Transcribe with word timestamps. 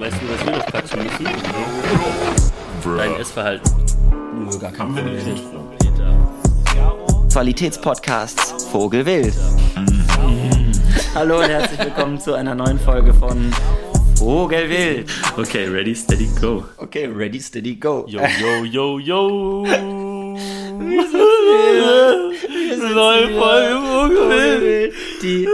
Weißt 0.00 0.16
du, 0.22 0.28
was 0.32 0.46
wir 0.46 0.52
noch 0.52 0.66
quatschen 0.66 1.02
müssen? 1.02 1.26
Dein 2.96 3.16
Essverhalten. 3.16 3.72
Nö, 4.38 4.56
gar 4.58 4.70
kein 4.70 4.94
Problem. 4.94 5.18
Qualitätspodcasts 7.32 8.64
Vogelwild. 8.66 9.34
Hallo 11.16 11.40
und 11.40 11.48
herzlich 11.48 11.80
willkommen 11.80 12.20
zu 12.20 12.34
einer 12.34 12.54
neuen 12.54 12.78
Folge 12.78 13.12
von 13.12 13.52
Vogelwild. 14.16 15.10
Okay, 15.36 15.66
ready, 15.66 15.96
steady, 15.96 16.28
go. 16.40 16.62
Okay, 16.76 17.06
ready, 17.06 17.40
steady, 17.40 17.74
go. 17.74 18.04
Yo, 18.06 18.20
yo, 18.40 18.64
yo, 18.64 18.98
yo. 19.00 19.64
Wir 19.64 21.02
Neue 22.94 23.28
Folge 23.36 23.80
Vogelwild. 23.84 24.94
Die 25.22 25.48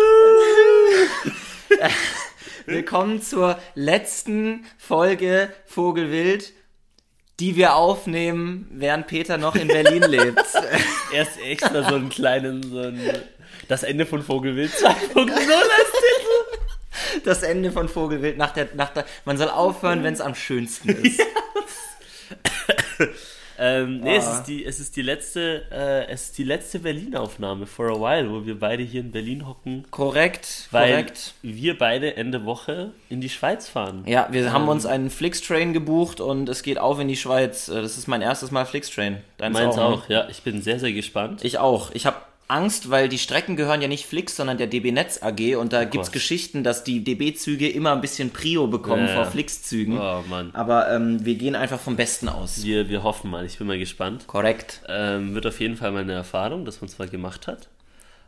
Willkommen 2.66 3.20
zur 3.20 3.58
letzten 3.74 4.64
Folge 4.78 5.50
Vogelwild, 5.66 6.54
die 7.38 7.56
wir 7.56 7.74
aufnehmen, 7.74 8.66
während 8.70 9.06
Peter 9.06 9.36
noch 9.36 9.54
in 9.54 9.68
Berlin 9.68 10.02
lebt. 10.02 10.42
Erst 11.12 11.38
extra 11.42 11.86
so 11.86 11.96
einen 11.96 12.08
kleinen, 12.08 12.62
so 12.62 12.78
ein, 12.78 12.98
das 13.68 13.82
Ende 13.82 14.06
von 14.06 14.22
Vogelwild 14.22 14.72
2.0 14.72 15.30
als 15.30 15.92
Titel. 15.92 17.22
Das 17.24 17.42
Ende 17.42 17.70
von 17.70 17.90
Vogelwild 17.90 18.38
nach 18.38 18.52
der, 18.52 18.68
nach 18.74 18.94
der 18.94 19.04
man 19.26 19.36
soll 19.36 19.50
aufhören, 19.50 20.02
wenn 20.02 20.14
es 20.14 20.22
am 20.22 20.34
schönsten 20.34 20.88
ist. 20.88 21.20
Ähm, 23.58 24.00
nee, 24.00 24.16
es 24.16 24.26
Ah. 24.26 24.38
ist 24.38 24.44
die, 24.48 24.64
es 24.64 24.80
ist 24.80 24.96
die 24.96 25.02
letzte, 25.02 25.62
äh, 25.70 26.06
es 26.10 26.24
ist 26.24 26.38
die 26.38 26.44
letzte 26.44 26.78
Berlin-Aufnahme 26.80 27.66
for 27.66 27.86
a 27.90 27.94
while, 28.00 28.30
wo 28.30 28.44
wir 28.46 28.58
beide 28.58 28.82
hier 28.82 29.00
in 29.00 29.10
Berlin 29.12 29.46
hocken, 29.46 29.84
Korrekt, 29.90 30.68
weil 30.72 30.90
korrekt. 30.90 31.34
wir 31.42 31.78
beide 31.78 32.16
Ende 32.16 32.44
Woche 32.44 32.90
in 33.08 33.20
die 33.20 33.28
Schweiz 33.28 33.68
fahren. 33.68 34.02
Ja, 34.06 34.28
wir 34.30 34.52
haben 34.52 34.64
Ähm. 34.64 34.68
uns 34.70 34.86
einen 34.86 35.10
Flixtrain 35.10 35.72
gebucht 35.72 36.20
und 36.20 36.48
es 36.48 36.62
geht 36.62 36.78
auf 36.78 36.98
in 36.98 37.08
die 37.08 37.16
Schweiz. 37.16 37.68
Äh, 37.68 37.82
Das 37.82 37.96
ist 37.98 38.08
mein 38.08 38.22
erstes 38.22 38.50
Mal 38.50 38.64
Flixtrain. 38.66 39.18
Deins 39.38 39.52
Meins 39.54 39.76
ne? 39.76 39.82
auch, 39.84 40.08
ja. 40.08 40.26
Ich 40.28 40.42
bin 40.42 40.60
sehr, 40.62 40.78
sehr 40.80 40.92
gespannt. 40.92 41.44
Ich 41.44 41.58
auch. 41.58 41.90
Ich 41.92 42.06
habe 42.06 42.16
Angst, 42.48 42.90
weil 42.90 43.08
die 43.08 43.18
Strecken 43.18 43.56
gehören 43.56 43.80
ja 43.82 43.88
nicht 43.88 44.06
Flix, 44.06 44.36
sondern 44.36 44.58
der 44.58 44.66
DB 44.66 44.92
Netz 44.92 45.22
AG 45.22 45.56
und 45.56 45.72
da 45.72 45.84
gibt's 45.84 46.08
Gott. 46.08 46.12
Geschichten, 46.14 46.62
dass 46.62 46.84
die 46.84 47.02
DB-Züge 47.02 47.68
immer 47.68 47.92
ein 47.92 48.00
bisschen 48.00 48.30
Prio 48.30 48.66
bekommen 48.66 49.06
Ja, 49.08 49.14
vor. 49.14 49.26
Flix-Zügen. 49.26 49.98
Oh 49.98 50.22
Mann. 50.28 50.50
Aber 50.52 50.90
ähm, 50.92 51.24
wir 51.24 51.34
gehen 51.36 51.54
einfach 51.56 51.80
vom 51.80 51.96
Besten 51.96 52.28
aus. 52.28 52.62
Wir, 52.62 52.88
wir 52.88 53.02
hoffen 53.02 53.30
mal, 53.30 53.44
ich 53.46 53.58
bin 53.58 53.66
mal 53.66 53.78
gespannt. 53.78 54.26
Korrekt. 54.26 54.82
Ähm, 54.88 55.34
wird 55.34 55.46
auf 55.46 55.58
jeden 55.60 55.76
Fall 55.76 55.92
mal 55.92 56.02
eine 56.02 56.12
Erfahrung, 56.12 56.64
dass 56.64 56.80
man 56.80 56.88
zwar 56.88 57.06
gemacht 57.06 57.46
hat. 57.46 57.68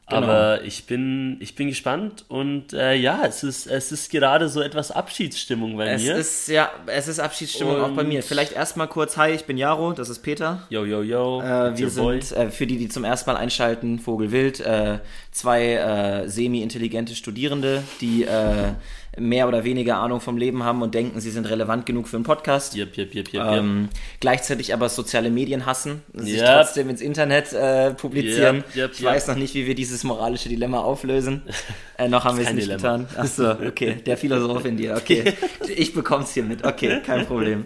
Genau. 0.09 0.23
Aber 0.23 0.63
ich 0.63 0.87
bin, 0.87 1.37
ich 1.41 1.57
bin 1.57 1.67
gespannt 1.67 2.25
und 2.29 2.73
äh, 2.73 2.95
ja, 2.95 3.23
es 3.27 3.43
ist, 3.43 3.67
es 3.67 3.91
ist 3.91 4.09
gerade 4.13 4.49
so 4.49 4.61
etwas 4.63 4.93
Abschiedsstimmung 4.93 5.77
bei 5.77 5.89
Es 5.89 6.03
mir. 6.05 6.15
ist 6.15 6.47
ja, 6.47 6.71
es 6.87 7.09
ist 7.09 7.19
Abschiedsstimmung 7.19 7.81
auch 7.81 7.91
bei 7.91 8.03
Und- 8.03 8.09
mir. 8.09 8.23
Vielleicht 8.23 8.53
erstmal 8.53 8.87
kurz, 8.87 9.17
hi, 9.17 9.31
ich 9.33 9.47
bin 9.47 9.59
Jaro, 9.59 9.93
das 9.95 10.09
ist 10.09 10.21
Peter. 10.21 10.63
yo, 10.71 10.85
yo, 10.85 11.03
yo. 11.03 11.41
Äh, 11.43 11.77
wir 11.77 11.91
sind, 11.91 12.31
äh, 12.33 12.51
für 12.51 12.69
die, 12.69 12.79
die 12.79 12.89
zum 12.89 13.03
ersten 13.03 13.29
Mal 13.31 13.37
einschalten, 13.37 13.99
Vogelwild, 13.99 14.61
äh, 14.61 15.01
zwei 15.33 15.73
äh, 15.75 16.29
semi-intelligente 16.29 17.17
Studierende, 17.17 17.83
die 18.01 18.23
äh, 18.23 18.75
mehr 19.19 19.49
oder 19.49 19.65
weniger 19.65 19.97
Ahnung 19.97 20.21
vom 20.21 20.37
Leben 20.37 20.63
haben 20.63 20.83
und 20.83 20.95
denken, 20.95 21.21
sie 21.21 21.31
sind 21.31 21.49
relevant 21.49 21.87
genug 21.87 22.09
für 22.09 22.17
einen 22.17 22.25
Podcast. 22.25 22.77
Yep, 22.77 22.97
yep, 22.99 23.15
yep, 23.15 23.33
yep, 23.35 23.43
Ähm, 23.47 23.89
gleichzeitig 24.21 24.75
aber 24.75 24.89
soziale 24.89 25.31
Medien 25.31 25.67
hassen, 25.67 26.03
sich 26.15 26.41
Yep. 26.41 26.47
trotzdem 26.47 26.91
ins 26.91 27.01
Internet 27.01 27.53
äh, 27.53 27.93
publizieren. 27.95 28.57
Yep, 28.75 28.77
yep, 28.77 28.91
ich 28.95 29.05
weiß 29.05 29.29
noch 29.29 29.37
nicht, 29.37 29.55
wie 29.55 29.67
wir 29.67 29.75
dieses 29.75 30.05
moralische 30.05 30.49
Dilemma 30.49 30.81
auflösen. 30.81 31.43
Äh, 31.99 32.09
noch 32.11 32.27
haben 32.27 32.37
wir 32.37 32.45
es 32.47 32.53
nicht 32.53 32.67
Dilemma. 32.67 32.99
getan. 32.99 33.09
Achso, 33.17 33.53
okay. 33.53 33.95
Der 34.05 34.19
Philosoph 34.19 34.67
in 34.67 34.77
dir, 34.77 34.97
okay. 34.99 35.33
Ich 35.67 35.95
bekomm's 35.95 36.35
hier 36.35 36.43
mit, 36.43 36.63
okay, 36.63 37.01
kein 37.03 37.25
Problem. 37.25 37.65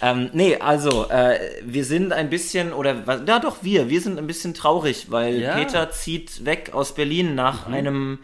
Ähm, 0.00 0.30
nee, 0.32 0.56
also, 0.56 1.08
äh, 1.08 1.38
wir 1.64 1.84
sind 1.84 2.12
ein 2.12 2.28
bisschen, 2.28 2.72
oder, 2.72 3.06
was- 3.06 3.20
ja 3.24 3.38
doch, 3.38 3.58
wir, 3.62 3.88
wir 3.88 4.00
sind 4.00 4.18
ein 4.18 4.26
bisschen 4.26 4.52
traurig, 4.54 5.12
weil 5.12 5.38
Ja. 5.40 5.54
Peter 5.54 5.92
zieht 5.92 6.44
weg 6.44 6.70
aus 6.72 6.96
Berlin 6.96 7.36
nach 7.36 7.68
einem 7.68 8.18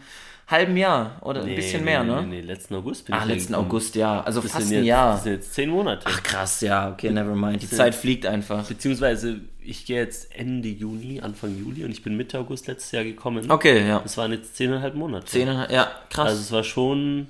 halben 0.49 0.75
Jahr 0.77 1.17
oder 1.21 1.41
ein 1.41 1.47
Nee, 1.47 1.55
bisschen 1.55 1.79
nee, 1.83 1.91
mehr, 1.91 2.03
nee, 2.03 2.11
ne? 2.11 2.21
Nee, 2.21 2.27
nee, 2.27 2.41
letzten 2.41 2.75
August 2.75 3.05
bin 3.05 3.13
Ah, 3.15 3.19
ich 3.19 3.25
letzten 3.25 3.53
hergekommen. 3.53 3.71
August, 3.71 3.95
ja. 3.95 4.21
Also 4.21 4.41
Das 4.41 4.51
fast 4.51 4.67
ein 4.67 4.73
jetzt, 4.73 4.85
Jahr. 4.85 5.11
Das 5.13 5.23
sind 5.23 5.33
jetzt 5.33 5.53
zehn 5.53 5.69
Monate. 5.69 6.05
Ach 6.07 6.23
krass, 6.23 6.61
ja, 6.61 6.91
okay, 6.91 7.11
never 7.11 7.35
mind. 7.35 7.61
Die 7.61 7.69
Zeit 7.69 7.93
fliegt 7.95 8.25
einfach. 8.25 8.63
Beziehungsweise, 8.65 9.41
ich 9.61 9.85
gehe 9.85 9.97
jetzt 9.97 10.35
Ende 10.35 10.69
Juni, 10.69 11.21
Anfang 11.21 11.55
Juli 11.57 11.85
und 11.85 11.91
ich 11.91 12.01
bin 12.03 12.17
Mitte 12.17 12.39
August 12.39 12.67
letztes 12.67 12.91
Jahr 12.91 13.03
gekommen. 13.03 13.49
Okay, 13.51 13.87
ja. 13.87 13.99
Das 13.99 14.17
waren 14.17 14.31
jetzt 14.31 14.55
zehneinhalb 14.55 14.95
Monate. 14.95 15.25
Zehn, 15.27 15.47
ja, 15.47 15.91
krass. 16.09 16.29
Also 16.29 16.41
es 16.41 16.51
war 16.51 16.63
schon, 16.63 17.27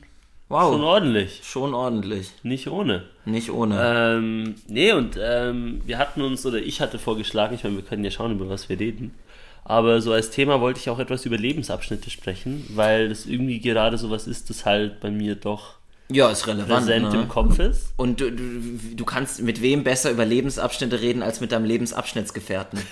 wow. 0.47 0.71
schon 0.71 0.83
ordentlich. 0.83 1.41
Schon 1.43 1.73
ordentlich. 1.73 2.31
Nicht 2.43 2.69
ohne. 2.69 3.03
Nicht 3.25 3.51
ohne. 3.51 4.15
Ähm, 4.17 4.55
nee, 4.67 4.93
und 4.93 5.19
ähm, 5.21 5.81
wir 5.85 5.97
hatten 5.97 6.21
uns, 6.21 6.45
oder 6.45 6.57
ich 6.59 6.79
hatte 6.79 6.97
vorgeschlagen, 6.99 7.53
ich 7.55 7.63
meine, 7.65 7.75
wir 7.75 7.83
können 7.83 8.05
ja 8.05 8.11
schauen, 8.11 8.31
über 8.31 8.47
was 8.49 8.69
wir 8.69 8.79
reden. 8.79 9.13
Aber 9.69 10.01
so 10.01 10.13
als 10.13 10.31
Thema 10.31 10.61
wollte 10.61 10.79
ich 10.79 10.89
auch 10.89 10.97
etwas 10.97 11.27
über 11.27 11.37
Lebensabschnitte 11.37 12.09
sprechen, 12.09 12.65
weil 12.69 13.09
das 13.09 13.27
irgendwie 13.27 13.59
gerade 13.59 13.99
sowas 13.99 14.25
ist, 14.25 14.49
das 14.49 14.65
halt 14.65 14.99
bei 14.99 15.11
mir 15.11 15.35
doch 15.35 15.75
ja, 16.11 16.31
ist 16.31 16.47
relevant. 16.47 16.87
präsent 16.87 17.13
Ne? 17.13 17.21
im 17.21 17.29
Kopf 17.29 17.59
ist. 17.59 17.93
Und 17.95 18.19
du, 18.19 18.31
du, 18.31 18.43
du 18.95 19.05
kannst 19.05 19.43
mit 19.43 19.61
wem 19.61 19.83
besser 19.83 20.09
über 20.09 20.25
Lebensabschnitte 20.25 20.99
reden 20.99 21.21
als 21.21 21.39
mit 21.39 21.51
deinem 21.51 21.65
Lebensabschnittsgefährten. 21.65 22.79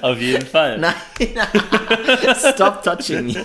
Auf 0.00 0.18
jeden 0.18 0.46
Fall. 0.46 0.78
Nein. 0.78 0.94
Stop 2.54 2.82
touching 2.82 3.26
me. 3.26 3.44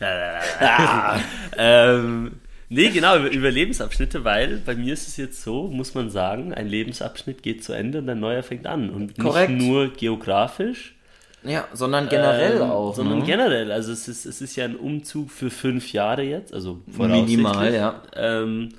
ähm, 1.58 2.32
nee, 2.68 2.90
genau, 2.90 3.16
über, 3.18 3.30
über 3.30 3.50
Lebensabschnitte, 3.50 4.24
weil 4.24 4.58
bei 4.64 4.74
mir 4.74 4.92
ist 4.92 5.08
es 5.08 5.16
jetzt 5.16 5.42
so, 5.42 5.68
muss 5.68 5.94
man 5.94 6.10
sagen, 6.10 6.52
ein 6.54 6.66
Lebensabschnitt 6.68 7.42
geht 7.42 7.64
zu 7.64 7.72
Ende 7.72 7.98
und 7.98 8.08
ein 8.08 8.20
neuer 8.20 8.42
fängt 8.42 8.66
an. 8.66 8.90
Und 8.90 9.18
Korrekt. 9.18 9.50
nicht 9.50 9.66
nur 9.66 9.92
geografisch, 9.92 10.94
Ja, 11.42 11.66
sondern 11.72 12.08
generell 12.08 12.56
ähm, 12.56 12.70
auch. 12.70 12.94
Sondern 12.94 13.20
ne? 13.20 13.24
generell. 13.24 13.72
Also 13.72 13.92
es 13.92 14.08
ist, 14.08 14.26
es 14.26 14.40
ist 14.40 14.56
ja 14.56 14.64
ein 14.64 14.76
Umzug 14.76 15.30
für 15.30 15.50
fünf 15.50 15.92
Jahre 15.92 16.22
jetzt, 16.22 16.52
also. 16.52 16.80
Minimal, 16.86 17.74
ja. 17.74 18.02
Ähm, 18.14 18.70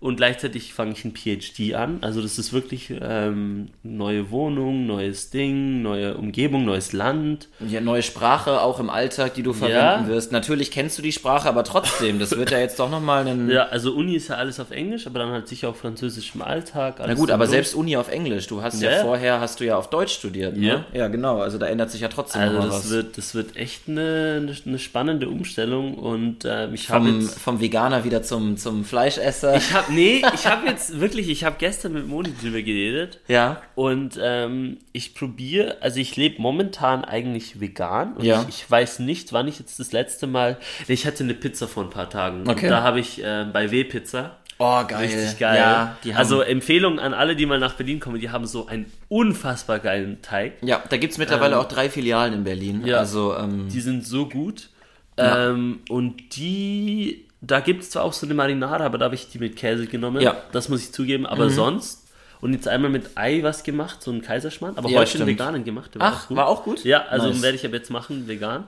und 0.00 0.16
gleichzeitig 0.16 0.72
fange 0.72 0.92
ich 0.92 1.04
ein 1.04 1.12
PhD 1.12 1.74
an. 1.74 1.98
Also 2.02 2.22
das 2.22 2.38
ist 2.38 2.52
wirklich 2.52 2.94
ähm, 3.00 3.70
neue 3.82 4.30
Wohnung, 4.30 4.86
neues 4.86 5.30
Ding, 5.30 5.82
neue 5.82 6.16
Umgebung, 6.16 6.64
neues 6.64 6.92
Land. 6.92 7.48
Ja, 7.58 7.80
neue 7.80 8.02
Sprache 8.02 8.60
auch 8.60 8.78
im 8.78 8.90
Alltag, 8.90 9.34
die 9.34 9.42
du 9.42 9.52
verwenden 9.52 10.06
wirst. 10.08 10.30
Natürlich 10.30 10.70
kennst 10.70 10.98
du 10.98 11.02
die 11.02 11.10
Sprache, 11.10 11.48
aber 11.48 11.64
trotzdem, 11.64 12.20
das 12.20 12.36
wird 12.36 12.52
ja 12.52 12.60
jetzt 12.60 12.78
doch 12.78 12.90
nochmal 12.90 13.26
ein. 13.26 13.48
Ja, 13.58 13.64
also 13.64 13.92
Uni 13.94 14.14
ist 14.14 14.28
ja 14.28 14.36
alles 14.36 14.60
auf 14.60 14.70
Englisch, 14.70 15.06
aber 15.06 15.20
dann 15.20 15.30
halt 15.30 15.48
sicher 15.48 15.70
auch 15.70 15.76
Französisch 15.76 16.34
im 16.34 16.42
Alltag. 16.42 16.96
Na 16.98 17.14
gut, 17.14 17.30
aber 17.30 17.46
so. 17.46 17.52
selbst 17.52 17.74
Uni 17.74 17.96
auf 17.96 18.08
Englisch. 18.10 18.46
Du 18.46 18.62
hast 18.62 18.80
ja, 18.82 18.90
Ja. 18.90 19.02
vorher 19.02 19.40
hast 19.40 19.58
du 19.60 19.64
ja 19.64 19.76
auf 19.76 19.88
Deutsch 19.88 20.12
studiert, 20.12 20.56
ne? 20.56 20.66
Ja. 20.66 20.84
Ja, 20.92 21.08
genau. 21.08 21.40
Also 21.40 21.56
da 21.58 21.66
ändert 21.66 21.90
sich 21.90 22.02
ja 22.02 22.08
trotzdem 22.08 22.42
Also 22.42 22.58
das 22.58 22.68
was. 22.68 22.90
wird, 22.90 23.18
das 23.18 23.34
wird 23.34 23.56
echt 23.56 23.88
eine, 23.88 24.54
eine, 24.66 24.78
spannende 24.78 25.28
Umstellung 25.28 25.94
und 25.94 26.44
ähm, 26.44 26.74
ich 26.74 26.90
habe 26.90 27.08
jetzt... 27.08 27.40
vom 27.40 27.60
Veganer 27.60 28.04
wieder 28.04 28.22
zum, 28.22 28.56
zum 28.58 28.84
Fleischesser. 28.84 29.56
Ich 29.56 29.72
habe 29.72 29.87
nee, 29.90 30.22
ich 30.34 30.46
habe 30.46 30.66
jetzt 30.66 31.00
wirklich, 31.00 31.28
ich 31.28 31.44
habe 31.44 31.56
gestern 31.58 31.92
mit 31.92 32.06
Moni 32.06 32.30
drüber 32.40 32.62
geredet 32.62 33.20
ja. 33.28 33.60
und 33.74 34.18
ähm, 34.22 34.78
ich 34.92 35.14
probiere, 35.14 35.76
also 35.80 35.98
ich 36.00 36.16
lebe 36.16 36.40
momentan 36.40 37.04
eigentlich 37.04 37.60
vegan 37.60 38.14
und 38.14 38.24
Ja. 38.24 38.42
ich, 38.42 38.62
ich 38.62 38.70
weiß 38.70 38.98
nicht, 39.00 39.32
wann 39.32 39.48
ich 39.48 39.58
jetzt 39.58 39.78
das 39.80 39.92
letzte 39.92 40.26
Mal, 40.26 40.56
ich 40.86 41.06
hatte 41.06 41.24
eine 41.24 41.34
Pizza 41.34 41.68
vor 41.68 41.84
ein 41.84 41.90
paar 41.90 42.10
Tagen 42.10 42.48
Okay. 42.48 42.66
und 42.66 42.70
da 42.70 42.82
habe 42.82 43.00
ich 43.00 43.20
ähm, 43.24 43.52
bei 43.52 43.70
W-Pizza 43.70 44.36
Oh, 44.60 44.82
geil. 44.88 45.06
Richtig 45.06 45.38
geil. 45.38 45.56
Ja, 45.56 45.96
also 46.16 46.40
Empfehlung 46.40 46.98
an 46.98 47.14
alle, 47.14 47.36
die 47.36 47.46
mal 47.46 47.60
nach 47.60 47.74
Berlin 47.74 48.00
kommen, 48.00 48.18
die 48.18 48.30
haben 48.30 48.44
so 48.44 48.66
einen 48.66 48.86
unfassbar 49.08 49.78
geilen 49.78 50.20
Teig. 50.20 50.54
ja, 50.62 50.82
da 50.90 50.96
gibt's 50.96 51.16
mittlerweile 51.16 51.54
Ähm, 51.54 51.60
auch 51.60 51.68
drei 51.68 51.88
Filialen 51.88 52.34
in 52.34 52.42
Berlin. 52.42 52.84
ja. 52.84 52.96
Also, 52.96 53.36
ähm, 53.36 53.68
Die 53.72 53.80
sind 53.80 54.04
so 54.04 54.28
gut. 54.28 54.70
Ja. 55.16 55.50
Ähm, 55.50 55.78
und 55.88 56.34
die, 56.36 57.27
da 57.40 57.60
gibt 57.60 57.82
es 57.82 57.90
zwar 57.90 58.04
auch 58.04 58.12
so 58.12 58.26
eine 58.26 58.34
Marinade, 58.34 58.84
aber 58.84 58.98
da 58.98 59.06
habe 59.06 59.14
ich 59.14 59.28
die 59.30 59.38
mit 59.38 59.56
Käse 59.56 59.86
genommen. 59.86 60.20
Ja. 60.20 60.32
Mhm. 60.32 60.36
Das 60.52 60.68
muss 60.68 60.82
ich 60.82 60.92
zugeben. 60.92 61.24
Aber 61.26 61.50
sonst, 61.50 62.04
und 62.40 62.52
jetzt 62.52 62.66
einmal 62.68 62.90
mit 62.90 63.10
Ei 63.16 63.42
was 63.42 63.62
gemacht, 63.64 64.02
so 64.02 64.10
einen 64.10 64.22
Kaiserschmarrn, 64.22 64.76
aber 64.76 64.88
Ja, 64.88 64.98
heute 65.00 65.10
stimmt. 65.10 65.22
einen 65.22 65.30
veganen 65.30 65.64
gemacht. 65.64 65.98
War 65.98 66.06
Ach, 66.12 66.24
auch 66.24 66.28
gut. 66.28 66.36
war 66.36 66.46
auch 66.48 66.64
gut? 66.64 66.84
Ja, 66.84 67.04
also 67.06 67.28
Nice. 67.28 67.42
werde 67.42 67.56
ich 67.56 67.64
aber 67.66 67.76
jetzt 67.76 67.90
machen, 67.90 68.26
vegan. 68.28 68.66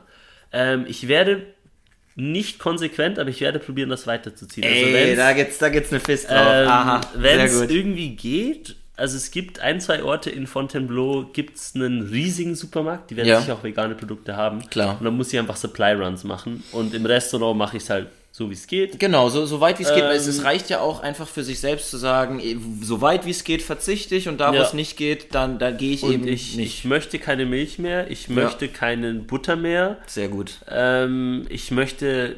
Ähm, 0.53 0.85
ich 0.89 1.07
werde 1.09 1.43
nicht 2.17 2.59
konsequent, 2.59 3.19
aber 3.19 3.31
ich 3.31 3.41
werde 3.41 3.59
probieren, 3.61 3.89
das 3.89 4.07
weiterzuziehen. 4.07 4.67
also 4.67 4.77
ey, 4.87 4.93
wenn's- 4.95 5.17
da 5.17 5.33
gibt's, 5.33 5.59
da 5.59 5.69
gibt's 5.69 5.91
eine 5.93 6.01
Fist 6.01 6.29
drauf. 6.29 6.47
ähm, 6.49 6.69
Aha, 6.69 7.01
Wenn 7.15 7.41
es 7.41 7.61
irgendwie 7.63 8.11
geht, 8.17 8.77
also 8.97 9.17
es 9.17 9.31
gibt 9.31 9.61
ein, 9.61 9.81
zwei 9.81 10.03
Orte 10.03 10.29
in 10.29 10.47
Fontainebleau, 10.47 11.31
gibt 11.33 11.57
es 11.57 11.75
einen 11.75 12.03
riesigen 12.03 12.55
Supermarkt, 12.57 13.11
die 13.11 13.17
werden 13.17 13.29
Ja. 13.29 13.41
sicher 13.41 13.55
auch 13.55 13.63
vegane 13.65 13.95
Produkte 13.95 14.37
haben. 14.37 14.69
Klar. 14.69 14.97
Und 14.99 15.05
dann 15.05 15.17
muss 15.17 15.33
ich 15.33 15.39
einfach 15.39 15.57
Supply 15.57 15.93
Runs 15.93 16.25
machen. 16.25 16.63
Und 16.73 16.93
im 16.95 17.07
Restaurant 17.07 17.57
mache 17.57 17.77
ich 17.79 17.85
es 17.85 17.91
halt 17.91 18.09
so 18.33 18.49
wie 18.49 18.55
es 18.55 18.67
geht. 18.67 18.99
Genau, 18.99 19.29
so, 19.29 19.45
so 19.47 19.61
weit 19.61 19.79
wie 19.79 19.83
es 19.83 19.93
geht. 19.93 20.05
Es, 20.05 20.25
Ähm, 20.27 20.31
es 20.31 20.45
reicht 20.45 20.71
ja 20.71 20.81
auch 20.81 21.01
einfach 21.01 21.27
für 21.29 21.43
sich 21.45 21.59
selbst 21.61 21.91
zu 21.91 21.97
sagen, 21.97 22.39
eh, 22.41 22.57
so 22.83 23.01
weit 23.01 23.27
wie 23.27 23.31
es 23.31 23.45
geht, 23.45 23.61
verzichte 23.63 24.15
ich 24.15 24.29
und 24.29 24.39
da, 24.39 24.53
wo 24.53 24.57
Ja. 24.57 24.63
es 24.63 24.73
nicht 24.73 24.97
geht, 24.97 25.35
dann, 25.35 25.59
dann 25.59 25.77
gehe 25.77 25.93
ich 25.93 26.03
Und 26.05 26.13
eben 26.13 26.29
ich, 26.29 26.57
nicht. 26.57 26.67
ich 26.79 26.85
möchte 26.85 27.19
keine 27.19 27.45
Milch 27.45 27.79
mehr, 27.79 28.11
ich 28.11 28.29
möchte 28.29 28.69
keine 28.69 29.15
Butter 29.15 29.57
mehr, 29.57 29.99
Sehr 30.07 30.29
gut. 30.29 30.59
ähm, 30.71 31.47
ich 31.51 31.71
möchte 31.71 32.37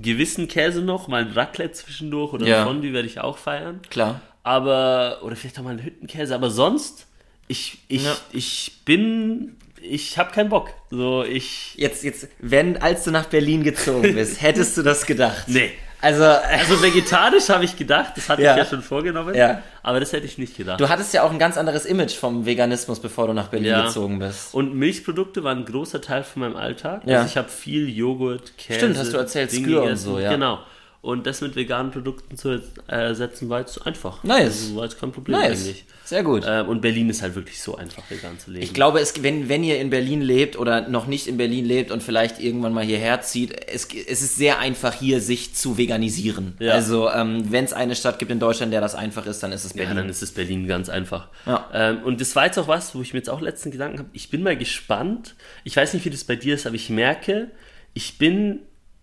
gewissen 0.00 0.48
Käse 0.48 0.80
noch, 0.80 1.08
mal 1.08 1.22
ein 1.22 1.32
Raclette 1.32 1.72
zwischendurch 1.74 2.32
oder 2.32 2.46
Ja. 2.46 2.60
ein 2.62 2.66
Fondue 2.68 2.92
werde 2.92 3.08
ich 3.08 3.20
auch 3.20 3.36
feiern. 3.36 3.80
Klar. 3.90 4.20
Aber, 4.44 5.18
oder 5.22 5.36
vielleicht 5.36 5.58
auch 5.58 5.62
mal 5.64 5.70
einen 5.70 5.84
Hüttenkäse, 5.84 6.34
aber 6.34 6.50
sonst, 6.50 7.06
ich, 7.48 7.78
ich, 7.88 8.04
Ja. 8.04 8.16
ich 8.32 8.72
bin, 8.84 9.56
ich 9.82 10.18
habe 10.18 10.32
keinen 10.32 10.48
Bock. 10.48 10.70
So, 10.90 11.24
ich, 11.24 11.74
Jetzt, 11.76 12.04
jetzt, 12.04 12.28
wenn, 12.38 12.76
als 12.80 13.04
du 13.04 13.10
nach 13.10 13.26
Berlin 13.26 13.62
gezogen 13.62 14.02
bist, 14.14 14.40
hättest 14.42 14.76
du 14.76 14.82
das 14.82 15.06
gedacht? 15.06 15.44
nee. 15.48 15.70
Also, 16.04 16.24
Also 16.24 16.82
vegetarisch 16.82 17.48
habe 17.48 17.64
ich 17.64 17.76
gedacht, 17.76 18.14
das 18.16 18.28
hatte 18.28 18.42
Ja. 18.42 18.52
ich 18.54 18.58
ja 18.58 18.64
schon 18.64 18.82
vorgenommen, 18.82 19.36
Ja. 19.36 19.62
aber 19.84 20.00
das 20.00 20.12
hätte 20.12 20.26
ich 20.26 20.36
nicht 20.36 20.56
gedacht. 20.56 20.80
du 20.80 20.88
hattest 20.88 21.14
ja 21.14 21.22
auch 21.22 21.30
ein 21.30 21.38
ganz 21.38 21.56
anderes 21.56 21.84
Image 21.86 22.16
vom 22.16 22.44
Veganismus, 22.44 22.98
bevor 22.98 23.28
du 23.28 23.34
nach 23.34 23.46
Berlin 23.46 23.68
Ja. 23.70 23.84
gezogen 23.84 24.18
bist. 24.18 24.52
Und 24.52 24.74
Milchprodukte 24.74 25.44
waren 25.44 25.58
ein 25.58 25.64
großer 25.64 26.00
Teil 26.00 26.24
von 26.24 26.40
meinem 26.40 26.56
Alltag. 26.56 27.02
Ja. 27.06 27.18
Also 27.18 27.28
ich 27.30 27.36
habe 27.36 27.48
viel 27.48 27.88
Joghurt, 27.88 28.58
Käse. 28.58 28.80
Stimmt, 28.80 28.98
hast 28.98 29.12
du 29.12 29.16
erzählt, 29.16 29.52
Dinge 29.52 29.64
Skür 29.68 29.82
und 29.84 29.96
so, 29.96 30.18
ja. 30.18 30.32
Genau. 30.32 30.58
Und 31.02 31.26
das 31.26 31.40
mit 31.40 31.56
veganen 31.56 31.90
Produkten 31.90 32.36
zu 32.36 32.62
ersetzen 32.86 33.48
war 33.48 33.58
jetzt 33.58 33.84
einfach. 33.84 34.22
Nice. 34.22 34.62
Also 34.62 34.76
war 34.76 34.84
jetzt 34.84 35.00
kein 35.00 35.10
Problem 35.10 35.36
Nice. 35.36 35.66
eigentlich. 35.66 35.84
Sehr 36.04 36.22
gut. 36.22 36.44
Ähm, 36.46 36.68
und 36.68 36.80
Berlin 36.80 37.10
ist 37.10 37.22
halt 37.22 37.34
wirklich 37.34 37.60
so 37.60 37.74
einfach, 37.76 38.08
vegan 38.08 38.38
zu 38.38 38.52
leben. 38.52 38.62
Ich 38.62 38.72
glaube, 38.72 39.00
es, 39.00 39.20
wenn, 39.20 39.48
wenn 39.48 39.64
ihr 39.64 39.80
in 39.80 39.90
Berlin 39.90 40.20
lebt 40.20 40.56
oder 40.56 40.88
noch 40.88 41.08
nicht 41.08 41.26
in 41.26 41.38
Berlin 41.38 41.64
lebt 41.64 41.90
und 41.90 42.04
vielleicht 42.04 42.38
irgendwann 42.38 42.72
mal 42.72 42.84
hierher 42.84 43.20
zieht, 43.20 43.68
es, 43.68 43.88
es 43.92 44.22
ist 44.22 44.36
sehr 44.36 44.60
einfach 44.60 44.94
hier, 44.94 45.20
sich 45.20 45.56
zu 45.56 45.76
veganisieren. 45.76 46.54
Ja. 46.60 46.74
Also, 46.74 47.10
ähm, 47.10 47.50
wenn 47.50 47.64
es 47.64 47.72
eine 47.72 47.96
Stadt 47.96 48.20
gibt 48.20 48.30
in 48.30 48.38
Deutschland, 48.38 48.72
der 48.72 48.80
das 48.80 48.94
einfach 48.94 49.26
ist, 49.26 49.42
dann 49.42 49.50
ist 49.50 49.64
es 49.64 49.72
ja, 49.72 49.78
Berlin. 49.78 49.96
dann 49.96 50.08
ist 50.08 50.22
es 50.22 50.30
Berlin 50.30 50.68
ganz 50.68 50.88
einfach. 50.88 51.26
Ja. 51.46 51.68
Ähm, 51.72 52.04
und 52.04 52.20
das 52.20 52.36
war 52.36 52.46
jetzt 52.46 52.58
auch 52.60 52.68
was, 52.68 52.94
wo 52.94 53.02
ich 53.02 53.12
mir 53.12 53.18
jetzt 53.18 53.30
auch 53.30 53.40
letzten 53.40 53.72
Gedanken 53.72 53.98
habe. 53.98 54.08
Ich 54.12 54.30
bin 54.30 54.44
mal 54.44 54.56
gespannt. 54.56 55.34
Ich 55.64 55.74
weiß 55.74 55.94
nicht, 55.94 56.04
wie 56.04 56.10
das 56.10 56.22
bei 56.22 56.36
dir 56.36 56.54
ist, 56.54 56.64
aber 56.64 56.76
ich 56.76 56.90
merke, 56.90 57.50
ich 57.92 58.18
bin 58.18 58.60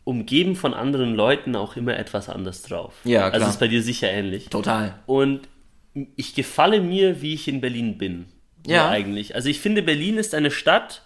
umgeben 0.10 0.56
von 0.56 0.74
anderen 0.74 1.14
Leuten 1.14 1.56
auch 1.56 1.76
immer 1.76 1.96
etwas 1.96 2.30
anders 2.30 2.64
drauf. 2.64 2.96
Ja, 3.04 3.30
klar. 3.30 3.34
Also 3.34 3.48
ist 3.48 3.60
bei 3.60 3.68
dir 3.68 3.84
sicher 3.84 4.10
ähnlich. 4.10 4.50
Total. 4.50 4.96
Und 5.06 5.48
ich 6.16 6.34
gefalle 6.34 6.82
mir, 6.82 7.22
wie 7.22 7.36
ich 7.36 7.48
in 7.48 7.62
Berlin 7.62 8.00
bin. 8.00 8.26
Ja. 8.66 8.90
Eigentlich. 8.90 9.36
Also 9.36 9.50
ich 9.50 9.60
finde, 9.60 9.84
Berlin 9.84 10.18
ist 10.18 10.34
eine 10.34 10.50
Stadt, 10.50 11.04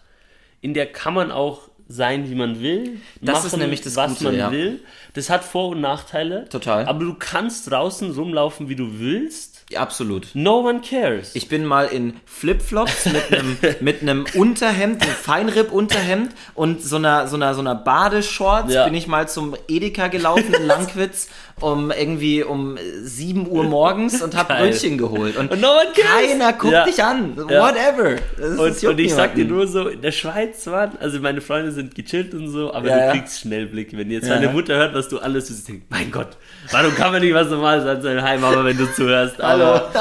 in 0.61 0.73
der 0.73 0.85
kann 0.85 1.13
man 1.13 1.31
auch 1.31 1.69
sein, 1.89 2.29
wie 2.29 2.35
man 2.35 2.61
will. 2.61 3.01
Das 3.19 3.43
ist 3.43 3.57
nämlich 3.57 3.81
das 3.81 3.97
was 3.97 4.19
Gute, 4.19 4.23
man 4.23 4.35
ja. 4.37 4.51
will. 4.51 4.79
Das 5.13 5.29
hat 5.29 5.43
Vor- 5.43 5.69
und 5.69 5.81
Nachteile. 5.81 6.47
Total. 6.47 6.85
Aber 6.85 7.03
du 7.03 7.13
kannst 7.15 7.69
draußen 7.69 8.09
rumlaufen, 8.11 8.69
wie 8.69 8.75
du 8.75 8.99
willst. 8.99 9.52
Absolut. 9.75 10.27
No 10.33 10.59
one 10.67 10.81
cares. 10.81 11.35
Ich 11.35 11.47
bin 11.49 11.65
mal 11.65 11.85
in 11.87 12.19
Flipflops 12.25 13.05
mit 13.07 13.31
einem 13.33 13.57
mit 13.79 14.01
einem 14.01 14.25
Unterhemd, 14.35 15.01
einem 15.01 15.11
Feinripp-Unterhemd 15.15 16.31
und 16.53 16.81
so 16.83 16.97
einer 16.97 17.27
so 17.27 17.35
einer 17.37 17.53
so 17.55 17.61
einer 17.61 17.75
Badeshorts 17.75 18.73
Ja. 18.73 18.85
bin 18.85 18.93
ich 18.93 19.07
mal 19.07 19.27
zum 19.27 19.55
Edeka 19.67 20.07
gelaufen 20.07 20.53
in 20.53 20.63
Langwitz 20.67 21.27
um 21.61 21.91
irgendwie 21.91 22.43
um 22.43 22.77
7 23.03 23.47
Uhr 23.47 23.63
morgens 23.63 24.21
und 24.21 24.35
hab 24.35 24.47
Geil. 24.49 24.67
Brötchen 24.69 24.97
geholt 24.97 25.37
und, 25.37 25.51
Und 25.51 25.61
no 25.61 25.69
keiner 25.95 26.53
guckt 26.53 26.73
Ja. 26.73 26.83
dich 26.85 27.01
an. 27.01 27.35
Ja. 27.49 27.61
Whatever. 27.61 28.15
Das 28.37 28.83
und, 28.83 28.89
und 28.89 28.99
ich 28.99 29.13
sag 29.13 29.35
dir 29.35 29.45
nur 29.45 29.65
so, 29.67 29.87
in 29.87 30.01
der 30.01 30.11
Schweiz, 30.11 30.65
Mann, 30.65 30.91
also 30.99 31.19
meine 31.19 31.41
Freunde 31.41 31.71
sind 31.71 31.95
gechillt 31.95 32.33
und 32.33 32.49
so, 32.49 32.73
aber 32.73 32.87
Ja, 32.87 33.07
du 33.13 33.17
kriegst 33.19 33.39
schnell 33.41 33.67
Blicke. 33.67 33.97
Wenn 33.97 34.11
jetzt 34.11 34.27
meine. 34.27 34.49
Mutter 34.49 34.75
hört, 34.75 34.93
was 34.93 35.07
du 35.09 35.19
alles 35.19 35.47
tust, 35.47 35.67
denkt, 35.67 35.89
mein 35.89 36.11
Gott, 36.11 36.37
warum 36.71 36.93
kann 36.95 37.11
man 37.11 37.21
nicht 37.21 37.33
was 37.33 37.49
Normales 37.49 37.85
an 37.85 38.01
seinem 38.01 38.21
Heimmama, 38.23 38.63
wenn 38.65 38.77
du 38.77 38.91
zuhörst? 38.93 39.39
Aber 39.41 39.91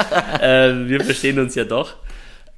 ähm, 0.41 0.89
wir 0.89 1.01
verstehen 1.03 1.39
uns 1.39 1.55
ja 1.55 1.63
doch. 1.63 1.95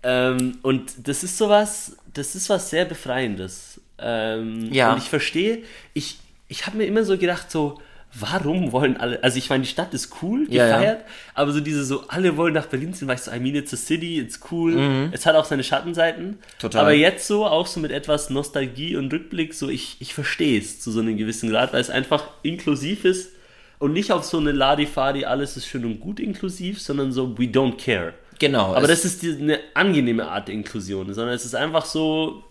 Ähm, 0.04 0.58
und 0.62 1.08
das 1.08 1.24
ist 1.24 1.38
sowas, 1.38 1.96
das 2.14 2.36
ist 2.36 2.50
was 2.50 2.70
sehr 2.70 2.86
Befreiendes. 2.86 3.80
Ähm, 4.00 4.70
Ja. 4.72 4.92
Und 4.94 5.00
ich 5.00 5.10
verstehe, 5.10 5.60
ich, 5.94 6.20
ich 6.48 6.66
habe 6.66 6.78
mir 6.78 6.86
immer 6.86 7.04
so 7.04 7.18
gedacht, 7.18 7.50
so, 7.52 7.80
warum 8.20 8.72
wollen 8.72 8.98
alle, 8.98 9.22
also 9.24 9.38
ich 9.38 9.50
meine, 9.50 9.64
die 9.64 9.70
Stadt 9.70 9.94
ist 9.94 10.22
cool, 10.22 10.48
Ja, 10.50 10.68
ja. 10.68 10.78
gefeiert, 10.78 11.06
aber 11.34 11.52
so 11.52 11.60
diese 11.60 11.84
so, 11.84 12.08
alle 12.08 12.38
wollen 12.38 12.54
nach 12.54 12.68
Berlin 12.68 12.94
ziehen, 12.94 13.08
weil 13.08 13.16
ich 13.16 13.22
so, 13.22 13.32
I 13.32 13.40
mean, 13.40 13.56
it's 13.56 13.74
a 13.74 13.78
city, 13.78 14.20
it's 14.20 14.40
cool, 14.52 15.10
es 15.12 15.26
hat 15.26 15.36
auch 15.36 15.46
seine 15.46 15.64
Schattenseiten. 15.64 16.26
Mhm. 16.28 16.38
Total. 16.60 16.82
Aber 16.82 16.94
jetzt 16.94 17.28
so, 17.28 17.46
auch 17.46 17.68
so 17.68 17.80
mit 17.80 17.92
etwas 17.92 18.30
Nostalgie 18.30 18.96
und 18.96 19.12
Rückblick, 19.12 19.54
so, 19.54 19.68
ich, 19.70 19.98
ich 20.00 20.14
verstehe 20.14 20.60
es 20.60 20.80
zu 20.80 20.92
so 20.92 21.02
einem 21.02 21.18
gewissen 21.18 21.50
Grad, 21.50 21.74
weil 21.74 21.82
es 21.82 21.90
einfach 21.90 22.24
inklusiv 22.42 23.04
ist 23.04 23.32
und 23.80 23.92
nicht 23.92 24.14
auf 24.14 24.24
so 24.24 24.38
eine 24.38 24.54
Ladifadi, 24.54 25.26
alles 25.26 25.58
ist 25.58 25.68
schön 25.68 25.84
und 25.84 26.00
gut 26.00 26.22
inklusiv, 26.22 26.82
sondern 26.82 27.12
so, 27.12 27.38
we 27.38 27.44
don't 27.44 27.78
care. 27.78 28.14
Genau. 28.40 28.74
Aber 28.74 28.88
das 28.88 29.04
ist 29.04 29.22
die, 29.24 29.32
eine 29.34 29.60
angenehme 29.74 30.28
Art 30.28 30.48
der 30.48 30.56
Inklusion, 30.56 31.14
sondern 31.14 31.36
es 31.36 31.44
ist 31.44 31.56
einfach 31.56 31.86
so, 31.86 32.45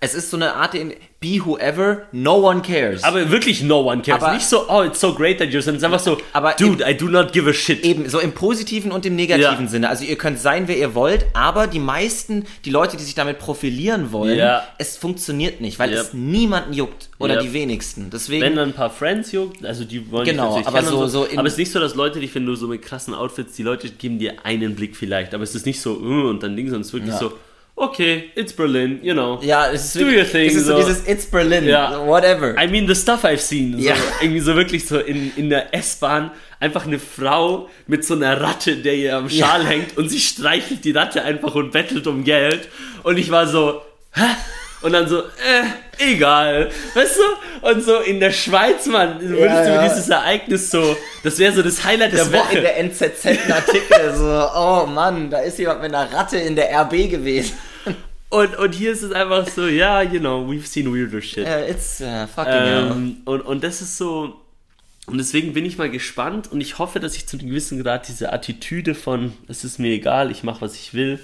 es 0.00 0.14
ist 0.14 0.30
so 0.30 0.36
eine 0.36 0.54
Art 0.54 0.74
in 0.74 0.94
be 1.20 1.40
whoever, 1.44 2.02
no 2.12 2.36
one 2.48 2.62
cares. 2.62 3.02
aber 3.02 3.28
wirklich 3.32 3.62
no 3.64 3.80
one 3.80 4.02
cares. 4.02 4.22
Aber- 4.22 4.34
nicht 4.34 4.46
so, 4.46 4.68
oh, 4.70 4.84
it's 4.84 5.00
so 5.00 5.12
great 5.14 5.38
that 5.38 5.48
you're, 5.48 5.60
sondern 5.62 5.74
es 5.76 5.82
ist 5.82 5.84
einfach 5.84 5.98
so, 5.98 6.16
Aber 6.32 6.52
dude, 6.56 6.84
I 6.88 6.96
do 6.96 7.06
not 7.08 7.32
give 7.32 7.50
a 7.50 7.52
shit. 7.52 7.82
Eben, 7.84 8.08
so 8.08 8.20
im 8.20 8.30
positiven 8.30 8.92
und 8.92 9.04
im 9.04 9.16
negativen 9.16 9.64
Ja. 9.64 9.68
Sinne. 9.68 9.88
Also 9.88 10.04
ihr 10.04 10.14
könnt 10.14 10.38
sein, 10.38 10.68
wer 10.68 10.76
ihr 10.78 10.94
wollt, 10.94 11.26
aber 11.34 11.66
die 11.66 11.80
meisten, 11.80 12.46
die 12.64 12.70
Leute, 12.70 12.96
die 12.96 13.02
sich 13.02 13.16
damit 13.16 13.40
profilieren 13.40 14.12
wollen, 14.12 14.38
Ja. 14.38 14.62
es 14.78 14.96
funktioniert 14.96 15.60
nicht, 15.60 15.80
weil 15.80 15.92
Ja. 15.92 16.02
es 16.02 16.12
niemanden 16.14 16.72
juckt. 16.72 17.08
Oder 17.18 17.38
die 17.42 17.52
wenigsten. 17.52 18.10
Deswegen, 18.12 18.42
wenn 18.42 18.54
dann 18.54 18.68
ein 18.68 18.74
paar 18.74 18.90
Friends 18.90 19.32
juckt, 19.32 19.66
also 19.66 19.84
die 19.84 20.08
wollen 20.12 20.24
Genau, 20.24 20.50
natürlich 20.50 20.68
aber 20.68 20.82
so- 20.84 21.06
so 21.08 21.24
in- 21.24 21.36
aber 21.40 21.48
es 21.48 21.54
ist 21.54 21.58
nicht 21.58 21.72
so, 21.72 21.80
dass 21.80 21.96
Leute 21.96 22.20
dich, 22.20 22.32
wenn 22.36 22.46
du 22.46 22.54
so 22.54 22.68
mit 22.68 22.80
krassen 22.82 23.12
Outfits, 23.12 23.56
die 23.56 23.64
Leute 23.64 23.90
geben 23.90 24.20
dir 24.20 24.34
einen 24.44 24.76
Blick 24.76 24.94
vielleicht, 24.94 25.34
aber 25.34 25.42
es 25.42 25.56
ist 25.56 25.66
nicht 25.66 25.80
so, 25.80 25.94
uh, 25.96 26.28
und 26.30 26.44
dann 26.44 26.54
Ding, 26.54 26.66
sondern 26.66 26.82
es 26.82 26.88
ist 26.88 26.92
wirklich 26.92 27.14
so, 27.14 27.32
okay, 27.78 28.30
it's 28.34 28.52
Berlin, 28.52 28.98
you 29.02 29.12
know. 29.14 29.38
ja, 29.42 29.70
es 29.70 29.86
ist 29.86 29.96
Do 29.96 30.00
wirklich, 30.00 30.18
your 30.18 30.30
thing, 30.30 30.46
es 30.50 30.54
ist 30.56 30.66
so, 30.66 30.76
dieses 30.76 31.06
It's 31.06 31.26
Berlin, 31.26 31.64
Ja. 31.66 32.04
whatever. 32.06 32.54
I 32.60 32.66
mean, 32.66 32.86
the 32.86 32.94
stuff 32.94 33.24
I've 33.24 33.38
seen. 33.38 33.74
So, 33.80 33.88
Ja. 33.88 33.94
Irgendwie 34.20 34.40
so 34.40 34.54
wirklich 34.56 34.86
so 34.86 34.98
in, 34.98 35.32
in 35.36 35.48
der 35.50 35.74
S-Bahn 35.74 36.30
einfach 36.60 36.86
eine 36.86 36.98
Frau 36.98 37.68
mit 37.86 38.04
so 38.04 38.14
einer 38.14 38.40
Ratte, 38.40 38.76
der 38.76 38.94
ihr 38.94 39.16
am 39.16 39.28
Schal 39.30 39.62
Ja. 39.62 39.68
hängt 39.68 39.96
und 39.96 40.08
sie 40.08 40.20
streichelt 40.20 40.84
die 40.84 40.90
Ratte 40.92 41.22
einfach 41.22 41.54
und 41.54 41.70
bettelt 41.72 42.06
um 42.06 42.24
Geld. 42.24 42.68
Und 43.04 43.16
ich 43.16 43.30
war 43.30 43.46
so, 43.46 43.80
hä? 44.12 44.22
Und 44.80 44.92
dann 44.92 45.08
so, 45.08 45.18
äh, 45.18 45.64
egal. 45.98 46.70
Weißt 46.94 47.16
du? 47.16 47.66
Und 47.68 47.82
so 47.84 47.96
in 47.98 48.20
der 48.20 48.30
Schweiz, 48.30 48.86
Mann, 48.86 49.16
würdest 49.20 49.66
du 49.66 49.70
ja. 49.72 49.88
dieses 49.88 50.08
Ereignis 50.08 50.70
so, 50.70 50.96
das 51.24 51.36
wäre 51.40 51.52
so 51.52 51.62
das 51.62 51.82
Highlight 51.84 52.12
das 52.12 52.30
der 52.30 52.38
Woche. 52.40 52.56
in 52.58 52.62
der 52.62 52.76
NZZ 52.78 53.26
ein 53.26 53.52
Artikel, 53.52 54.14
so, 54.14 54.48
oh 54.54 54.86
Mann, 54.86 55.30
da 55.30 55.38
ist 55.40 55.58
jemand 55.58 55.82
mit 55.82 55.92
einer 55.92 56.12
Ratte 56.12 56.38
in 56.38 56.54
der 56.54 56.70
RB 56.82 57.10
gewesen. 57.10 57.54
Und, 58.30 58.56
und 58.56 58.74
hier 58.74 58.92
ist 58.92 59.02
es 59.02 59.12
einfach 59.12 59.46
so, 59.48 59.66
ja, 59.66 60.02
you 60.02 60.20
know, 60.20 60.46
we've 60.46 60.66
seen 60.66 60.92
weirder 60.94 61.20
shit. 61.22 61.46
Ja, 61.46 61.60
it's 61.60 62.00
uh, 62.00 62.26
fucking 62.26 62.52
hell. 62.52 62.90
Ähm, 62.92 63.16
und, 63.24 63.40
und 63.42 63.64
das 63.64 63.80
ist 63.80 63.96
so. 63.96 64.40
Und 65.06 65.16
deswegen 65.16 65.54
bin 65.54 65.64
ich 65.64 65.78
mal 65.78 65.90
gespannt 65.90 66.52
und 66.52 66.60
ich 66.60 66.78
hoffe, 66.78 67.00
dass 67.00 67.16
ich 67.16 67.26
zu 67.26 67.38
einem 67.38 67.48
gewissen 67.48 67.82
Grad 67.82 68.08
diese 68.08 68.30
Attitüde 68.30 68.94
von, 68.94 69.32
es 69.48 69.64
ist 69.64 69.78
mir 69.78 69.90
egal, 69.92 70.30
ich 70.30 70.42
mache, 70.42 70.60
was 70.60 70.74
ich 70.74 70.92
will, 70.92 71.18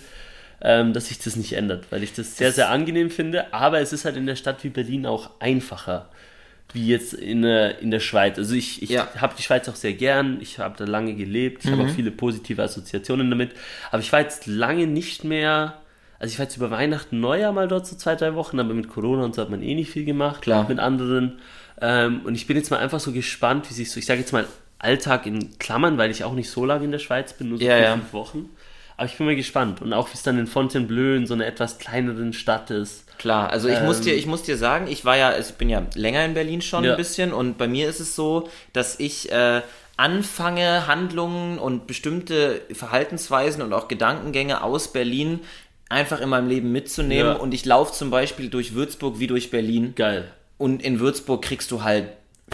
ähm, 0.63 0.95
dass 0.95 1.09
sich 1.09 1.19
das 1.19 1.37
nicht 1.37 1.53
ändert, 1.53 1.85
weil 1.91 2.03
ich 2.03 2.15
das 2.15 2.39
sehr, 2.39 2.51
sehr 2.53 2.71
angenehm 2.71 3.11
finde. 3.11 3.53
Aber 3.53 3.81
es 3.81 3.93
ist 3.93 4.07
halt 4.07 4.17
in 4.17 4.25
der 4.25 4.37
Stadt 4.37 4.65
wie 4.65 4.71
Berlin 4.71 5.05
auch 5.05 5.29
einfacher, 5.39 6.09
wie 6.73 6.87
jetzt 6.89 7.13
in, 7.13 7.43
der- 7.43 7.81
in 7.81 7.91
der 7.91 8.01
Schweiz. 8.01 8.39
Also 8.39 8.55
ich, 8.55 8.83
ich 8.83 8.89
Ja. 8.89 9.07
habe 9.19 9.35
die 9.37 9.43
Schweiz 9.43 9.69
auch 9.69 9.77
sehr 9.77 9.93
gern, 9.93 10.39
ich 10.41 10.59
habe 10.59 10.77
da 10.79 10.85
lange 10.85 11.15
gelebt, 11.15 11.67
ich 11.67 11.71
habe 11.71 11.83
auch 11.83 11.91
viele 11.91 12.11
positive 12.11 12.63
Assoziationen 12.63 13.29
damit. 13.29 13.51
Aber 13.91 14.01
ich 14.01 14.11
war 14.13 14.21
jetzt 14.21 14.47
lange 14.47 14.87
nicht 14.87 15.25
mehr. 15.25 15.79
Also 16.25 16.33
ich 16.33 16.39
war 16.39 16.47
jetzt 16.47 16.57
über 16.57 16.71
Weihnachten, 16.71 17.21
Neujahr 17.21 17.53
mal 17.53 17.69
dort 17.69 17.87
so 17.87 17.97
zwei, 17.97 18.15
drei 18.15 18.35
Wochen, 18.35 18.59
aber 18.59 18.73
mit 18.73 18.89
Corona 18.89 19.25
und 19.25 19.35
so 19.35 19.43
hat 19.43 19.51
man 19.51 19.63
eh 19.63 19.75
nicht 19.75 19.91
viel 19.91 20.07
gemacht 20.07 20.41
Klar. 20.41 20.67
mit 20.67 20.79
anderen. 20.79 21.39
Ähm, 21.83 22.23
und 22.25 22.35
ich 22.35 22.47
bin 22.47 22.57
jetzt 22.57 22.71
mal 22.71 22.79
einfach 22.79 22.99
so 22.99 23.13
gespannt, 23.13 23.69
wie 23.69 23.75
sich 23.75 23.91
so, 23.91 23.99
ich 23.99 24.07
sage 24.07 24.21
jetzt 24.21 24.33
mal 24.33 24.47
Alltag 24.79 25.27
in 25.27 25.59
Klammern, 25.59 25.99
weil 25.99 26.11
ich 26.11 26.25
auch 26.25 26.33
nicht 26.33 26.49
so 26.49 26.65
lange 26.65 26.83
in 26.87 26.93
der 26.93 26.99
Schweiz 26.99 27.35
bin, 27.35 27.51
nur 27.51 27.59
so 27.59 27.65
Ja, 27.67 27.77
ja. 27.77 27.93
fünf 27.93 28.15
Wochen. 28.15 28.49
Aber 28.97 29.07
ich 29.07 29.19
bin 29.19 29.27
mal 29.27 29.37
gespannt. 29.37 29.83
Und 29.83 29.93
auch 29.93 30.09
wie 30.09 30.15
es 30.15 30.23
dann 30.23 30.39
in 30.39 30.47
Fontainebleau 30.47 31.15
in 31.15 31.27
so 31.27 31.35
einer 31.35 31.45
etwas 31.47 31.79
kleineren 31.79 32.33
Stadt 32.33 32.71
ist. 32.71 33.05
Klar, 33.19 33.51
also 33.51 33.69
ich 33.69 33.83
muss 33.83 33.99
Ähm, 33.99 34.05
dir, 34.05 34.15
ich 34.15 34.25
muss 34.25 34.45
dir 34.45 34.57
sagen, 34.57 34.87
ich 34.87 35.05
war 35.05 35.19
ja, 35.19 35.29
also 35.29 35.51
ich 35.51 35.57
bin 35.57 35.69
ja 35.69 35.83
länger 35.95 36.25
in 36.25 36.33
Berlin 36.33 36.63
schon 36.63 36.85
Ja. 36.85 36.93
ein 36.93 36.97
bisschen 36.97 37.35
und 37.35 37.59
bei 37.59 37.69
mir 37.69 37.87
ist 37.87 38.01
es 38.01 38.17
so, 38.17 38.49
dass 38.73 38.99
ich 38.99 39.31
äh, 39.31 39.61
anfange, 39.97 40.87
Handlungen 40.89 41.59
und 41.59 41.87
bestimmte 41.87 42.63
Verhaltensweisen 42.73 43.63
und 43.63 43.73
auch 43.73 43.87
Gedankengänge 43.89 44.63
aus 44.63 44.89
Berlin 44.93 45.41
einfach 45.89 46.21
in 46.21 46.29
meinem 46.29 46.49
Leben 46.49 46.73
mitzunehmen 46.73 47.33
Ja. 47.35 47.39
und 47.39 47.53
ich 47.55 47.65
laufe 47.65 47.93
zum 47.93 48.11
Beispiel 48.11 48.49
durch 48.49 48.75
Würzburg 48.75 49.19
wie 49.19 49.27
durch 49.27 49.51
Berlin 49.51 49.93
Geil. 49.97 50.31
und 50.59 50.83
in 50.83 51.01
Würzburg 51.01 51.43
kriegst 51.43 51.71
du 51.71 51.83
halt 51.83 52.09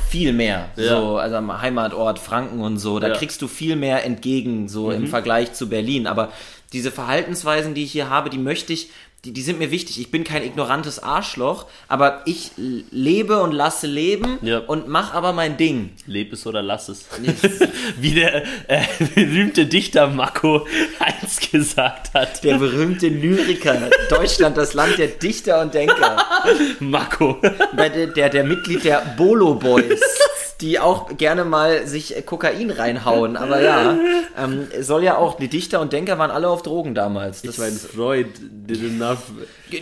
viel 0.08 0.32
mehr, 0.32 0.70
Ja. 0.76 0.88
so, 1.00 1.16
also 1.18 1.36
am 1.36 1.60
Heimatort 1.60 2.18
Franken 2.18 2.60
und 2.60 2.78
so, 2.78 2.98
da 3.00 3.08
Ja. 3.08 3.14
Mhm. 3.14 3.18
kriegst 3.18 3.42
du 3.42 3.48
viel 3.48 3.76
mehr 3.76 4.04
entgegen, 4.04 4.68
so 4.68 4.90
im 4.90 5.06
Vergleich 5.06 5.52
zu 5.52 5.68
Berlin, 5.68 6.06
aber 6.06 6.32
diese 6.72 6.90
Verhaltensweisen, 6.92 7.74
die 7.74 7.82
ich 7.84 7.92
hier 7.92 8.08
habe, 8.08 8.30
die 8.30 8.38
möchte 8.38 8.72
ich, 8.72 8.90
die, 9.24 9.32
die 9.32 9.42
sind 9.42 9.58
mir 9.58 9.70
wichtig. 9.70 10.00
Ich 10.00 10.10
bin 10.10 10.24
kein 10.24 10.42
ignorantes 10.42 11.02
Arschloch, 11.02 11.66
aber 11.88 12.22
ich 12.24 12.52
lebe 12.56 13.42
und 13.42 13.52
lasse 13.52 13.86
leben 13.86 14.38
Ja. 14.40 14.58
und 14.60 14.88
mach 14.88 15.12
aber 15.12 15.34
mein 15.34 15.58
Ding. 15.58 15.90
Leb 16.06 16.32
es 16.32 16.46
oder 16.46 16.62
lass 16.62 16.88
es. 16.88 17.04
Wie 18.00 18.12
der 18.14 18.44
äh, 18.68 18.80
berühmte 19.14 19.66
Dichter 19.66 20.06
Mako 20.06 20.66
einst 20.98 21.52
gesagt 21.52 22.14
hat. 22.14 22.42
Der 22.44 22.56
berühmte 22.56 23.08
Lyriker, 23.08 23.90
Deutschland, 24.08 24.56
das 24.56 24.72
Land 24.72 24.96
der 24.98 25.08
Dichter 25.08 25.60
und 25.60 25.74
Denker. 25.74 26.16
Mako. 26.80 27.40
Der, 27.76 28.06
der, 28.06 28.28
der 28.30 28.44
Mitglied 28.44 28.84
der 28.84 29.00
Bolo 29.18 29.54
Boys, 29.54 30.00
die 30.60 30.78
auch 30.78 31.16
gerne 31.16 31.44
mal 31.44 31.86
sich 31.86 32.16
äh, 32.16 32.22
Kokain 32.22 32.70
reinhauen. 32.70 33.36
Aber 33.36 33.60
ja, 33.60 33.98
ähm, 34.38 34.66
soll 34.80 35.02
ja 35.04 35.16
auch, 35.16 35.36
die 35.36 35.48
Dichter 35.48 35.80
und 35.80 35.92
Denker 35.92 36.18
waren 36.18 36.30
alle 36.30 36.48
auf 36.48 36.62
Drogen 36.62 36.94
damals. 36.94 37.42
Das 37.42 37.54
Ich 37.54 37.58
meine, 37.58 37.76
Freud 37.76 38.28
did 38.40 38.82
enough. 38.82 39.22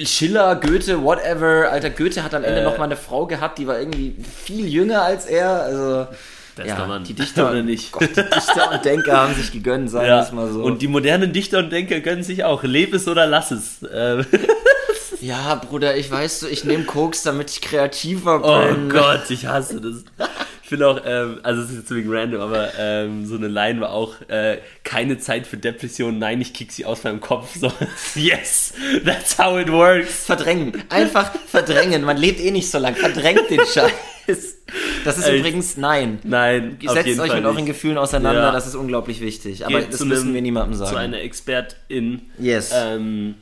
Schiller, 0.05 0.57
Goethe, 0.57 1.03
whatever. 1.03 1.71
Alter, 1.71 1.91
Goethe 1.91 2.23
hat 2.23 2.35
am 2.35 2.45
Ende 2.45 2.61
Äh. 2.61 2.65
noch 2.65 2.79
mal 2.79 2.85
eine 2.85 2.97
Frau 2.97 3.27
gehabt, 3.27 3.59
die 3.59 3.67
war 3.67 3.79
irgendwie 3.79 4.17
viel 4.45 4.67
jünger 4.67 5.03
als 5.03 5.27
er. 5.27 5.63
Also, 5.63 6.07
Bester 6.57 6.77
ja, 6.79 6.87
Mann. 6.87 7.05
die 7.05 7.15
Dichter, 7.15 7.51
Oder 7.51 7.63
nicht? 7.63 7.93
Gott, 7.93 8.09
die 8.17 8.23
Dichter 8.23 8.73
und 8.73 8.85
Denker 8.85 9.17
haben 9.17 9.35
sich 9.35 9.53
gegönnt, 9.53 9.91
sagen 9.91 10.07
wir 10.07 10.15
Ja. 10.17 10.23
es 10.23 10.33
mal 10.33 10.51
so. 10.51 10.63
Und 10.65 10.83
die 10.83 10.89
modernen 10.89 11.33
Dichter 11.33 11.59
und 11.59 11.71
Denker 11.71 12.01
gönnen 12.01 12.25
sich 12.25 12.43
auch. 12.45 12.65
Leb 12.65 12.93
es 12.95 13.07
oder 13.07 13.27
lass 13.27 13.51
es. 13.53 13.77
Ähm, 13.95 14.27
ja, 15.21 15.55
Bruder, 15.55 15.97
ich 15.97 16.11
weiß 16.11 16.41
so, 16.41 16.49
ich 16.49 16.65
nehme 16.65 16.83
Koks, 16.85 17.23
damit 17.23 17.51
ich 17.51 17.61
kreativer 17.61 18.41
oh 18.43 18.69
bin. 18.75 18.89
Gott, 18.91 19.31
ich 19.31 19.47
hasse 19.47 19.81
das. 19.81 20.29
Ich 20.69 20.71
finde 20.71 20.87
auch, 20.87 21.01
ähm, 21.07 21.41
also 21.45 21.63
es 21.63 21.71
ist 21.71 21.77
jetzt 21.79 21.95
wegen 21.95 22.13
random, 22.13 22.43
aber 22.43 22.69
ähm, 22.79 23.25
so 23.25 23.37
eine 23.37 23.49
Line 23.49 23.81
war 23.81 23.91
auch, 23.91 24.17
äh, 24.29 24.59
keine 24.85 25.17
Zeit 25.17 25.47
für 25.47 25.57
Depressionen, 25.57 26.19
nein, 26.19 26.43
ich 26.43 26.53
kick 26.53 26.73
sie 26.73 26.85
aus 26.85 27.05
meinem 27.05 27.21
Kopf. 27.21 27.57
So, 27.59 27.73
yes, 28.15 28.75
that's 29.03 29.39
how 29.39 29.59
it 29.59 29.73
works. 29.73 30.27
Verdrängen. 30.27 30.75
Einfach 30.91 31.33
verdrängen. 31.47 32.03
Man 32.03 32.19
lebt 32.19 32.39
eh 32.39 32.51
nicht 32.51 32.71
so 32.71 32.77
lang. 32.77 32.95
Verdrängt 32.97 33.49
den 33.49 33.61
Scheiß. 33.75 34.57
Das 35.07 35.17
ist 35.17 35.27
Ey. 35.27 35.39
übrigens 35.39 35.79
nein. 35.79 36.19
Nein, 36.23 36.77
Setzt 36.83 37.19
euch 37.19 37.29
Fall 37.29 37.37
mit 37.37 37.45
euren 37.47 37.57
nicht. 37.57 37.67
Gefühlen 37.69 37.97
auseinander, 37.97 38.43
Ja. 38.43 38.53
das 38.53 38.67
ist 38.67 38.75
unglaublich 38.75 39.23
wichtig. 39.23 39.65
Aber 39.65 39.81
Geht 39.81 39.95
das 39.95 40.05
müssen 40.05 40.25
einem- 40.25 40.35
wir 40.35 40.43
niemandem 40.43 40.75
sagen. 40.79 40.91
Zu 40.91 40.97
einer 40.99 41.21
Expertin. 41.23 42.21
Yes. 42.39 42.73
Ähm, 42.75 43.37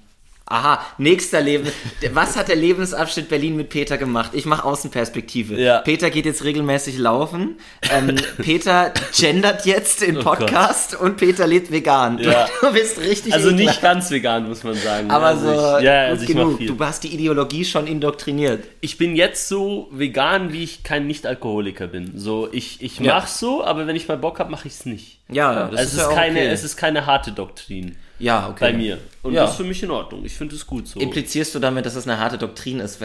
Aha, 0.49 0.81
nächster 0.99 1.41
Leben. 1.41 1.67
Was 2.13 2.37
hat 2.37 2.47
der 2.47 2.55
Lebensabschnitt 2.55 3.29
Berlin 3.29 3.57
mit 3.57 3.69
Peter 3.69 3.99
gemacht? 3.99 4.31
Ich 4.33 4.47
mache 4.47 4.65
Außenperspektive. 4.65 5.61
Ja. 5.61 5.79
Peter 5.79 6.09
geht 6.09 6.25
jetzt 6.25 6.45
regelmäßig 6.45 6.99
laufen. 6.99 7.59
Ähm, 7.93 8.15
Peter 8.39 8.93
gendert 9.13 9.67
jetzt 9.67 10.05
in 10.05 10.19
Oh. 10.19 10.23
Podcast 10.23 10.95
und 11.01 11.17
Peter 11.17 11.49
lebt 11.49 11.73
vegan. 11.73 12.19
Du, 12.19 12.31
Ja. 12.31 12.47
du 12.61 12.73
bist 12.73 13.01
richtig 13.01 13.35
also 13.35 13.49
ekelhaft. 13.49 13.67
nicht 13.69 13.83
ganz 13.83 14.11
vegan, 14.13 14.49
muss 14.49 14.63
man 14.63 14.75
sagen. 14.77 15.11
aber 15.11 15.27
also 15.27 15.47
so 15.47 15.79
ich, 15.79 15.85
ja, 15.85 16.03
also 16.05 16.23
ich 16.23 16.29
genug. 16.29 16.59
Du 16.65 16.79
hast 16.79 17.03
die 17.03 17.13
Ideologie 17.13 17.65
schon 17.65 17.89
indoktriniert. 17.89 18.63
ich 18.81 18.99
bin 18.99 19.17
jetzt 19.17 19.49
so 19.49 19.89
vegan, 19.91 20.53
wie 20.53 20.63
ich 20.63 20.85
kein 20.85 21.09
Nicht-Alkoholiker 21.09 21.89
bin. 21.89 22.13
So, 22.17 22.49
ich, 22.53 22.81
ich 22.83 23.01
Ja. 23.01 23.15
mach's 23.15 23.41
so, 23.41 23.65
aber 23.65 23.89
wenn 23.89 23.97
ich 23.97 24.07
mal 24.07 24.17
Bock 24.17 24.39
hab, 24.39 24.49
mache 24.49 24.69
ich's 24.69 24.87
nicht. 24.87 25.19
Ja, 25.29 25.67
das 25.67 25.81
es, 25.87 25.93
ist 25.95 25.99
ja 25.99 26.13
keine, 26.15 26.39
okay. 26.39 26.49
es 26.51 26.63
ist 26.63 26.77
keine 26.77 27.05
harte 27.07 27.33
Doktrin 27.33 27.97
ja, 28.19 28.49
okay. 28.49 28.57
bei 28.61 28.73
mir. 28.73 28.99
Und 29.23 29.35
Ja. 29.35 29.43
das 29.43 29.53
ist 29.53 29.57
für 29.59 29.65
mich 29.65 29.83
in 29.83 29.91
Ordnung. 29.91 30.25
Ich 30.25 30.35
finde 30.35 30.55
es 30.55 30.67
gut 30.67 30.89
so. 30.89 31.01
Implizierst 31.01 31.55
du 31.55 31.59
damit, 31.59 31.85
dass 31.87 31.95
es 31.97 32.07
eine 32.07 32.19
harte 32.19 32.39
Doktrin 32.39 32.81
ist? 32.81 32.99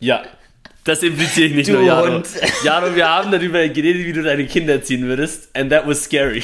Ja. 0.00 0.22
Das 0.84 1.02
impliziere 1.02 1.46
ich 1.48 1.54
nicht 1.54 1.68
Du 1.68 1.74
nur, 1.74 1.82
Jaro. 1.82 2.12
Hund. 2.14 2.26
Jaro, 2.64 2.94
wir 2.94 3.08
haben 3.08 3.30
darüber 3.30 3.66
geredet, 3.68 4.04
wie 4.04 4.12
du 4.12 4.22
deine 4.22 4.46
Kinder 4.46 4.74
erziehen 4.74 5.04
würdest. 5.04 5.48
And 5.56 5.70
that 5.70 5.86
was 5.86 6.04
scary. 6.04 6.42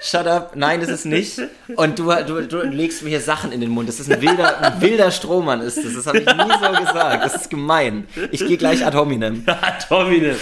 Shut 0.00 0.28
up, 0.28 0.54
nein, 0.54 0.80
das 0.80 0.90
ist 0.90 1.06
nicht. 1.06 1.40
Und 1.74 1.98
du, 1.98 2.04
du, 2.24 2.46
du 2.46 2.60
legst 2.62 3.02
mir 3.02 3.08
hier 3.08 3.20
Sachen 3.20 3.50
in 3.50 3.60
den 3.60 3.70
Mund. 3.70 3.88
Das 3.88 3.98
ist 3.98 4.10
ein 4.12 4.20
wilder, 4.22 4.60
ein 4.62 4.80
wilder 4.80 5.10
Strohmann, 5.10 5.60
ist 5.60 5.76
das. 5.76 5.92
Das 5.94 6.06
habe 6.06 6.18
ich 6.20 6.26
nie 6.26 6.52
so 6.62 6.70
gesagt. 6.80 7.24
Das 7.24 7.34
ist 7.34 7.50
gemein. 7.50 8.06
Ich 8.30 8.46
gehe 8.46 8.56
gleich 8.56 8.86
ad 8.86 8.96
hominem. 8.96 9.44
Tomine. 9.88 10.36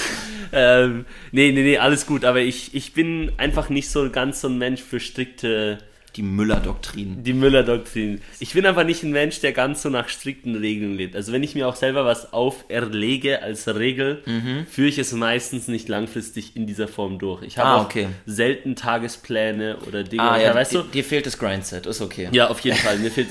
Ähm, 0.52 1.06
nee, 1.32 1.52
nee, 1.52 1.62
nee, 1.62 1.78
alles 1.78 2.04
gut. 2.04 2.26
Aber 2.26 2.40
ich, 2.40 2.74
ich 2.74 2.92
bin 2.92 3.32
einfach 3.38 3.70
nicht 3.70 3.88
so 3.90 4.10
ganz 4.10 4.42
so 4.42 4.48
ein 4.48 4.58
Mensch 4.58 4.82
für 4.82 5.00
strikte, 5.00 5.78
Die 6.16 6.22
Müller-Doktrin. 6.22 7.22
die 7.22 7.32
Müller-Doktrin. 7.34 8.20
Ich 8.40 8.52
bin 8.54 8.64
einfach 8.66 8.84
nicht 8.84 9.02
ein 9.02 9.10
Mensch, 9.12 9.40
der 9.40 9.52
ganz 9.52 9.82
so 9.82 9.90
nach 9.90 10.08
strikten 10.08 10.56
Regeln 10.56 10.96
lebt. 10.96 11.14
Also 11.14 11.32
wenn 11.32 11.42
ich 11.42 11.54
mir 11.54 11.68
auch 11.68 11.76
selber 11.76 12.04
was 12.04 12.32
auferlege 12.32 13.42
als 13.42 13.66
Regel, 13.68 14.22
Mhm. 14.26 14.66
führe 14.70 14.88
ich 14.88 14.98
es 14.98 15.12
meistens 15.12 15.68
nicht 15.68 15.88
langfristig 15.88 16.56
in 16.56 16.66
dieser 16.66 16.88
Form 16.88 17.18
durch. 17.18 17.42
Ich 17.42 17.58
habe 17.58 17.68
Ah, 17.68 17.76
auch 17.76 17.84
okay. 17.84 18.08
selten 18.24 18.76
Tagespläne 18.76 19.76
oder 19.86 20.02
Dinge. 20.04 20.22
Ah, 20.22 20.40
ja, 20.40 20.54
weißt 20.54 20.72
dir, 20.72 20.78
du? 20.82 20.88
dir 20.88 21.04
fehlt 21.04 21.26
das 21.26 21.38
Grindset, 21.38 21.86
ist 21.86 22.00
okay. 22.00 22.28
Ja, 22.32 22.48
auf 22.48 22.60
jeden 22.60 22.76
Fall. 22.78 22.98
Mir 22.98 23.10
fehlt. 23.10 23.28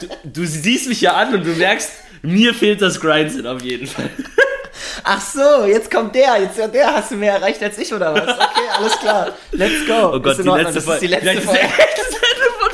Du, 0.00 0.06
du 0.24 0.46
siehst 0.46 0.88
mich 0.88 1.00
ja 1.00 1.14
an 1.14 1.34
und 1.34 1.44
du 1.46 1.50
merkst, 1.50 1.90
mir 2.22 2.54
fehlt 2.54 2.80
das 2.80 3.00
Grindset 3.00 3.46
auf 3.46 3.62
jeden 3.62 3.86
Fall. 3.86 4.08
Ach 5.04 5.20
so, 5.20 5.66
jetzt 5.66 5.90
kommt 5.90 6.14
der. 6.14 6.40
Jetzt 6.40 6.58
der 6.58 6.94
hast 6.94 7.10
du 7.10 7.16
mehr 7.16 7.34
erreicht 7.34 7.62
als 7.62 7.78
ich, 7.78 7.92
oder 7.92 8.14
was? 8.14 8.22
Okay, 8.22 8.68
alles 8.76 8.98
klar. 8.98 9.32
Let's 9.52 9.86
go. 9.86 10.12
Oh 10.14 10.20
Gott, 10.20 10.38
die 10.38 10.42
letzte 10.42 10.74
das 10.74 10.86
ist 10.86 11.02
die 11.02 11.06
letzte 11.08 11.40
Folge. 11.40 11.60
Das 11.96 12.08
ist 12.08 12.14
Ende 12.14 12.50
von. 12.58 12.72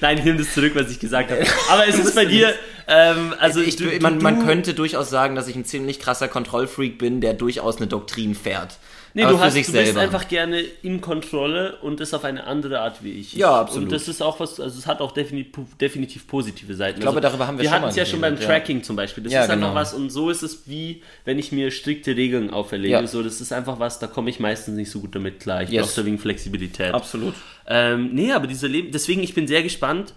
Nein, 0.00 0.18
ich 0.18 0.24
nehme 0.24 0.38
das 0.38 0.52
zurück, 0.52 0.72
was 0.74 0.90
ich 0.90 1.00
gesagt 1.00 1.30
habe. 1.30 1.44
Aber 1.70 1.86
es 1.88 1.98
ist 1.98 2.14
bei 2.14 2.24
dir, 2.24 2.54
ähm, 2.88 3.34
also 3.38 3.60
Ich, 3.60 3.76
du, 3.76 3.84
man, 4.00 4.18
du, 4.18 4.22
man 4.22 4.44
könnte 4.44 4.74
durchaus 4.74 5.08
sagen, 5.10 5.34
dass 5.34 5.48
ich 5.48 5.56
ein 5.56 5.64
ziemlich 5.64 6.00
krasser 6.00 6.28
Kontrollfreak 6.28 6.98
bin, 6.98 7.20
der 7.20 7.34
durchaus 7.34 7.78
eine 7.78 7.86
Doktrin 7.86 8.34
fährt. 8.34 8.76
Nee, 9.16 9.22
Aber 9.22 9.34
du, 9.34 9.38
hast, 9.40 9.54
du 9.54 9.60
bist 9.60 9.70
selber. 9.70 10.00
einfach 10.00 10.26
gerne 10.26 10.60
in 10.82 11.00
Kontrolle 11.00 11.76
und 11.82 12.00
das 12.00 12.12
auf 12.14 12.24
eine 12.24 12.48
andere 12.48 12.80
Art 12.80 13.04
wie 13.04 13.12
ich. 13.12 13.32
Ja, 13.34 13.50
Ich- 13.50 13.60
absolut. 13.60 13.84
Und 13.84 13.92
das 13.92 14.08
ist 14.08 14.20
auch 14.20 14.40
was, 14.40 14.58
also 14.58 14.76
es 14.76 14.88
hat 14.88 15.00
auch 15.00 15.12
definitiv, 15.12 15.76
definitiv 15.80 16.26
positive 16.26 16.74
Seiten. 16.74 16.98
Ich 16.98 17.02
glaube, 17.02 17.20
darüber 17.20 17.46
haben 17.46 17.56
wir 17.56 17.62
wir 17.62 17.70
schon 17.70 17.78
hatten 17.78 17.88
es 17.90 17.94
mal 17.94 18.00
ja 18.02 18.06
schon 18.06 18.20
beim 18.20 18.34
ja. 18.34 18.40
Tracking 18.44 18.82
zum 18.82 18.96
Beispiel. 18.96 19.22
Das 19.22 19.32
Ja, 19.32 19.44
ist 19.44 19.50
einfach 19.50 19.68
genau. 19.68 19.78
was 19.80 19.94
und 19.94 20.10
so 20.10 20.30
ist 20.30 20.42
es 20.42 20.66
wie, 20.68 21.02
wenn 21.24 21.38
ich 21.38 21.52
mir 21.52 21.70
strikte 21.70 22.16
Regeln 22.16 22.50
auferlege. 22.50 22.92
Ja. 22.92 23.06
So, 23.06 23.22
das 23.22 23.40
ist 23.40 23.52
einfach 23.52 23.78
was, 23.78 24.00
da 24.00 24.08
komme 24.08 24.30
ich 24.30 24.40
meistens 24.40 24.74
nicht 24.74 24.90
so 24.90 24.98
gut 24.98 25.14
damit 25.14 25.38
klar. 25.38 25.62
Ich 25.62 25.70
Yes. 25.70 25.86
brauche 25.86 26.00
da 26.00 26.06
wegen 26.06 26.18
Flexibilität. 26.18 26.92
Absolut. 26.92 27.34
Ähm, 27.68 28.10
nee, 28.12 28.32
aber 28.32 28.48
diese 28.48 28.66
Leben, 28.66 28.90
deswegen, 28.90 29.22
ich 29.22 29.32
bin 29.32 29.46
sehr 29.46 29.62
gespannt. 29.62 30.12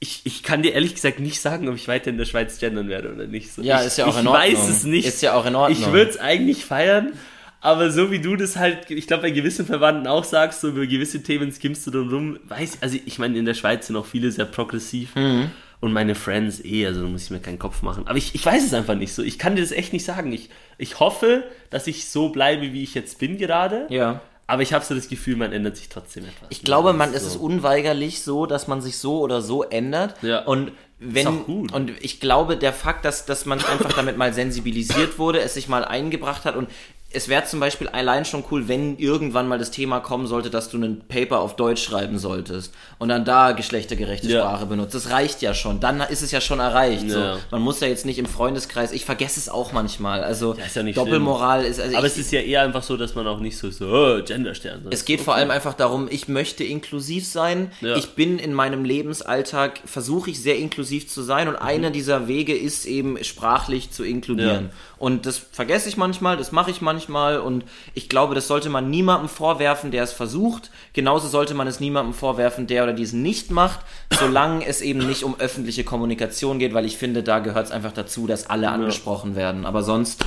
Ich, 0.00 0.20
ich 0.22 0.44
kann 0.44 0.62
dir 0.62 0.74
ehrlich 0.74 0.94
gesagt 0.94 1.18
nicht 1.18 1.40
sagen, 1.40 1.68
ob 1.68 1.74
ich 1.74 1.88
weiter 1.88 2.10
in 2.10 2.18
der 2.18 2.24
Schweiz 2.26 2.60
gendern 2.60 2.88
werde 2.88 3.12
oder 3.12 3.26
nicht. 3.26 3.52
So, 3.52 3.62
Ja, 3.62 3.80
ich, 3.80 3.88
ist 3.88 3.98
ja 3.98 4.04
auch 4.06 4.14
ich 4.14 4.20
in 4.20 4.28
Ordnung. 4.28 4.44
weiß 4.56 4.68
es 4.68 4.84
nicht. 4.84 5.08
Ist 5.08 5.20
ja 5.22 5.34
auch 5.34 5.44
in 5.44 5.56
Ordnung. 5.56 5.76
Ich 5.80 5.90
würde 5.92 6.10
es 6.12 6.20
eigentlich 6.20 6.64
feiern, 6.64 7.14
aber 7.60 7.90
so 7.90 8.10
wie 8.10 8.20
du 8.20 8.36
das 8.36 8.56
halt, 8.56 8.90
ich 8.90 9.06
glaube 9.06 9.22
bei 9.22 9.30
gewissen 9.30 9.66
Verwandten 9.66 10.06
auch 10.06 10.24
sagst, 10.24 10.60
so 10.60 10.68
über 10.68 10.86
gewisse 10.86 11.22
Themen 11.22 11.50
skimmst 11.50 11.86
du 11.86 11.90
drum 11.90 12.08
rum. 12.08 12.38
Weiß, 12.44 12.78
also 12.80 12.98
ich 13.04 13.18
meine, 13.18 13.36
in 13.36 13.44
der 13.44 13.54
Schweiz 13.54 13.88
sind 13.88 13.96
auch 13.96 14.06
viele 14.06 14.30
sehr 14.30 14.44
progressiv. 14.44 15.14
Mhm. 15.16 15.50
Und 15.80 15.92
meine 15.92 16.14
Friends 16.16 16.64
eh, 16.64 16.86
also 16.86 17.02
da 17.02 17.08
muss 17.08 17.24
ich 17.24 17.30
mir 17.30 17.38
keinen 17.38 17.58
Kopf 17.58 17.82
machen. 17.82 18.06
Aber 18.08 18.18
ich, 18.18 18.34
ich 18.34 18.44
weiß 18.44 18.64
es 18.64 18.74
einfach 18.74 18.96
nicht 18.96 19.12
so. 19.12 19.22
Ich 19.22 19.38
kann 19.38 19.54
dir 19.54 19.62
das 19.62 19.70
echt 19.70 19.92
nicht 19.92 20.04
sagen. 20.04 20.32
Ich, 20.32 20.50
ich 20.76 20.98
hoffe, 20.98 21.44
dass 21.70 21.86
ich 21.86 22.08
so 22.08 22.30
bleibe, 22.30 22.72
wie 22.72 22.82
ich 22.82 22.94
jetzt 22.94 23.18
bin 23.18 23.38
gerade. 23.38 23.86
Ja. 23.88 24.20
Aber 24.48 24.62
ich 24.62 24.72
habe 24.72 24.84
so 24.84 24.94
das 24.94 25.08
Gefühl, 25.08 25.36
man 25.36 25.52
ändert 25.52 25.76
sich 25.76 25.88
trotzdem 25.88 26.24
etwas. 26.24 26.48
Ich 26.48 26.62
glaube, 26.62 26.94
man, 26.94 27.12
es 27.12 27.22
so. 27.22 27.28
ist 27.28 27.36
unweigerlich 27.36 28.22
so, 28.22 28.46
dass 28.46 28.66
man 28.66 28.80
sich 28.80 28.96
so 28.96 29.20
oder 29.20 29.42
so 29.42 29.62
ändert. 29.62 30.20
Ja. 30.22 30.44
Und 30.44 30.72
wenn, 30.98 31.26
auch 31.26 31.44
gut. 31.44 31.72
und 31.72 31.92
ich 32.00 32.18
glaube, 32.18 32.56
der 32.56 32.72
Fakt, 32.72 33.04
dass, 33.04 33.24
dass 33.24 33.46
man 33.46 33.62
einfach 33.64 33.92
damit 33.92 34.16
mal 34.16 34.32
sensibilisiert 34.32 35.18
wurde, 35.18 35.40
es 35.40 35.54
sich 35.54 35.68
mal 35.68 35.84
eingebracht 35.84 36.44
hat 36.44 36.56
und 36.56 36.68
es 37.10 37.28
wäre 37.28 37.42
zum 37.44 37.58
Beispiel 37.58 37.88
allein 37.88 38.26
schon 38.26 38.44
cool, 38.50 38.68
wenn 38.68 38.98
irgendwann 38.98 39.48
mal 39.48 39.58
das 39.58 39.70
Thema 39.70 39.98
kommen 40.00 40.26
sollte, 40.26 40.50
dass 40.50 40.68
du 40.68 40.76
einen 40.76 41.00
Paper 41.08 41.40
auf 41.40 41.56
Deutsch 41.56 41.82
schreiben 41.82 42.18
solltest 42.18 42.74
und 42.98 43.08
dann 43.08 43.24
da 43.24 43.52
geschlechtergerechte 43.52 44.28
Ja. 44.28 44.40
Sprache 44.42 44.66
benutzt. 44.66 44.94
Das 44.94 45.08
reicht 45.08 45.40
ja 45.40 45.54
schon. 45.54 45.80
Dann 45.80 46.02
ist 46.02 46.20
es 46.20 46.32
ja 46.32 46.42
schon 46.42 46.60
erreicht. 46.60 47.08
So. 47.10 47.18
Ja. 47.18 47.38
Man 47.50 47.62
muss 47.62 47.80
ja 47.80 47.88
jetzt 47.88 48.04
nicht 48.04 48.18
im 48.18 48.26
Freundeskreis. 48.26 48.92
Ich 48.92 49.06
vergesse 49.06 49.40
es 49.40 49.48
auch 49.48 49.72
manchmal. 49.72 50.22
Also 50.22 50.52
ist 50.52 50.76
ja 50.76 50.82
nicht 50.82 50.98
Doppelmoral 50.98 51.64
ist. 51.64 51.80
Also 51.80 51.96
Aber 51.96 52.06
ich, 52.06 52.12
es 52.12 52.18
ist 52.18 52.30
ja 52.32 52.40
eher 52.40 52.60
einfach 52.60 52.82
so, 52.82 52.98
dass 52.98 53.14
man 53.14 53.26
auch 53.26 53.40
nicht 53.40 53.56
so, 53.56 53.70
so 53.70 53.86
oh, 53.86 54.22
Genderstern. 54.22 54.82
es 54.90 55.06
geht 55.06 55.22
vor 55.22 55.34
allem 55.34 55.50
einfach 55.50 55.72
darum, 55.72 56.08
ich 56.10 56.28
möchte 56.28 56.62
inklusiv 56.62 57.26
sein. 57.26 57.72
Ich 57.96 58.10
bin 58.16 58.38
in 58.38 58.52
meinem 58.52 58.84
Lebensalltag, 58.84 59.80
versuche 59.86 60.28
ich 60.30 60.42
sehr 60.42 60.58
inklusiv 60.58 61.08
zu 61.08 61.22
sein 61.22 61.48
und 61.48 61.54
Mhm. 61.54 61.62
einer 61.66 61.90
dieser 61.90 62.28
Wege 62.28 62.54
ist 62.54 62.84
eben 62.84 63.22
sprachlich 63.24 63.90
zu 63.92 64.04
inkludieren. 64.04 64.68
Und 64.98 65.24
das 65.24 65.38
vergesse 65.38 65.88
ich 65.88 65.96
manchmal, 65.96 66.36
das 66.36 66.52
mache 66.52 66.70
ich 66.70 66.82
manchmal 66.82 66.97
und 67.06 67.64
ich 67.94 68.08
glaube, 68.08 68.34
das 68.34 68.48
sollte 68.48 68.68
man 68.68 68.90
niemandem 68.90 69.28
vorwerfen, 69.28 69.90
der 69.90 70.02
es 70.02 70.12
versucht. 70.12 70.70
Genauso 70.92 71.28
sollte 71.28 71.54
man 71.54 71.66
es 71.66 71.80
niemandem 71.80 72.14
vorwerfen, 72.14 72.66
der 72.66 72.82
oder 72.84 72.92
die 72.92 73.02
es 73.02 73.12
nicht 73.12 73.50
macht, 73.50 73.80
solange 74.18 74.66
es 74.66 74.80
eben 74.80 75.06
nicht 75.06 75.24
um 75.24 75.38
öffentliche 75.38 75.84
Kommunikation 75.84 76.58
geht, 76.58 76.74
weil 76.74 76.84
ich 76.84 76.96
finde, 76.98 77.22
da 77.22 77.38
gehört 77.38 77.66
es 77.66 77.72
einfach 77.72 77.92
dazu, 77.92 78.26
dass 78.26 78.50
alle 78.50 78.70
angesprochen 78.70 79.36
werden. 79.36 79.66
Aber 79.66 79.82
sonst, 79.82 80.24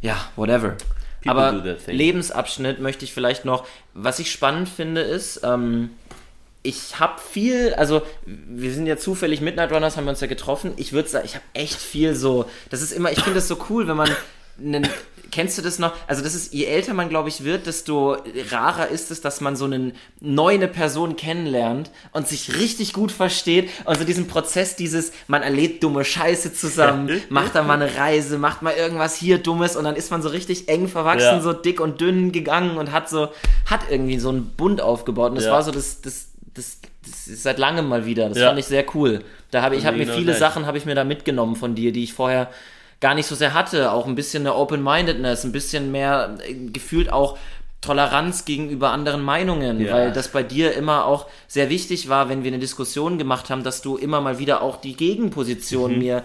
ja, 0.00 0.16
whatever. 0.36 0.76
People 1.22 1.40
Aber. 1.40 1.76
Lebensabschnitt 1.86 2.80
möchte 2.80 3.04
ich 3.04 3.12
vielleicht 3.12 3.44
noch, 3.44 3.66
was 3.94 4.18
ich 4.18 4.30
spannend 4.30 4.68
finde, 4.68 5.02
ist, 5.02 5.40
ähm, 5.44 5.90
ich 6.62 7.00
habe 7.00 7.20
viel, 7.20 7.74
also 7.74 8.02
wir 8.26 8.72
sind 8.72 8.86
ja 8.86 8.96
zufällig 8.96 9.40
Midnight 9.40 9.72
Runners, 9.72 9.96
haben 9.96 10.04
wir 10.04 10.10
uns 10.10 10.20
ja 10.20 10.26
getroffen. 10.26 10.72
Ich 10.76 10.92
würde 10.92 11.08
sagen, 11.08 11.24
ich 11.24 11.34
habe 11.34 11.44
echt 11.54 11.76
viel 11.76 12.14
so, 12.14 12.46
das 12.68 12.82
ist 12.82 12.92
immer, 12.92 13.10
ich 13.10 13.20
finde 13.20 13.36
das 13.36 13.48
so 13.48 13.58
cool, 13.70 13.88
wenn 13.88 13.96
man 13.96 14.10
einen 14.58 14.86
kennst 15.30 15.56
du 15.58 15.62
das 15.62 15.78
noch? 15.78 15.92
Also 16.06 16.22
das 16.22 16.34
ist, 16.34 16.52
je 16.52 16.64
älter 16.64 16.94
man, 16.94 17.08
glaube 17.08 17.28
ich, 17.28 17.44
wird, 17.44 17.66
desto 17.66 18.16
rarer 18.50 18.88
ist 18.88 19.10
es, 19.10 19.20
dass 19.20 19.40
man 19.40 19.56
so 19.56 19.64
eine 19.64 19.92
neue 20.20 20.66
Person 20.68 21.16
kennenlernt 21.16 21.90
und 22.12 22.26
sich 22.28 22.56
richtig 22.58 22.92
gut 22.92 23.12
versteht 23.12 23.70
und 23.84 23.98
so 23.98 24.04
diesen 24.04 24.26
Prozess 24.26 24.76
dieses, 24.76 25.12
man 25.28 25.42
erlebt 25.42 25.82
dumme 25.82 26.04
Scheiße 26.04 26.52
zusammen, 26.52 27.10
macht 27.30 27.54
da 27.54 27.62
mal 27.62 27.80
eine 27.80 27.96
Reise, 27.96 28.38
macht 28.38 28.62
mal 28.62 28.74
irgendwas 28.74 29.14
hier 29.16 29.38
Dummes 29.38 29.76
und 29.76 29.84
dann 29.84 29.96
ist 29.96 30.10
man 30.10 30.22
so 30.22 30.28
richtig 30.28 30.68
eng 30.68 30.88
verwachsen, 30.88 31.20
Ja. 31.36 31.40
so 31.40 31.52
dick 31.52 31.80
und 31.80 32.00
dünn 32.00 32.32
gegangen 32.32 32.76
und 32.76 32.92
hat 32.92 33.08
so, 33.08 33.28
hat 33.66 33.80
irgendwie 33.90 34.18
so 34.18 34.28
einen 34.30 34.46
Bund 34.56 34.80
aufgebaut 34.80 35.30
und 35.30 35.36
das 35.36 35.44
Ja. 35.46 35.52
war 35.52 35.62
so 35.62 35.70
das, 35.70 36.00
das, 36.02 36.28
das, 36.54 36.78
das 37.08 37.26
ist 37.28 37.42
seit 37.44 37.58
langem 37.58 37.88
mal 37.88 38.04
wieder. 38.06 38.28
Das 38.28 38.38
Ja. 38.38 38.48
fand 38.48 38.58
ich 38.58 38.66
sehr 38.66 38.84
cool. 38.94 39.24
Da 39.50 39.62
habe 39.62 39.76
ich, 39.76 39.86
habe 39.86 39.96
mir 39.96 40.04
Genau 40.04 40.16
viele. 40.16 40.34
Sachen 40.34 40.66
habe 40.66 40.78
ich 40.78 40.84
mir 40.84 40.94
da 40.94 41.04
mitgenommen 41.04 41.56
von 41.56 41.74
dir, 41.74 41.92
die 41.92 42.04
ich 42.04 42.12
vorher 42.12 42.50
gar 43.00 43.14
nicht 43.14 43.26
so 43.26 43.34
sehr 43.34 43.54
hatte. 43.54 43.92
Auch 43.92 44.06
ein 44.06 44.14
bisschen 44.14 44.42
eine 44.46 44.54
Open-Mindedness, 44.54 45.44
ein 45.44 45.52
bisschen 45.52 45.90
mehr 45.90 46.36
äh, 46.46 46.54
gefühlt 46.54 47.12
auch 47.12 47.38
Toleranz 47.80 48.44
gegenüber 48.44 48.90
anderen 48.90 49.22
Meinungen, 49.22 49.80
Ja. 49.80 49.92
weil 49.94 50.12
das 50.12 50.28
bei 50.28 50.42
dir 50.42 50.74
immer 50.74 51.06
auch 51.06 51.26
sehr 51.48 51.70
wichtig 51.70 52.10
war, 52.10 52.28
wenn 52.28 52.44
wir 52.44 52.50
eine 52.50 52.58
Diskussion 52.58 53.16
gemacht 53.16 53.48
haben, 53.48 53.64
dass 53.64 53.80
du 53.80 53.96
immer 53.96 54.20
mal 54.20 54.38
wieder 54.38 54.60
auch 54.60 54.76
die 54.80 54.92
Mhm. 54.92 54.96
Gegenposition 54.98 55.98
mir 55.98 56.22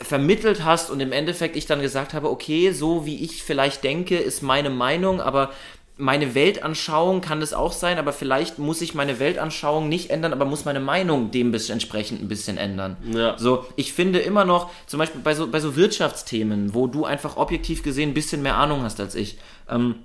vermittelt 0.00 0.64
hast 0.64 0.90
und 0.90 1.00
im 1.00 1.10
Endeffekt 1.12 1.56
ich 1.56 1.66
dann 1.66 1.80
gesagt 1.80 2.12
habe, 2.14 2.30
okay, 2.30 2.72
so 2.72 3.04
wie 3.06 3.24
ich 3.24 3.42
vielleicht 3.42 3.82
denke, 3.82 4.16
ist 4.18 4.42
meine 4.42 4.70
Meinung, 4.70 5.20
aber 5.20 5.50
meine 5.98 6.34
Weltanschauung 6.34 7.20
kann 7.20 7.40
das 7.40 7.52
auch 7.52 7.72
sein, 7.72 7.98
aber 7.98 8.12
vielleicht 8.12 8.58
muss 8.58 8.80
ich 8.80 8.94
meine 8.94 9.18
Weltanschauung 9.18 9.88
nicht 9.88 10.10
ändern, 10.10 10.32
aber 10.32 10.44
muss 10.44 10.64
meine 10.64 10.80
Meinung 10.80 11.30
dem 11.30 11.52
entsprechend 11.52 12.22
ein 12.22 12.28
bisschen 12.28 12.56
ändern. 12.56 12.96
Ja. 13.12 13.36
So, 13.36 13.66
ich 13.76 13.92
finde 13.92 14.20
immer 14.20 14.44
noch, 14.44 14.70
zum 14.86 14.98
Beispiel 14.98 15.20
bei 15.22 15.34
so, 15.34 15.48
bei 15.48 15.60
so 15.60 15.74
Wirtschaftsthemen, 15.76 16.72
wo 16.72 16.86
du 16.86 17.04
einfach 17.04 17.36
objektiv 17.36 17.82
gesehen 17.82 18.10
ein 18.10 18.14
bisschen 18.14 18.42
mehr 18.42 18.56
Ahnung 18.56 18.82
hast 18.82 19.00
als 19.00 19.16
ich, 19.16 19.38
ähm, 19.68 19.96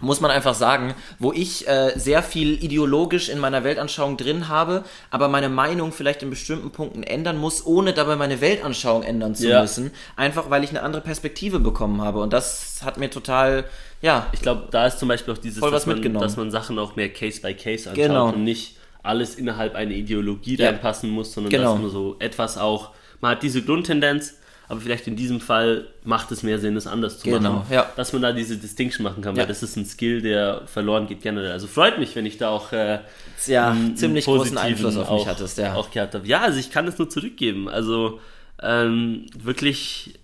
muss 0.00 0.20
man 0.20 0.30
einfach 0.30 0.54
sagen, 0.54 0.94
wo 1.18 1.32
ich 1.32 1.66
äh, 1.66 1.92
sehr 1.96 2.22
viel 2.22 2.62
ideologisch 2.62 3.28
in 3.28 3.38
meiner 3.38 3.64
Weltanschauung 3.64 4.16
drin 4.16 4.48
habe, 4.48 4.84
aber 5.10 5.28
meine 5.28 5.48
Meinung 5.48 5.92
vielleicht 5.92 6.22
in 6.22 6.30
bestimmten 6.30 6.70
Punkten 6.70 7.02
ändern 7.02 7.36
muss, 7.38 7.66
ohne 7.66 7.92
dabei 7.92 8.16
meine 8.16 8.40
Weltanschauung 8.40 9.02
ändern 9.02 9.34
zu 9.34 9.48
Ja. 9.48 9.60
müssen, 9.62 9.90
einfach 10.14 10.50
weil 10.50 10.62
ich 10.62 10.70
eine 10.70 10.82
andere 10.82 11.02
Perspektive 11.02 11.58
bekommen 11.58 12.00
habe. 12.02 12.20
Und 12.20 12.32
das 12.32 12.80
hat 12.84 12.98
mir 12.98 13.10
total, 13.10 13.64
ja, 14.02 14.26
Ich 14.32 14.40
glaube, 14.40 14.68
da 14.70 14.86
ist 14.86 14.98
zum 14.98 15.08
Beispiel 15.08 15.34
auch 15.34 15.38
dieses, 15.38 15.60
dass, 15.60 15.86
man, 15.86 16.02
dass 16.14 16.36
man 16.36 16.50
Sachen 16.50 16.78
auch 16.78 16.96
mehr 16.96 17.08
Case 17.12 17.40
by 17.40 17.54
Case 17.54 17.88
anschaut 17.90 17.94
Genau. 18.06 18.28
und 18.28 18.44
nicht 18.44 18.76
alles 19.02 19.36
innerhalb 19.36 19.74
einer 19.74 19.92
Ideologie 19.92 20.56
Ja. 20.56 20.66
reinpassen 20.70 21.08
muss, 21.10 21.32
sondern 21.32 21.50
Genau. 21.50 21.72
dass 21.74 21.82
man 21.82 21.90
so 21.90 22.16
etwas 22.18 22.58
auch, 22.58 22.90
man 23.20 23.32
hat 23.32 23.42
diese 23.42 23.62
Grundtendenz, 23.62 24.34
aber 24.68 24.80
vielleicht 24.80 25.06
in 25.06 25.16
diesem 25.16 25.40
Fall 25.40 25.86
macht 26.04 26.30
es 26.30 26.42
mehr 26.42 26.58
Sinn, 26.58 26.76
es 26.76 26.86
anders 26.86 27.18
zu 27.20 27.28
Genau, 27.30 27.52
machen. 27.54 27.72
ja. 27.72 27.90
Dass 27.96 28.12
man 28.12 28.20
da 28.20 28.32
diese 28.32 28.58
Distinction 28.58 29.02
machen 29.02 29.22
kann, 29.22 29.34
Ja. 29.34 29.40
weil 29.42 29.48
das 29.48 29.62
ist 29.62 29.76
ein 29.76 29.86
Skill, 29.86 30.20
der 30.20 30.62
verloren 30.66 31.06
geht 31.06 31.22
generell. 31.22 31.52
Also 31.52 31.66
freut 31.66 31.98
mich, 31.98 32.14
wenn 32.16 32.26
ich 32.26 32.36
da 32.36 32.50
auch 32.50 32.70
äh, 32.72 32.98
ja, 33.46 33.70
einen- 33.70 33.96
ziemlich 33.96 34.28
einen 34.28 34.36
großen 34.36 34.58
Einfluss 34.58 34.96
auf 34.98 35.10
mich 35.10 35.22
auch, 35.22 35.26
hattest, 35.26 35.56
ja. 35.58 35.74
auch 35.74 35.90
gehabt 35.90 36.14
habe. 36.14 36.26
Ja, 36.26 36.40
also 36.42 36.58
ich 36.58 36.70
kann 36.70 36.86
es 36.86 36.98
nur 36.98 37.08
zurückgeben. 37.08 37.68
Also 37.68 38.20
ähm, 38.62 39.24
wirklich, 39.38 40.17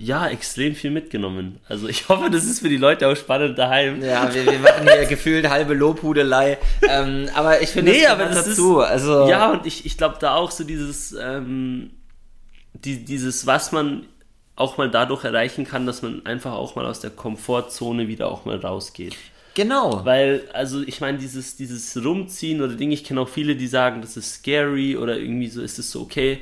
ja, 0.00 0.28
extrem 0.28 0.76
viel 0.76 0.92
mitgenommen. 0.92 1.58
Also 1.68 1.88
ich 1.88 2.08
hoffe, 2.08 2.30
das 2.30 2.44
ist 2.44 2.60
für 2.60 2.68
die 2.68 2.76
Leute 2.76 3.08
auch 3.08 3.16
spannend 3.16 3.58
daheim. 3.58 4.00
Ja, 4.02 4.32
wir, 4.32 4.46
wir 4.46 4.58
machen 4.60 4.84
hier 4.84 5.06
gefühlt 5.06 5.48
halbe 5.50 5.74
Lobhudelei. 5.74 6.56
Ähm, 6.88 7.28
aber 7.34 7.60
ich 7.60 7.70
finde, 7.70 7.90
Nee, 7.90 8.02
das 8.02 8.10
aber 8.12 8.24
das 8.26 8.44
dazu. 8.46 8.80
also, 8.80 9.28
Ja, 9.28 9.50
und 9.50 9.66
ich, 9.66 9.84
ich 9.86 9.96
glaube 9.98 10.16
da 10.20 10.36
auch 10.36 10.52
so 10.52 10.62
dieses, 10.62 11.12
ähm, 11.20 11.90
die, 12.74 13.04
dieses, 13.04 13.46
was 13.46 13.72
man 13.72 14.04
auch 14.54 14.76
mal 14.78 14.90
dadurch 14.90 15.24
erreichen 15.24 15.64
kann, 15.66 15.84
dass 15.86 16.02
man 16.02 16.24
einfach 16.26 16.52
auch 16.52 16.76
mal 16.76 16.86
aus 16.86 17.00
der 17.00 17.10
Komfortzone 17.10 18.06
wieder 18.08 18.28
auch 18.28 18.44
mal 18.44 18.56
rausgeht. 18.56 19.16
genau. 19.54 20.04
Weil, 20.04 20.48
also 20.52 20.82
ich 20.82 21.00
meine, 21.00 21.18
dieses, 21.18 21.56
dieses 21.56 21.96
Rumziehen 22.04 22.62
oder 22.62 22.74
Ding, 22.74 22.92
ich 22.92 23.02
kenne 23.04 23.20
auch 23.20 23.28
viele, 23.28 23.56
die 23.56 23.66
sagen, 23.66 24.00
das 24.00 24.16
ist 24.16 24.34
scary 24.34 24.96
oder 24.96 25.16
irgendwie 25.18 25.48
so 25.48 25.60
ist 25.60 25.78
es 25.80 25.90
so 25.90 26.02
okay. 26.02 26.40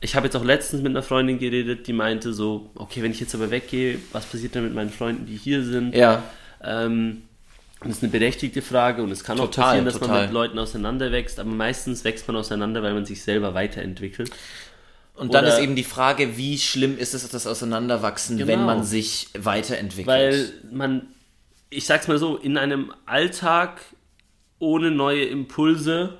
Ich 0.00 0.14
habe 0.14 0.26
jetzt 0.26 0.36
auch 0.36 0.44
letztens 0.44 0.82
mit 0.82 0.90
einer 0.90 1.02
Freundin 1.02 1.38
geredet, 1.38 1.86
die 1.86 1.92
meinte 1.92 2.32
so, 2.32 2.70
okay, 2.74 3.02
wenn 3.02 3.10
ich 3.12 3.20
jetzt 3.20 3.34
aber 3.34 3.50
weggehe, 3.50 3.98
was 4.12 4.26
passiert 4.26 4.54
dann 4.54 4.64
mit 4.64 4.74
meinen 4.74 4.90
Freunden, 4.90 5.26
die 5.26 5.36
hier 5.36 5.64
sind? 5.64 5.94
Ja, 5.94 6.22
Ähm, 6.62 7.22
und 7.80 7.88
das 7.90 7.98
ist 7.98 8.02
eine 8.02 8.12
berechtigte 8.12 8.62
Frage 8.62 9.02
und 9.02 9.10
es 9.10 9.22
kann 9.24 9.38
auch 9.38 9.46
Total, 9.46 9.64
passieren, 9.64 9.84
dass 9.84 9.94
man 10.00 10.08
total. 10.08 10.22
mit 10.24 10.32
Leuten 10.32 10.58
auseinanderwächst, 10.58 11.38
aber 11.38 11.50
meistens 11.50 12.04
wächst 12.04 12.26
man 12.26 12.36
auseinander, 12.36 12.82
weil 12.82 12.94
man 12.94 13.04
sich 13.04 13.22
selber 13.22 13.52
weiterentwickelt. 13.54 14.30
und 15.14 15.32
dann 15.34 15.44
Oder- 15.44 15.54
ist 15.56 15.62
eben 15.62 15.76
die 15.76 15.84
Frage, 15.84 16.36
wie 16.36 16.58
schlimm 16.58 16.98
ist 16.98 17.14
es, 17.14 17.26
das 17.28 17.46
Auseinanderwachsen, 17.46 18.36
Genau. 18.36 18.48
wenn 18.48 18.64
man 18.64 18.84
sich 18.84 19.28
weiterentwickelt. 19.38 20.06
Weil 20.06 20.52
man, 20.70 21.06
ich 21.70 21.86
sag's 21.86 22.06
mal 22.08 22.18
so, 22.18 22.36
in 22.36 22.58
einem 22.58 22.92
Alltag 23.06 23.80
ohne 24.58 24.90
neue 24.90 25.24
Impulse 25.24 26.18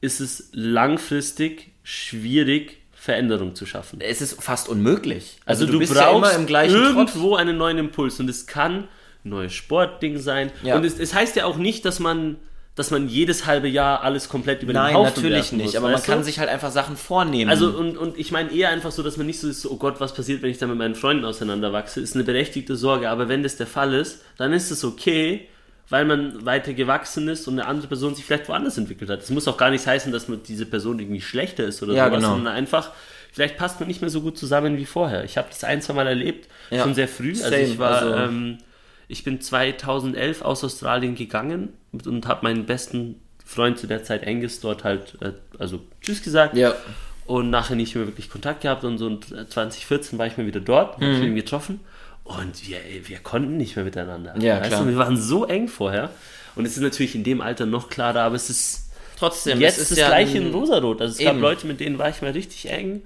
ist 0.00 0.20
es 0.20 0.48
langfristig 0.52 1.72
schwierig, 1.82 2.78
Veränderung 3.04 3.54
zu 3.54 3.66
schaffen. 3.66 4.00
es 4.00 4.22
ist 4.22 4.42
fast 4.42 4.66
unmöglich. 4.66 5.36
Also, 5.44 5.66
du, 5.66 5.78
bist 5.78 5.92
brauchst 5.92 6.06
ja 6.06 6.16
immer 6.16 6.32
im 6.32 6.46
gleichen 6.46 6.74
Trott. 6.74 6.84
irgendwo 6.84 7.36
einen 7.36 7.58
neuen 7.58 7.76
Impuls 7.76 8.18
und 8.18 8.30
es 8.30 8.46
kann 8.46 8.84
ein 9.24 9.28
neues 9.28 9.52
Sportding 9.52 10.18
sein. 10.18 10.50
Ja. 10.62 10.76
Und 10.76 10.86
es, 10.86 10.98
es 10.98 11.12
heißt 11.12 11.36
ja 11.36 11.44
auch 11.44 11.58
nicht, 11.58 11.84
dass 11.84 12.00
man, 12.00 12.36
dass 12.74 12.90
man 12.90 13.06
jedes 13.06 13.44
halbe 13.44 13.68
Jahr 13.68 14.02
alles 14.02 14.30
komplett 14.30 14.62
über 14.62 14.72
Nein, 14.72 14.94
den 14.94 14.96
Haufen 14.96 15.22
natürlich 15.22 15.52
nicht, 15.52 15.64
muss, 15.66 15.76
aber 15.76 15.88
man 15.88 15.96
weißt 15.96 16.06
kann 16.06 16.20
du? 16.20 16.24
sich 16.24 16.38
halt 16.38 16.48
einfach 16.48 16.70
Sachen 16.70 16.96
vornehmen. 16.96 17.50
Also 17.50 17.68
und, 17.68 17.98
und 17.98 18.18
ich 18.18 18.32
meine 18.32 18.50
eher 18.50 18.70
einfach 18.70 18.90
so, 18.90 19.02
dass 19.02 19.18
man 19.18 19.26
nicht 19.26 19.38
so 19.38 19.48
ist, 19.48 19.60
so, 19.60 19.72
oh 19.72 19.76
Gott, 19.76 20.00
was 20.00 20.14
passiert, 20.14 20.40
wenn 20.40 20.50
ich 20.50 20.56
dann 20.56 20.70
mit 20.70 20.78
meinen 20.78 20.94
Freunden 20.94 21.26
auseinanderwachse, 21.26 22.00
ist 22.00 22.14
eine 22.14 22.24
berechtigte 22.24 22.74
Sorge. 22.74 23.10
Aber 23.10 23.28
wenn 23.28 23.42
das 23.42 23.58
der 23.58 23.66
Fall 23.66 23.92
ist, 23.92 24.24
dann 24.38 24.54
ist 24.54 24.70
es 24.70 24.82
okay, 24.82 25.46
weil 25.90 26.04
man 26.04 26.44
weiter 26.46 26.72
gewachsen 26.74 27.28
ist 27.28 27.46
und 27.46 27.58
eine 27.58 27.68
andere 27.68 27.88
Person 27.88 28.14
sich 28.14 28.24
vielleicht 28.24 28.48
woanders 28.48 28.78
entwickelt 28.78 29.10
hat. 29.10 29.20
Das 29.22 29.30
muss 29.30 29.46
auch 29.48 29.56
gar 29.56 29.70
nicht 29.70 29.86
heißen, 29.86 30.12
dass 30.12 30.28
man 30.28 30.42
diese 30.42 30.66
Person 30.66 30.98
irgendwie 30.98 31.20
schlechter 31.20 31.64
ist 31.64 31.82
oder 31.82 31.92
Ja, 31.94 32.06
sowas, 32.06 32.18
genau. 32.20 32.34
sondern 32.34 32.54
einfach, 32.54 32.90
vielleicht 33.32 33.56
passt 33.58 33.80
man 33.80 33.86
nicht 33.88 34.00
mehr 34.00 34.10
so 34.10 34.20
gut 34.22 34.38
zusammen 34.38 34.76
wie 34.78 34.86
vorher. 34.86 35.24
Ich 35.24 35.36
habe 35.36 35.48
das 35.50 35.62
ein, 35.64 35.82
zwei 35.82 35.92
Mal 35.94 36.06
erlebt, 36.06 36.48
Ja. 36.70 36.82
schon 36.82 36.94
sehr 36.94 37.08
früh. 37.08 37.30
Also 37.32 37.50
Same, 37.50 37.62
ich 37.62 37.78
war, 37.78 37.90
also- 38.02 38.14
ähm, 38.14 38.58
ich 39.08 39.22
bin 39.24 39.40
2011 39.40 40.40
aus 40.42 40.64
Australien 40.64 41.14
gegangen 41.14 41.74
und 41.92 42.26
habe 42.26 42.40
meinen 42.44 42.64
besten 42.64 43.20
Freund 43.44 43.78
zu 43.78 43.86
der 43.86 44.02
Zeit 44.02 44.26
Angus 44.26 44.60
dort 44.60 44.84
halt, 44.84 45.18
äh, 45.20 45.32
also 45.58 45.80
Tschüss 46.00 46.22
gesagt 46.22 46.56
ja, 46.56 46.74
und 47.26 47.50
nachher 47.50 47.76
nicht 47.76 47.94
mehr 47.94 48.06
wirklich 48.06 48.30
Kontakt 48.30 48.62
gehabt 48.62 48.84
und 48.84 48.96
so 48.96 49.04
und 49.06 49.26
2014 49.50 50.18
war 50.18 50.26
ich 50.26 50.38
mal 50.38 50.46
wieder 50.46 50.60
dort, 50.60 50.98
Mhm. 50.98 51.04
hab 51.04 51.12
ich 51.12 51.18
ihn 51.28 51.34
getroffen 51.36 51.80
und 52.24 52.66
wir, 52.66 52.78
ey, 52.78 53.02
wir 53.06 53.18
konnten 53.18 53.56
nicht 53.56 53.76
mehr 53.76 53.84
miteinander. 53.84 54.34
Ja, 54.38 54.60
weißt 54.60 54.68
klar. 54.68 54.82
Du, 54.82 54.88
wir 54.88 54.96
waren 54.96 55.16
so 55.16 55.44
eng 55.44 55.68
vorher 55.68 56.10
und 56.56 56.64
es 56.64 56.76
ist 56.76 56.82
natürlich 56.82 57.14
in 57.14 57.24
dem 57.24 57.40
Alter 57.40 57.66
noch 57.66 57.90
klarer, 57.90 58.22
aber 58.22 58.36
es 58.36 58.50
ist 58.50 58.90
trotzdem. 59.18 59.60
jetzt 59.60 59.76
es 59.76 59.82
ist 59.82 59.90
das 59.92 59.98
ja 59.98 60.06
gleiche 60.08 60.38
in 60.38 60.52
Rosarot. 60.52 61.00
Also 61.00 61.12
es 61.12 61.18
gab 61.18 61.34
Eben. 61.34 61.42
Leute, 61.42 61.66
mit 61.66 61.80
denen 61.80 61.98
war 61.98 62.08
ich 62.08 62.22
mal 62.22 62.32
richtig 62.32 62.70
eng 62.70 63.02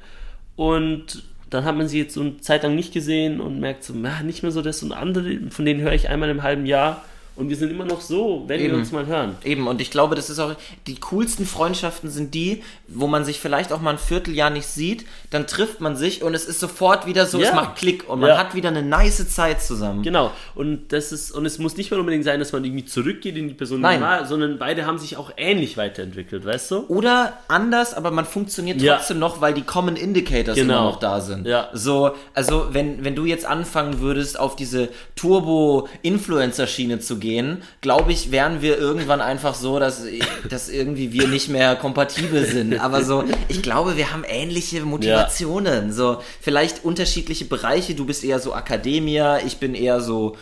und 0.57 1.23
dann 1.51 1.65
hat 1.65 1.77
man 1.77 1.89
sie 1.89 1.99
jetzt 1.99 2.15
so 2.15 2.21
eine 2.21 2.41
Zeit 2.41 2.63
lang 2.63 2.75
nicht 2.75 2.93
gesehen 2.93 3.41
und 3.41 3.59
merkt 3.59 3.83
so, 3.83 3.95
na, 3.97 4.23
nicht 4.23 4.43
mehr 4.43 4.53
so 4.53 4.63
das 4.63 4.83
und 4.83 4.93
andere, 4.93 5.39
von 5.51 5.65
denen 5.65 5.81
höre 5.81 5.95
ich 5.95 6.09
einmal 6.09 6.29
im 6.29 6.43
halben 6.43 6.67
Jahr 6.67 7.05
und 7.39 7.49
wir 7.49 7.57
sind 7.57 7.71
immer 7.71 7.85
noch 7.85 8.01
so, 8.01 8.45
wenn 8.47 8.61
Eben. 8.61 8.73
wir 8.73 8.79
uns 8.79 8.93
mal 8.93 9.07
hören. 9.07 9.37
Eben, 9.45 9.67
und 9.69 9.81
ich 9.81 9.91
glaube, 9.91 10.15
das 10.17 10.29
ist 10.29 10.39
auch, 10.39 10.55
die 10.87 10.97
coolsten 11.01 11.47
Freundschaften 11.47 12.11
sind 12.11 12.35
die, 12.35 12.63
wo 12.89 13.07
man 13.07 13.25
sich 13.25 13.41
vielleicht 13.41 13.73
auch 13.73 13.81
mal 13.81 13.93
ein 13.93 13.99
Vierteljahr 13.99 14.51
nicht 14.51 14.67
sieht, 14.67 15.07
dann 15.31 15.47
trifft 15.47 15.81
man 15.81 15.97
sich 15.97 16.23
und 16.23 16.35
es 16.35 16.45
ist 16.45 16.61
sofort 16.61 17.07
wieder 17.07 17.27
so, 17.27 17.39
Ja. 17.41 17.49
es 17.49 17.55
macht 17.55 17.77
Klick 17.77 18.09
und 18.09 18.21
man 18.21 18.31
Ja. 18.31 18.39
hat 18.39 18.55
wieder 18.55 18.69
eine 18.69 18.83
nice 18.83 19.29
Zeit 19.29 19.63
zusammen. 19.63 20.03
Genau. 20.03 20.33
Und 20.55 20.93
das 20.93 21.13
ist, 21.13 21.31
und 21.31 21.47
es 21.47 21.59
muss 21.59 21.77
nicht 21.77 21.91
mal 21.91 22.01
unbedingt 22.01 22.25
sein, 22.25 22.39
dass 22.41 22.53
man 22.53 22.65
irgendwie 22.65 22.85
zurückgeht 22.85 23.37
in 23.37 23.49
die 23.49 23.55
Person, 23.55 23.81
Nein. 23.81 24.01
war, 24.01 24.27
sondern 24.27 24.59
beide 24.59 24.85
haben 24.87 24.99
sich 24.99 25.17
auch 25.17 25.31
ähnlich 25.37 25.77
weiterentwickelt, 25.77 26.45
weißt 26.45 26.71
du? 26.73 26.85
Oder 26.89 27.35
anders, 27.49 27.95
aber 27.95 28.11
man 28.11 28.25
funktioniert 28.25 28.81
Ja. 28.83 28.97
trotzdem 28.97 29.19
noch, 29.21 29.41
weil 29.41 29.55
die 29.55 29.63
Common 29.63 29.97
Indicators 29.97 30.57
Genau. 30.57 30.75
immer 30.81 30.85
noch 30.91 30.99
da 30.99 31.21
sind. 31.21 31.47
Ja. 31.47 31.69
So, 31.73 32.11
also 32.35 32.69
wenn, 32.73 33.05
wenn 33.05 33.15
du 33.15 33.25
jetzt 33.25 33.47
anfangen 33.47 34.01
würdest, 34.01 34.39
auf 34.41 34.57
diese 34.57 34.89
Turbo-Influencer-Schiene 35.17 36.99
zu 37.01 37.19
gehen, 37.19 37.28
glaube 37.81 38.13
ich, 38.13 38.31
wären 38.31 38.63
wir 38.63 38.79
irgendwann 38.79 39.21
einfach 39.21 39.55
so, 39.55 39.79
dass, 39.79 40.05
dass 40.49 40.69
irgendwie 40.69 41.13
wir 41.13 41.29
nicht 41.29 41.49
mehr 41.49 41.77
kompatibel 41.77 42.45
sind. 42.45 42.79
Aber 42.81 43.05
so, 43.05 43.25
ich 43.49 43.63
glaube, 43.63 43.97
wir 43.97 44.13
haben 44.13 44.25
ähnliche 44.27 44.83
Motivationen. 44.83 45.93
So, 45.93 46.23
vielleicht 46.41 46.85
unterschiedliche 46.85 47.45
Bereiche. 47.45 47.95
Du 47.95 48.05
bist 48.05 48.25
eher 48.25 48.39
so 48.39 48.55
Akademier, 48.55 49.41
ich 49.47 49.59
bin 49.59 49.75
eher 49.75 50.01
so 50.01 50.37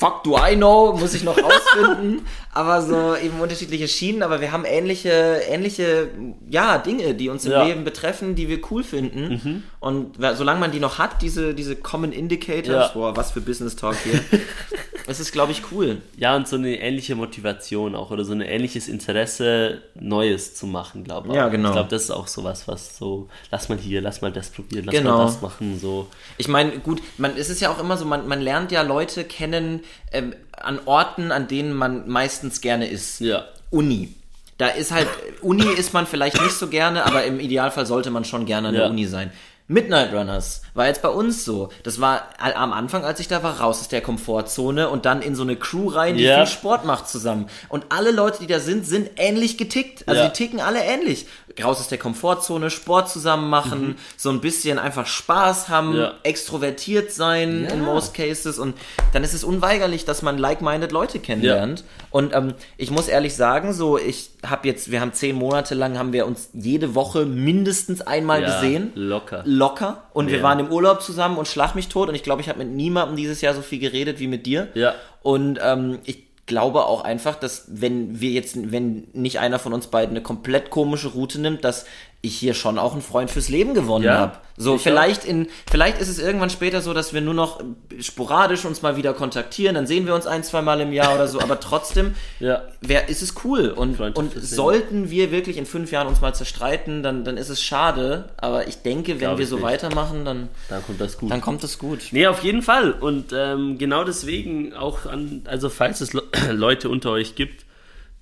fuck 0.00 0.24
do 0.24 0.38
I 0.38 0.56
know, 0.56 0.94
muss 0.94 1.12
ich 1.12 1.24
noch 1.24 1.36
rausfinden. 1.36 2.26
aber 2.52 2.82
so 2.82 3.14
eben 3.16 3.38
unterschiedliche 3.40 3.86
Schienen, 3.86 4.22
aber 4.22 4.40
wir 4.40 4.50
haben 4.50 4.64
ähnliche, 4.64 5.40
ähnliche, 5.48 6.08
ja, 6.48 6.78
Dinge, 6.78 7.14
die 7.14 7.28
uns 7.28 7.44
im 7.44 7.52
Ja. 7.52 7.64
Leben 7.64 7.84
betreffen, 7.84 8.34
die 8.34 8.48
wir 8.48 8.60
cool 8.70 8.82
finden. 8.82 9.62
Und 9.78 10.18
wer- 10.18 10.34
solange 10.34 10.58
man 10.60 10.72
die 10.72 10.80
noch 10.80 10.98
hat, 10.98 11.22
diese, 11.22 11.54
diese 11.54 11.76
Common 11.76 12.12
Indicators, 12.12 12.88
Ja. 12.88 12.90
boah, 12.92 13.16
was 13.16 13.30
für 13.32 13.40
Business 13.40 13.76
Talk 13.76 13.96
hier. 14.02 14.20
es 15.06 15.20
ist, 15.20 15.32
glaube 15.32 15.52
ich, 15.52 15.62
cool. 15.72 16.02
Ja, 16.16 16.34
und 16.36 16.46
so 16.48 16.56
eine 16.56 16.78
ähnliche 16.80 17.14
Motivation 17.14 17.94
auch 17.94 18.10
oder 18.10 18.24
so 18.24 18.32
ein 18.32 18.40
ähnliches 18.40 18.88
Interesse, 18.88 19.82
Neues 19.94 20.54
zu 20.54 20.66
machen, 20.66 21.04
glaube 21.04 21.28
ich. 21.28 21.34
Ja, 21.34 21.48
genau. 21.48 21.68
Ich 21.68 21.74
glaube, 21.74 21.88
das 21.90 22.02
ist 22.04 22.10
auch 22.10 22.26
sowas, 22.26 22.66
was 22.68 22.96
so, 22.96 23.28
lass 23.50 23.68
mal 23.68 23.78
hier, 23.78 24.00
lass 24.02 24.22
mal 24.22 24.32
das 24.32 24.50
probieren, 24.50 24.84
lass 24.86 24.94
Genau. 24.94 25.18
mal 25.18 25.24
das 25.26 25.40
machen, 25.40 25.78
so. 25.80 26.08
Ich 26.36 26.48
meine, 26.48 26.78
gut, 26.80 27.00
man, 27.16 27.36
es 27.36 27.48
ist 27.48 27.60
ja 27.60 27.70
auch 27.70 27.78
immer 27.78 27.96
so, 27.96 28.04
man, 28.04 28.26
man 28.28 28.40
lernt 28.40 28.72
ja 28.72 28.82
Leute 28.82 29.24
kennen 29.24 29.80
ähm, 30.12 30.34
an 30.60 30.80
Orten, 30.86 31.32
an 31.32 31.48
denen 31.48 31.72
man 31.72 32.08
meistens 32.08 32.60
gerne 32.60 32.86
ist. 32.88 33.20
Ja. 33.20 33.44
Uni. 33.70 34.14
Da 34.58 34.68
ist 34.68 34.92
halt, 34.92 35.08
Uni 35.40 35.64
ist 35.64 35.94
man 35.94 36.06
vielleicht 36.06 36.40
nicht 36.42 36.52
so 36.52 36.68
gerne, 36.68 37.06
aber 37.06 37.24
im 37.24 37.40
Idealfall 37.40 37.86
sollte 37.86 38.10
man 38.10 38.24
schon 38.26 38.44
gerne 38.44 38.68
an 38.68 38.74
der 38.74 38.84
Ja. 38.84 38.90
Uni 38.90 39.06
sein. 39.06 39.32
Midnight 39.70 40.12
Runners 40.12 40.62
war 40.74 40.86
jetzt 40.88 41.00
bei 41.00 41.08
uns 41.10 41.44
so. 41.44 41.68
Das 41.84 42.00
war 42.00 42.24
am 42.38 42.72
Anfang, 42.72 43.04
als 43.04 43.20
ich 43.20 43.28
da 43.28 43.44
war, 43.44 43.60
raus 43.60 43.80
aus 43.80 43.86
der 43.88 44.00
Komfortzone 44.00 44.88
und 44.88 45.06
dann 45.06 45.22
in 45.22 45.36
so 45.36 45.42
eine 45.42 45.54
Crew 45.54 45.86
rein, 45.88 46.16
die 46.16 46.24
Ja. 46.24 46.38
viel 46.44 46.52
Sport 46.52 46.84
macht 46.84 47.08
zusammen. 47.08 47.46
Und 47.68 47.86
alle 47.90 48.10
Leute, 48.10 48.40
die 48.40 48.48
da 48.48 48.58
sind, 48.58 48.84
sind 48.84 49.10
ähnlich 49.16 49.58
getickt. 49.58 50.08
Also 50.08 50.22
Ja. 50.22 50.28
die 50.28 50.32
ticken 50.32 50.60
alle 50.60 50.80
ähnlich. 50.82 51.26
Raus 51.62 51.78
aus 51.78 51.88
der 51.88 51.98
Komfortzone, 51.98 52.70
Sport 52.70 53.10
zusammen 53.10 53.48
machen, 53.50 53.96
so 54.16 54.30
ein 54.30 54.40
bisschen 54.40 54.78
einfach 54.78 55.06
Spaß 55.06 55.68
haben, 55.68 55.90
Mhm. 55.90 55.96
Ja. 56.00 56.12
extrovertiert 56.22 57.12
sein 57.12 57.64
Ja. 57.64 57.70
in 57.74 57.82
most 57.84 58.14
cases 58.14 58.58
und 58.58 58.74
dann 59.12 59.22
ist 59.24 59.34
es 59.34 59.44
unweigerlich, 59.44 60.04
dass 60.04 60.22
man 60.22 60.38
like-minded 60.38 60.90
Leute 60.90 61.18
kennenlernt. 61.20 61.84
Und 62.10 62.34
ähm, 62.34 62.54
ich 62.76 62.90
muss 62.90 63.08
ehrlich 63.08 63.36
sagen, 63.36 63.72
so 63.72 63.98
ich 63.98 64.30
habe 64.44 64.66
jetzt, 64.68 64.90
wir 64.90 65.00
haben 65.00 65.12
zehn 65.12 65.36
Monate 65.36 65.74
lang 65.74 65.98
haben 65.98 66.12
wir 66.12 66.26
uns 66.26 66.50
jede 66.54 66.94
Woche 66.94 67.26
mindestens 67.26 68.00
einmal 68.00 68.42
ja, 68.42 68.54
gesehen, 68.54 68.92
Locker. 68.94 69.42
locker. 69.44 70.04
Und 70.12 70.30
wir 70.30 70.38
Ja. 70.38 70.42
waren 70.42 70.58
im 70.60 70.68
Urlaub 70.72 71.02
zusammen 71.02 71.36
und 71.38 71.46
schlag 71.46 71.74
mich 71.74 71.88
tot. 71.88 72.08
Und 72.08 72.14
ich 72.14 72.22
glaube, 72.22 72.40
ich 72.40 72.48
habe 72.48 72.58
mit 72.58 72.68
niemandem 72.68 73.16
dieses 73.16 73.40
Jahr 73.42 73.54
so 73.54 73.62
viel 73.62 73.78
geredet 73.78 74.18
wie 74.18 74.26
mit 74.28 74.46
dir. 74.46 74.68
Ja. 74.74 74.94
Und 75.22 75.58
ähm, 75.62 75.98
ich 76.04 76.24
glaube 76.46 76.86
auch 76.86 77.04
einfach, 77.04 77.36
dass 77.36 77.66
wenn 77.68 78.20
wir 78.20 78.30
jetzt, 78.30 78.72
wenn 78.72 79.06
nicht 79.12 79.38
einer 79.38 79.58
von 79.58 79.72
uns 79.72 79.86
beiden 79.88 80.16
eine 80.16 80.22
komplett 80.22 80.70
komische 80.70 81.08
Route 81.08 81.40
nimmt, 81.40 81.62
dass 81.64 81.84
ich 82.22 82.36
hier 82.36 82.52
schon 82.52 82.78
auch 82.78 82.92
einen 82.92 83.00
Freund 83.00 83.30
fürs 83.30 83.48
Leben 83.48 83.72
gewonnen 83.72 84.04
Ja, 84.04 84.18
habe. 84.18 84.32
So, 84.58 84.76
ich 84.76 84.82
vielleicht 84.82 85.24
in, 85.24 85.46
vielleicht 85.70 85.98
ist 86.02 86.08
es 86.08 86.18
irgendwann 86.18 86.50
später 86.50 86.82
so, 86.82 86.92
dass 86.92 87.14
wir 87.14 87.22
nur 87.22 87.32
noch 87.32 87.62
sporadisch 87.98 88.66
uns 88.66 88.82
mal 88.82 88.96
wieder 88.98 89.14
kontaktieren, 89.14 89.74
dann 89.74 89.86
sehen 89.86 90.06
wir 90.06 90.14
uns 90.14 90.26
ein, 90.26 90.44
zwei 90.44 90.60
Mal 90.60 90.82
im 90.82 90.92
Jahr 90.92 91.14
oder 91.14 91.26
so, 91.28 91.40
aber 91.40 91.60
trotzdem 91.60 92.14
Ja. 92.40 92.62
wer, 92.82 93.08
ist 93.08 93.22
es 93.22 93.34
cool. 93.44 93.68
Und, 93.68 93.98
und 94.00 94.34
sollten 94.34 95.08
wir 95.10 95.30
wirklich 95.30 95.56
in 95.56 95.64
fünf 95.64 95.92
Jahren 95.92 96.08
uns 96.08 96.20
mal 96.20 96.34
zerstreiten, 96.34 97.02
dann, 97.02 97.24
dann 97.24 97.38
ist 97.38 97.48
es 97.48 97.62
schade. 97.62 98.26
Aber 98.36 98.68
ich 98.68 98.82
denke, 98.82 99.12
wenn 99.12 99.18
Glaub 99.18 99.38
wir 99.38 99.46
so 99.46 99.56
nicht. 99.56 99.64
weitermachen, 99.64 100.26
dann, 100.26 100.48
Dann 100.68 100.82
kommt 100.84 101.00
das 101.00 101.16
gut. 101.16 101.30
dann 101.30 101.40
kommt 101.40 101.64
es 101.64 101.78
gut. 101.78 102.00
Nee, 102.10 102.26
auf 102.26 102.42
jeden 102.42 102.60
Fall. 102.60 102.92
Und 102.92 103.32
ähm, 103.34 103.78
genau 103.78 104.04
deswegen 104.04 104.74
auch 104.74 105.06
an, 105.06 105.42
also 105.46 105.70
falls 105.70 106.02
es 106.02 106.12
Le 106.12 106.22
Leute 106.50 106.90
unter 106.90 107.12
euch 107.12 107.34
gibt, 107.34 107.64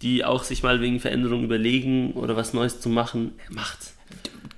die 0.02 0.24
auch 0.24 0.44
sich 0.44 0.62
mal 0.62 0.80
wegen 0.80 1.00
Veränderung 1.00 1.44
überlegen 1.44 2.12
oder 2.12 2.36
was 2.36 2.52
Neues 2.54 2.80
zu 2.80 2.88
machen, 2.88 3.32
macht's. 3.50 3.94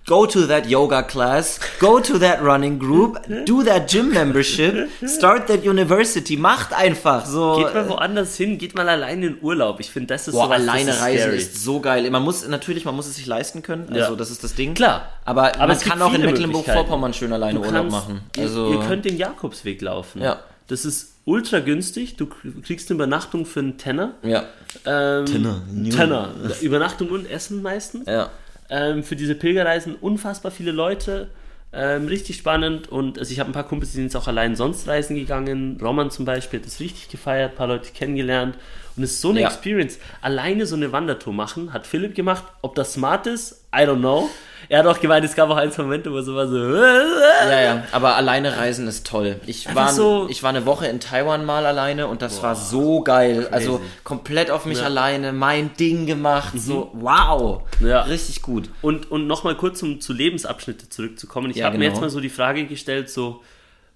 Go 0.06 0.26
to 0.26 0.46
that 0.46 0.66
yoga 0.66 1.02
class, 1.02 1.60
go 1.78 2.00
to 2.00 2.18
that 2.18 2.42
running 2.42 2.80
group, 2.80 3.20
do 3.46 3.62
that 3.62 3.88
gym 3.88 4.10
membership, 4.12 4.88
start 5.06 5.46
that 5.46 5.64
university, 5.64 6.36
macht 6.36 6.72
einfach 6.72 7.24
so. 7.26 7.58
Geht 7.58 7.72
mal 7.74 7.88
woanders 7.88 8.36
hin, 8.36 8.58
geht 8.58 8.74
mal 8.74 8.88
alleine 8.88 9.26
in 9.26 9.36
Urlaub. 9.40 9.78
Ich 9.78 9.90
finde, 9.90 10.08
das 10.08 10.26
ist 10.26 10.34
sowas, 10.34 10.50
alleine 10.50 10.90
ist 10.90 11.00
reisen 11.00 11.22
scary. 11.22 11.36
ist 11.36 11.62
so 11.62 11.80
geil. 11.80 12.10
Man 12.10 12.22
muss 12.24 12.48
natürlich, 12.48 12.84
man 12.84 12.96
muss 12.96 13.06
es 13.06 13.16
sich 13.16 13.26
leisten 13.26 13.62
können. 13.62 13.86
Also 13.88 14.12
Ja. 14.12 14.16
das 14.16 14.32
ist 14.32 14.42
das 14.42 14.54
Ding. 14.56 14.74
Klar. 14.74 15.10
Aber, 15.24 15.54
Aber 15.54 15.68
man 15.68 15.78
kann 15.78 16.02
auch 16.02 16.12
in 16.12 16.22
Mecklenburg-Vorpommern 16.22 17.14
schön 17.14 17.32
alleine 17.32 17.60
Du 17.60 17.66
Urlaub 17.66 17.74
kannst- 17.90 17.92
machen. 17.92 18.20
Ihr, 18.36 18.42
Also 18.44 18.72
ihr 18.72 18.80
könnt 18.80 19.04
den 19.04 19.16
Jakobsweg 19.16 19.80
laufen. 19.80 20.22
Ja. 20.22 20.40
Das 20.66 20.84
ist 20.84 21.14
ultra 21.24 21.60
günstig. 21.60 22.16
Du 22.16 22.26
kriegst 22.26 22.90
eine 22.90 22.96
Übernachtung 22.96 23.46
für 23.46 23.60
einen 23.60 23.76
Tenner. 23.78 24.14
ja, 24.22 24.44
Ähm, 24.86 25.26
Tenner. 25.26 25.62
Tenner. 25.90 26.34
Übernachtung 26.60 27.10
und 27.10 27.30
Essen 27.30 27.62
meistens. 27.62 28.06
ja. 28.06 28.30
ähm, 28.68 29.02
für 29.02 29.16
diese 29.16 29.34
Pilgerreisen 29.34 29.94
unfassbar 29.96 30.52
viele 30.52 30.72
Leute. 30.72 31.28
Ähm, 31.72 32.08
richtig 32.08 32.36
spannend 32.36 32.88
und 32.88 33.16
also 33.16 33.30
ich 33.30 33.38
habe 33.38 33.48
ein 33.48 33.52
paar 33.52 33.62
Kumpels, 33.62 33.92
die 33.92 33.98
sind 33.98 34.06
jetzt 34.06 34.16
auch 34.16 34.26
allein 34.26 34.56
sonst 34.56 34.88
reisen 34.88 35.14
gegangen. 35.14 35.78
Roman 35.80 36.10
zum 36.10 36.24
Beispiel 36.24 36.58
hat 36.58 36.66
das 36.66 36.80
richtig 36.80 37.08
gefeiert, 37.08 37.52
ein 37.52 37.56
paar 37.56 37.68
Leute 37.68 37.92
kennengelernt 37.92 38.56
und 39.00 39.04
es 39.04 39.12
ist 39.12 39.20
so 39.22 39.30
eine 39.30 39.40
Ja. 39.40 39.48
Experience. 39.48 39.98
Alleine 40.20 40.66
so 40.66 40.76
eine 40.76 40.92
Wandertour 40.92 41.32
machen, 41.32 41.72
hat 41.72 41.86
Philipp 41.86 42.14
gemacht. 42.14 42.44
Ob 42.60 42.74
das 42.74 42.92
smart 42.92 43.26
ist, 43.26 43.64
I 43.74 43.80
don't 43.80 43.98
know. 44.00 44.28
Er 44.68 44.80
hat 44.80 44.86
auch 44.86 45.00
gemeint, 45.00 45.24
es 45.24 45.34
gab 45.34 45.48
auch 45.48 45.56
ein, 45.56 45.72
zwei 45.72 45.84
Momente, 45.84 46.12
wo 46.12 46.16
er 46.16 46.22
so 46.22 46.34
war 46.34 46.46
so. 46.46 46.56
Ja, 46.58 47.60
ja, 47.62 47.84
aber 47.92 48.16
alleine 48.16 48.56
reisen 48.58 48.86
ist 48.86 49.06
toll. 49.06 49.40
Ich 49.46 49.66
Einfach 49.68 49.86
war, 49.86 49.92
so- 49.94 50.26
ich 50.28 50.42
war 50.42 50.50
eine 50.50 50.66
Woche 50.66 50.86
in 50.86 51.00
Taiwan 51.00 51.44
mal 51.46 51.64
alleine 51.64 52.06
und 52.08 52.20
das 52.20 52.42
war 52.42 52.54
so 52.54 53.00
geil. 53.00 53.48
Also 53.50 53.80
komplett 54.04 54.50
auf 54.50 54.66
mich 54.66 54.76
Ja. 54.78 54.82
Mhm. 54.82 54.86
alleine, 54.98 55.32
mein 55.32 55.74
Ding 55.78 56.04
gemacht. 56.06 56.52
So, 56.60 56.90
wow. 56.92 57.62
Ja. 57.80 58.02
Richtig 58.02 58.42
gut. 58.42 58.68
Und, 58.82 59.10
und 59.10 59.26
nochmal 59.26 59.56
kurz, 59.56 59.82
um 59.82 60.00
zu 60.00 60.12
Lebensabschnitte 60.12 60.90
zurückzukommen. 60.90 61.50
Ich 61.50 61.56
Ja, 61.56 61.66
habe 61.66 61.78
mir 61.78 61.84
genau. 61.86 61.94
jetzt 61.94 62.00
mal 62.02 62.10
so 62.10 62.20
die 62.20 62.28
Frage 62.28 62.66
gestellt, 62.66 63.08
so, 63.08 63.42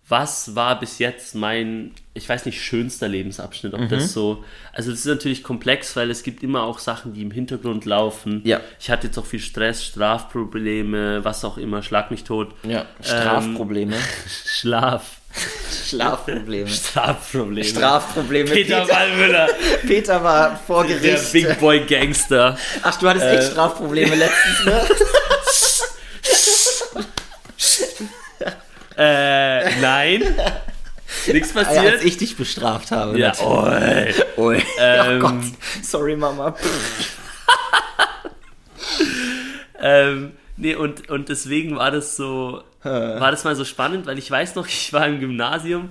was 0.06 0.54
war 0.54 0.78
bis 0.78 0.98
jetzt 0.98 1.34
mein, 1.34 1.92
ich 2.12 2.28
weiß 2.28 2.44
nicht, 2.44 2.62
schönster 2.62 3.08
Lebensabschnitt? 3.08 3.72
Ob 3.72 3.80
Mhm. 3.80 3.88
das 3.88 4.12
so, 4.12 4.44
also 4.72 4.90
das 4.90 5.00
ist 5.00 5.06
natürlich 5.06 5.42
komplex, 5.42 5.96
weil 5.96 6.10
es 6.10 6.22
gibt 6.22 6.42
immer 6.42 6.62
auch 6.64 6.78
Sachen, 6.78 7.14
die 7.14 7.22
im 7.22 7.30
Hintergrund 7.30 7.86
laufen. 7.86 8.42
Ja. 8.44 8.60
Ich 8.78 8.90
hatte 8.90 9.06
jetzt 9.06 9.18
auch 9.18 9.24
viel 9.24 9.40
Stress, 9.40 9.82
Strafprobleme, 9.84 11.24
was 11.24 11.44
auch 11.44 11.56
immer, 11.56 11.82
schlag 11.82 12.10
mich 12.10 12.24
tot. 12.24 12.54
Ja, 12.64 12.84
Strafprobleme. 13.00 13.96
Schlaf. 14.46 15.18
Schlafprobleme. 15.88 16.68
Strafprobleme. 16.68 17.64
Strafprobleme. 17.68 18.50
Peter 18.50 18.82
Peter, 18.82 18.94
Wallmüller, 18.94 19.48
Peter 19.86 20.22
war 20.22 20.56
vor 20.66 20.86
der. 20.86 20.96
Big 21.32 21.58
Boy 21.58 21.80
Gangster. 21.80 22.56
Ach, 22.82 22.96
du 22.98 23.08
hattest 23.08 23.26
echt 23.26 23.42
Äh, 23.42 23.50
Strafprobleme 23.50 24.14
letztens, 24.14 24.64
ne? 24.64 24.80
Äh, 28.96 29.80
nein. 29.80 30.22
Nichts 31.26 31.54
Ja, 31.54 31.62
passiert. 31.62 31.94
als 31.94 32.04
ich 32.04 32.16
dich 32.16 32.36
bestraft 32.36 32.90
habe. 32.90 33.18
Ja, 33.18 33.32
oi. 33.40 34.14
Ui. 34.36 34.62
Ähm, 34.78 35.16
oh 35.16 35.18
Gott. 35.20 35.44
Sorry, 35.82 36.16
Mama. 36.16 36.54
Ähm, 39.80 40.32
nee, 40.56 40.74
und, 40.74 41.10
und 41.10 41.28
deswegen 41.28 41.76
war 41.76 41.90
das 41.90 42.16
so, 42.16 42.62
war 42.82 43.30
das 43.30 43.44
mal 43.44 43.54
so 43.56 43.64
spannend, 43.66 44.06
weil 44.06 44.18
ich 44.18 44.30
weiß 44.30 44.54
noch, 44.54 44.66
ich 44.66 44.92
war 44.94 45.06
im 45.06 45.20
Gymnasium 45.20 45.90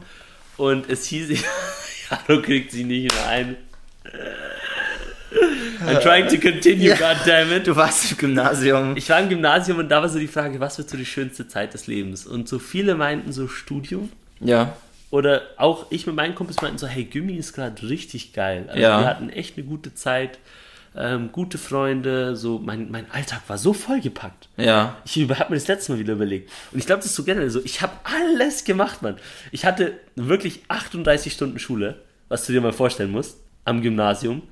und 0.58 0.90
es 0.90 1.06
hieß, 1.06 1.30
Jaro 2.10 2.42
kriegt 2.42 2.72
sie 2.72 2.84
nicht 2.84 3.14
mehr 3.14 3.28
ein. 3.28 3.58
I'm 5.86 6.00
trying 6.02 6.28
to 6.28 6.38
continue, 6.40 6.90
Ja. 6.90 6.96
goddammit. 6.96 7.68
Du 7.68 7.76
warst 7.76 8.12
im 8.12 8.18
Gymnasium. 8.18 8.96
Ich 8.96 9.10
war 9.10 9.20
im 9.20 9.30
Gymnasium 9.30 9.80
und 9.80 9.90
da 9.90 10.02
war 10.02 10.10
so 10.10 10.20
die 10.20 10.28
Frage, 10.28 10.60
was 10.60 10.78
wird 10.78 10.90
so 10.90 10.98
die 10.98 11.06
schönste 11.06 11.48
Zeit 11.48 11.74
des 11.74 11.88
Lebens? 11.88 12.26
Und 12.26 12.48
so 12.48 12.60
viele 12.60 12.96
meinten 12.96 13.32
so 13.34 13.48
Studium. 13.48 14.10
Ja. 14.40 14.76
Oder 15.12 15.42
auch 15.58 15.88
ich 15.92 16.08
mit 16.08 16.16
meinen 16.16 16.36
Kumpels 16.36 16.62
meinten 16.62 16.78
so, 16.78 16.88
hey, 16.88 17.04
Gymi 17.04 17.36
ist 17.36 17.54
gerade 17.54 17.88
richtig 17.88 18.34
geil. 18.34 18.66
Also 18.68 18.82
Ja. 18.82 19.00
wir 19.02 19.08
hatten 19.08 19.30
echt 19.30 19.58
eine 19.58 19.66
gute 19.66 19.94
Zeit, 19.94 20.40
ähm, 20.96 21.30
gute 21.32 21.58
Freunde, 21.58 22.36
so 22.36 22.60
mein, 22.60 22.90
mein 22.92 23.10
Alltag 23.12 23.42
war 23.48 23.58
so 23.58 23.74
vollgepackt. 23.74 24.48
Ja. 24.58 24.96
Ich 25.06 25.18
habe 25.30 25.50
mir 25.50 25.56
das 25.58 25.68
letzte 25.68 25.92
Mal 25.92 26.00
wieder 26.00 26.14
überlegt. 26.14 26.50
Und 26.72 26.80
ich 26.80 26.86
glaube, 26.86 27.00
das 27.02 27.08
ist 27.12 27.16
so 27.16 27.24
generell 27.24 27.50
so. 27.50 27.62
Ich 27.64 27.82
habe 27.82 27.94
alles 28.04 28.64
gemacht, 28.64 29.02
Mann. 29.02 29.18
Ich 29.52 29.66
hatte 29.66 29.94
wirklich 30.16 30.62
38 30.68 31.34
Stunden 31.34 31.60
Schule, 31.60 31.96
was 32.30 32.46
du 32.46 32.54
dir 32.54 32.62
mal 32.62 32.74
vorstellen 32.74 33.12
musst, 33.12 33.38
am 33.66 33.82
Gymnasium. 33.82 34.44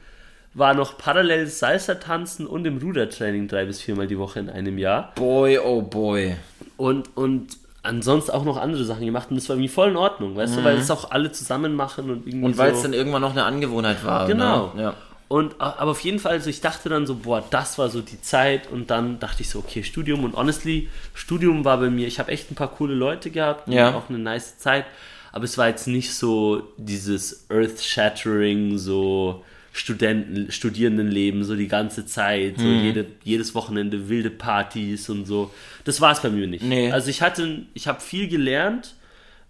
War 0.54 0.74
noch 0.74 0.98
parallel 0.98 1.48
Salsa 1.48 1.96
tanzen 1.96 2.46
und 2.46 2.66
im 2.66 2.78
Rudertraining 2.78 3.48
drei 3.48 3.66
bis 3.66 3.82
viermal 3.82 4.08
die 4.08 4.18
Woche 4.20 4.40
in 4.40 4.50
einem 4.50 4.78
Jahr. 4.78 5.14
Boy, 5.16 5.58
oh 5.60 5.82
boy. 5.82 6.36
Und, 6.76 7.16
und 7.16 7.58
ansonsten 7.84 8.32
auch 8.32 8.44
noch 8.44 8.58
andere 8.58 8.84
Sachen 8.84 9.06
gemacht. 9.06 9.28
Und 9.30 9.38
das 9.38 9.48
war 9.48 9.56
irgendwie 9.56 9.70
voll 9.70 9.90
in 9.90 9.96
Ordnung, 9.96 10.36
weißt 10.36 10.58
du, 10.58 10.64
weil 10.64 10.78
es 10.78 10.92
auch 10.92 11.12
alle 11.12 11.32
zusammen 11.32 11.74
machen 11.76 12.10
und 12.10 12.28
irgendwie 12.28 12.36
Mhm. 12.38 12.44
Und 12.44 12.58
weil 12.58 12.72
so. 12.72 12.78
es 12.78 12.84
dann 12.84 12.94
irgendwann 12.94 13.22
noch 13.22 13.32
eine 13.32 13.44
Angewohnheit 13.46 14.04
war. 14.04 14.28
Genau. 14.28 14.74
Ne? 14.76 14.82
Ja. 14.84 14.94
Und, 15.30 15.56
aber 15.62 15.92
auf 15.92 16.02
jeden 16.02 16.20
Fall, 16.20 16.34
also 16.34 16.50
ich 16.50 16.60
dachte 16.60 16.90
dann 16.90 17.08
so, 17.08 17.16
boah, 17.16 17.42
das 17.50 17.78
war 17.78 17.88
so 17.90 18.02
die 18.02 18.20
Zeit. 18.22 18.70
Und 18.70 18.92
dann 18.92 19.20
dachte 19.20 19.44
ich 19.44 19.50
so, 19.50 19.60
okay, 19.60 19.82
Studium. 19.84 20.26
Und 20.26 20.36
honestly, 20.36 20.90
Studium 21.14 21.64
war 21.64 21.78
bei 21.78 21.90
mir, 21.90 22.06
ich 22.08 22.20
habe 22.20 22.30
echt 22.32 22.52
ein 22.52 22.56
paar 22.56 22.68
coole 22.68 22.94
Leute 22.94 23.32
gehabt 23.32 23.68
und 23.68 23.74
Ja. 23.74 23.96
auch 23.96 24.10
eine 24.10 24.20
nice 24.20 24.58
Zeit. 24.58 24.84
Aber 25.32 25.46
es 25.46 25.58
war 25.58 25.70
jetzt 25.70 25.88
nicht 25.88 26.14
so 26.14 26.64
dieses 26.76 27.46
Earth-Shattering, 27.50 28.78
so 28.78 29.46
Studenten, 29.74 30.52
Studierendenleben, 30.52 31.44
so 31.44 31.56
die 31.56 31.68
ganze 31.68 32.06
Zeit, 32.06 32.58
so 32.60 32.66
Mhm. 32.66 32.84
jede, 32.84 33.06
jedes 33.24 33.56
Wochenende 33.56 34.10
wilde 34.10 34.30
Partys 34.30 35.10
und 35.10 35.26
so. 35.26 35.52
Das 35.86 36.02
war 36.02 36.12
es 36.12 36.22
bei 36.22 36.30
mir 36.30 36.48
nicht. 36.48 36.64
Nee. 36.64 36.92
Also 36.92 37.10
ich 37.10 37.22
hatte, 37.22 37.64
ich 37.74 37.88
habe 37.88 38.02
viel 38.02 38.28
gelernt, 38.28 38.96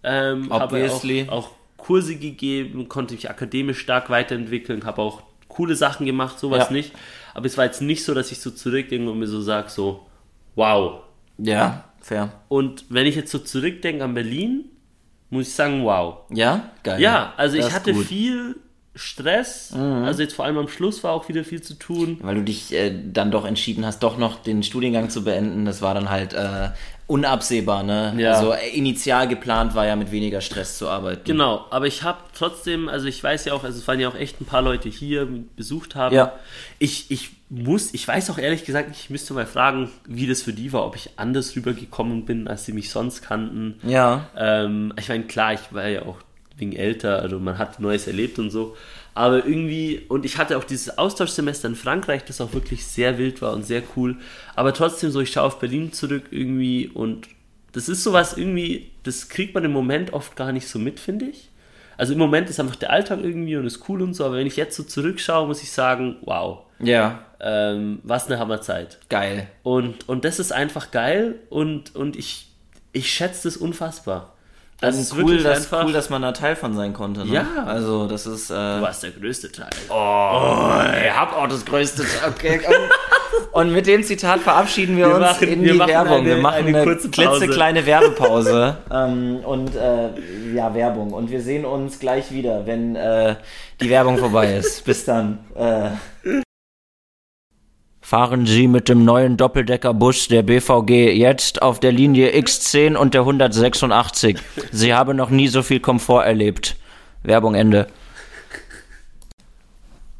ähm, 0.04 0.52
habe 0.52 0.90
auch, 0.90 1.04
auch 1.28 1.50
Kurse 1.76 2.14
gegeben, 2.16 2.88
konnte 2.88 3.14
mich 3.14 3.28
akademisch 3.30 3.80
stark 3.80 4.10
weiterentwickeln, 4.10 4.84
habe 4.84 5.02
auch 5.02 5.22
coole 5.48 5.74
Sachen 5.74 6.06
gemacht, 6.06 6.38
sowas 6.38 6.68
Ja. 6.68 6.72
nicht. 6.72 6.92
Aber 7.34 7.46
es 7.46 7.58
war 7.58 7.64
jetzt 7.64 7.82
nicht 7.82 8.04
so, 8.04 8.14
dass 8.14 8.30
ich 8.30 8.38
so 8.38 8.50
zurückdenke 8.52 9.10
und 9.10 9.18
mir 9.18 9.26
so 9.26 9.40
sage, 9.40 9.70
so, 9.70 10.06
wow. 10.54 11.00
Ja, 11.38 11.84
fair. 12.00 12.32
Und 12.48 12.84
wenn 12.90 13.06
ich 13.06 13.16
jetzt 13.16 13.32
so 13.32 13.38
zurückdenke 13.38 14.04
an 14.04 14.14
Berlin, 14.14 14.66
muss 15.30 15.48
ich 15.48 15.54
sagen, 15.54 15.82
wow. 15.84 16.18
Ja? 16.30 16.70
Geil. 16.84 17.00
Ja, 17.00 17.32
also 17.36 17.56
Das 17.56 17.66
ich 17.66 17.72
hatte 17.72 17.92
gut. 17.92 18.06
viel 18.06 18.56
Stress, 18.94 19.72
also 19.72 20.20
jetzt 20.20 20.34
vor 20.34 20.44
allem 20.44 20.58
am 20.58 20.68
Schluss 20.68 21.02
war 21.02 21.12
auch 21.12 21.26
wieder 21.28 21.44
viel 21.44 21.62
zu 21.62 21.74
tun. 21.74 22.18
Weil 22.20 22.34
du 22.34 22.42
dich 22.42 22.74
äh, 22.74 22.92
dann 23.12 23.30
doch 23.30 23.46
entschieden 23.46 23.86
hast, 23.86 24.02
doch 24.02 24.18
noch 24.18 24.42
den 24.42 24.62
Studiengang 24.62 25.08
zu 25.08 25.24
beenden. 25.24 25.64
Das 25.64 25.80
war 25.80 25.94
dann 25.94 26.10
halt 26.10 26.34
äh, 26.34 26.68
unabsehbar, 27.06 27.82
ne? 27.82 28.14
Ja. 28.18 28.34
Also 28.34 28.52
äh, 28.52 28.68
initial 28.74 29.28
geplant 29.28 29.74
war 29.74 29.86
ja 29.86 29.96
mit 29.96 30.12
weniger 30.12 30.42
Stress 30.42 30.76
zu 30.76 30.88
arbeiten. 30.88 31.24
Genau, 31.24 31.64
aber 31.70 31.86
ich 31.86 32.02
habe 32.02 32.18
trotzdem, 32.36 32.90
also 32.90 33.06
ich 33.06 33.22
weiß 33.22 33.46
ja 33.46 33.54
auch, 33.54 33.64
also 33.64 33.78
es 33.78 33.88
waren 33.88 33.98
ja 33.98 34.08
auch 34.08 34.14
echt 34.14 34.40
ein 34.40 34.44
paar 34.44 34.62
Leute 34.62 34.90
hier, 34.90 35.24
die 35.24 35.44
besucht 35.56 35.94
haben. 35.94 36.14
Ja. 36.14 36.34
Ich, 36.78 37.10
ich 37.10 37.30
muss, 37.48 37.94
ich 37.94 38.06
weiß 38.06 38.30
auch 38.30 38.38
ehrlich 38.38 38.64
gesagt, 38.64 38.90
ich 38.92 39.10
müsste 39.10 39.34
mal 39.34 39.46
fragen, 39.46 39.90
wie 40.06 40.26
das 40.26 40.42
für 40.42 40.52
die 40.52 40.72
war, 40.72 40.86
ob 40.86 40.96
ich 40.96 41.10
anders 41.16 41.56
rübergekommen 41.56 42.24
bin, 42.24 42.46
als 42.46 42.66
sie 42.66 42.72
mich 42.72 42.90
sonst 42.90 43.22
kannten. 43.22 43.78
Ja. 43.82 44.28
Ähm, 44.36 44.92
ich 44.98 45.08
meine, 45.08 45.24
klar, 45.24 45.54
ich 45.54 45.60
war 45.70 45.86
ja 45.88 46.02
auch 46.02 46.16
wegen 46.58 46.72
älter, 46.74 47.20
also 47.20 47.38
man 47.38 47.58
hat 47.58 47.80
Neues 47.80 48.06
erlebt 48.06 48.38
und 48.38 48.50
so. 48.50 48.76
Aber 49.14 49.44
irgendwie, 49.46 50.02
und 50.08 50.24
ich 50.24 50.38
hatte 50.38 50.56
auch 50.56 50.64
dieses 50.64 50.96
Austauschsemester 50.96 51.68
in 51.68 51.74
Frankreich, 51.74 52.24
das 52.24 52.40
auch 52.40 52.54
wirklich 52.54 52.86
sehr 52.86 53.18
wild 53.18 53.42
war 53.42 53.52
und 53.52 53.64
sehr 53.66 53.82
cool. 53.96 54.16
Aber 54.54 54.72
trotzdem 54.72 55.10
so, 55.10 55.20
ich 55.20 55.32
schaue 55.32 55.44
auf 55.44 55.58
Berlin 55.58 55.92
zurück 55.92 56.24
irgendwie 56.30 56.88
und 56.88 57.28
das 57.72 57.88
ist 57.88 58.02
sowas 58.04 58.36
irgendwie, 58.36 58.90
das 59.02 59.28
kriegt 59.28 59.54
man 59.54 59.64
im 59.64 59.72
Moment 59.72 60.12
oft 60.12 60.36
gar 60.36 60.52
nicht 60.52 60.68
so 60.68 60.78
mit, 60.78 60.98
finde 61.00 61.26
ich. 61.26 61.48
Also 61.98 62.14
im 62.14 62.18
Moment 62.18 62.48
ist 62.48 62.58
einfach 62.58 62.76
der 62.76 62.90
Alltag 62.90 63.20
irgendwie 63.22 63.56
und 63.56 63.66
ist 63.66 63.86
cool 63.88 64.00
und 64.02 64.14
so, 64.14 64.24
aber 64.24 64.36
wenn 64.36 64.46
ich 64.46 64.56
jetzt 64.56 64.76
so 64.76 64.82
zurückschaue, 64.82 65.46
muss 65.46 65.62
ich 65.62 65.70
sagen, 65.70 66.16
wow, 66.22 66.60
Ja. 66.80 67.22
ähm, 67.38 68.00
was 68.02 68.26
eine 68.26 68.38
Hammerzeit. 68.38 68.98
Geil. 69.10 69.46
Und, 69.62 70.08
und 70.08 70.24
das 70.24 70.38
ist 70.38 70.52
einfach 70.52 70.90
geil 70.90 71.36
und, 71.50 71.94
und 71.94 72.16
ich, 72.16 72.48
ich 72.92 73.10
schätze 73.12 73.46
das 73.48 73.56
unfassbar. 73.58 74.34
Das 74.82 74.96
Also 74.96 75.16
ist 75.16 75.22
cool, 75.24 75.38
dass, 75.42 75.58
einfach- 75.58 75.84
cool, 75.84 75.92
dass 75.92 76.10
man 76.10 76.22
da 76.22 76.32
Teil 76.32 76.56
von 76.56 76.74
sein 76.74 76.92
konnte. 76.92 77.24
Ne? 77.24 77.32
Ja. 77.34 77.46
Also 77.64 78.06
das 78.08 78.26
ist. 78.26 78.50
Äh, 78.50 78.54
Du 78.54 78.82
warst 78.82 79.02
der 79.04 79.12
größte 79.12 79.50
Teil. 79.52 79.70
ich 79.86 79.90
hab 81.16 81.36
auch 81.36 81.46
das 81.48 81.64
größte. 81.64 82.04
Okay. 82.28 82.60
Und, 82.66 83.52
und 83.66 83.72
mit 83.72 83.86
dem 83.86 84.02
Zitat 84.02 84.40
verabschieden 84.40 84.96
wir, 84.96 85.06
Wir 85.06 85.14
uns 85.14 85.24
machen- 85.24 85.48
in 85.48 85.62
wir 85.62 85.72
die 85.74 85.78
Werbung. 85.78 86.24
wir 86.24 86.32
eine- 86.34 86.42
machen 86.42 86.66
eine 86.66 86.80
eine, 86.82 86.96
klitzekleine 86.96 87.86
Werbepause. 87.86 88.76
ähm, 88.92 89.36
und 89.44 89.74
äh, 89.76 90.08
ja, 90.54 90.74
Werbung. 90.74 91.12
Und 91.12 91.30
wir 91.30 91.40
sehen 91.40 91.64
uns 91.64 91.98
gleich 92.00 92.32
wieder, 92.32 92.66
wenn 92.66 92.96
äh, 92.96 93.36
die 93.80 93.88
Werbung 93.88 94.18
vorbei 94.18 94.56
ist. 94.56 94.84
Bis 94.84 95.04
dann. 95.04 95.38
Fahren 98.12 98.44
Sie 98.44 98.68
mit 98.68 98.90
dem 98.90 99.06
neuen 99.06 99.38
Doppeldeckerbus 99.38 100.28
der 100.28 100.42
BVG 100.42 101.16
jetzt 101.16 101.62
auf 101.62 101.80
der 101.80 101.92
Linie 101.92 102.32
X10 102.32 102.94
und 102.94 103.14
der 103.14 103.22
186. 103.22 104.36
Sie 104.70 104.92
haben 104.92 105.16
noch 105.16 105.30
nie 105.30 105.48
so 105.48 105.62
viel 105.62 105.80
Komfort 105.80 106.24
erlebt. 106.24 106.76
Werbung 107.22 107.54
Ende. 107.54 107.86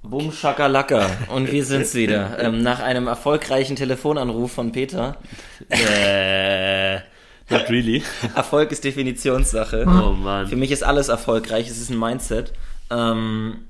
Boom 0.03 0.33
Shakalaka. 0.33 1.11
Und 1.29 1.53
wir 1.53 1.67
sind's 1.67 1.95
wieder. 1.95 2.39
Ähm, 2.39 2.63
nach 2.63 2.81
einem 2.81 3.09
erfolgreichen 3.09 3.77
Telefonanruf 3.77 4.53
von 4.53 4.73
Peter. 4.73 5.19
Äh, 5.69 6.95
not 7.51 7.69
really. 7.69 8.03
Erfolg 8.35 8.73
ist 8.73 8.85
Definitionssache. 8.85 9.85
Oh 9.87 10.13
Mann. 10.13 10.47
Für 10.47 10.57
mich 10.57 10.71
ist 10.71 10.83
alles 10.83 11.11
erfolgreich. 11.11 11.69
Es 11.69 11.79
ist 11.79 11.91
ein 11.91 11.99
Mindset. 11.99 12.55
Ähm, 12.91 13.67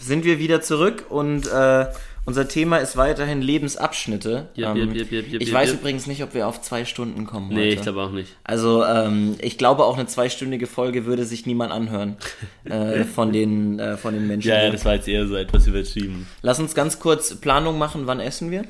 sind 0.00 0.24
wir 0.24 0.38
wieder 0.38 0.62
zurück 0.62 1.04
und 1.10 1.46
äh, 1.48 1.84
unser 2.28 2.46
Thema 2.46 2.76
ist 2.76 2.98
weiterhin 2.98 3.40
Lebensabschnitte. 3.40 4.48
Yep, 4.54 4.76
ähm, 4.76 4.94
yep, 4.94 5.10
yep, 5.10 5.40
ich 5.40 5.50
weiß 5.50 5.72
übrigens 5.72 6.06
nicht, 6.06 6.22
ob 6.22 6.34
wir 6.34 6.46
auf 6.46 6.60
zwei 6.60 6.84
Stunden 6.84 7.24
kommen 7.24 7.48
Nee, 7.48 7.54
heute. 7.54 7.68
ich 7.68 7.80
glaube 7.80 8.02
auch 8.02 8.10
nicht. 8.10 8.36
Also 8.44 8.84
ähm, 8.84 9.36
ich 9.40 9.56
glaube 9.56 9.84
auch 9.84 9.96
eine 9.96 10.06
zweistündige 10.06 10.66
Folge 10.66 11.06
würde 11.06 11.24
sich 11.24 11.46
niemand 11.46 11.72
anhören 11.72 12.16
äh, 12.64 13.04
von 13.04 13.32
den 13.32 13.78
äh, 13.78 13.96
von 13.96 14.12
den 14.12 14.26
Menschen. 14.26 14.50
Ja, 14.50 14.62
ja, 14.62 14.70
das 14.70 14.84
war 14.84 14.94
jetzt 14.94 15.08
eher 15.08 15.26
so 15.26 15.36
etwas 15.36 15.66
übertrieben. 15.66 16.26
Lass 16.42 16.60
uns 16.60 16.74
ganz 16.74 17.00
kurz 17.00 17.34
Planung 17.36 17.78
machen. 17.78 18.02
Wann 18.06 18.20
essen 18.20 18.50
wir? 18.50 18.64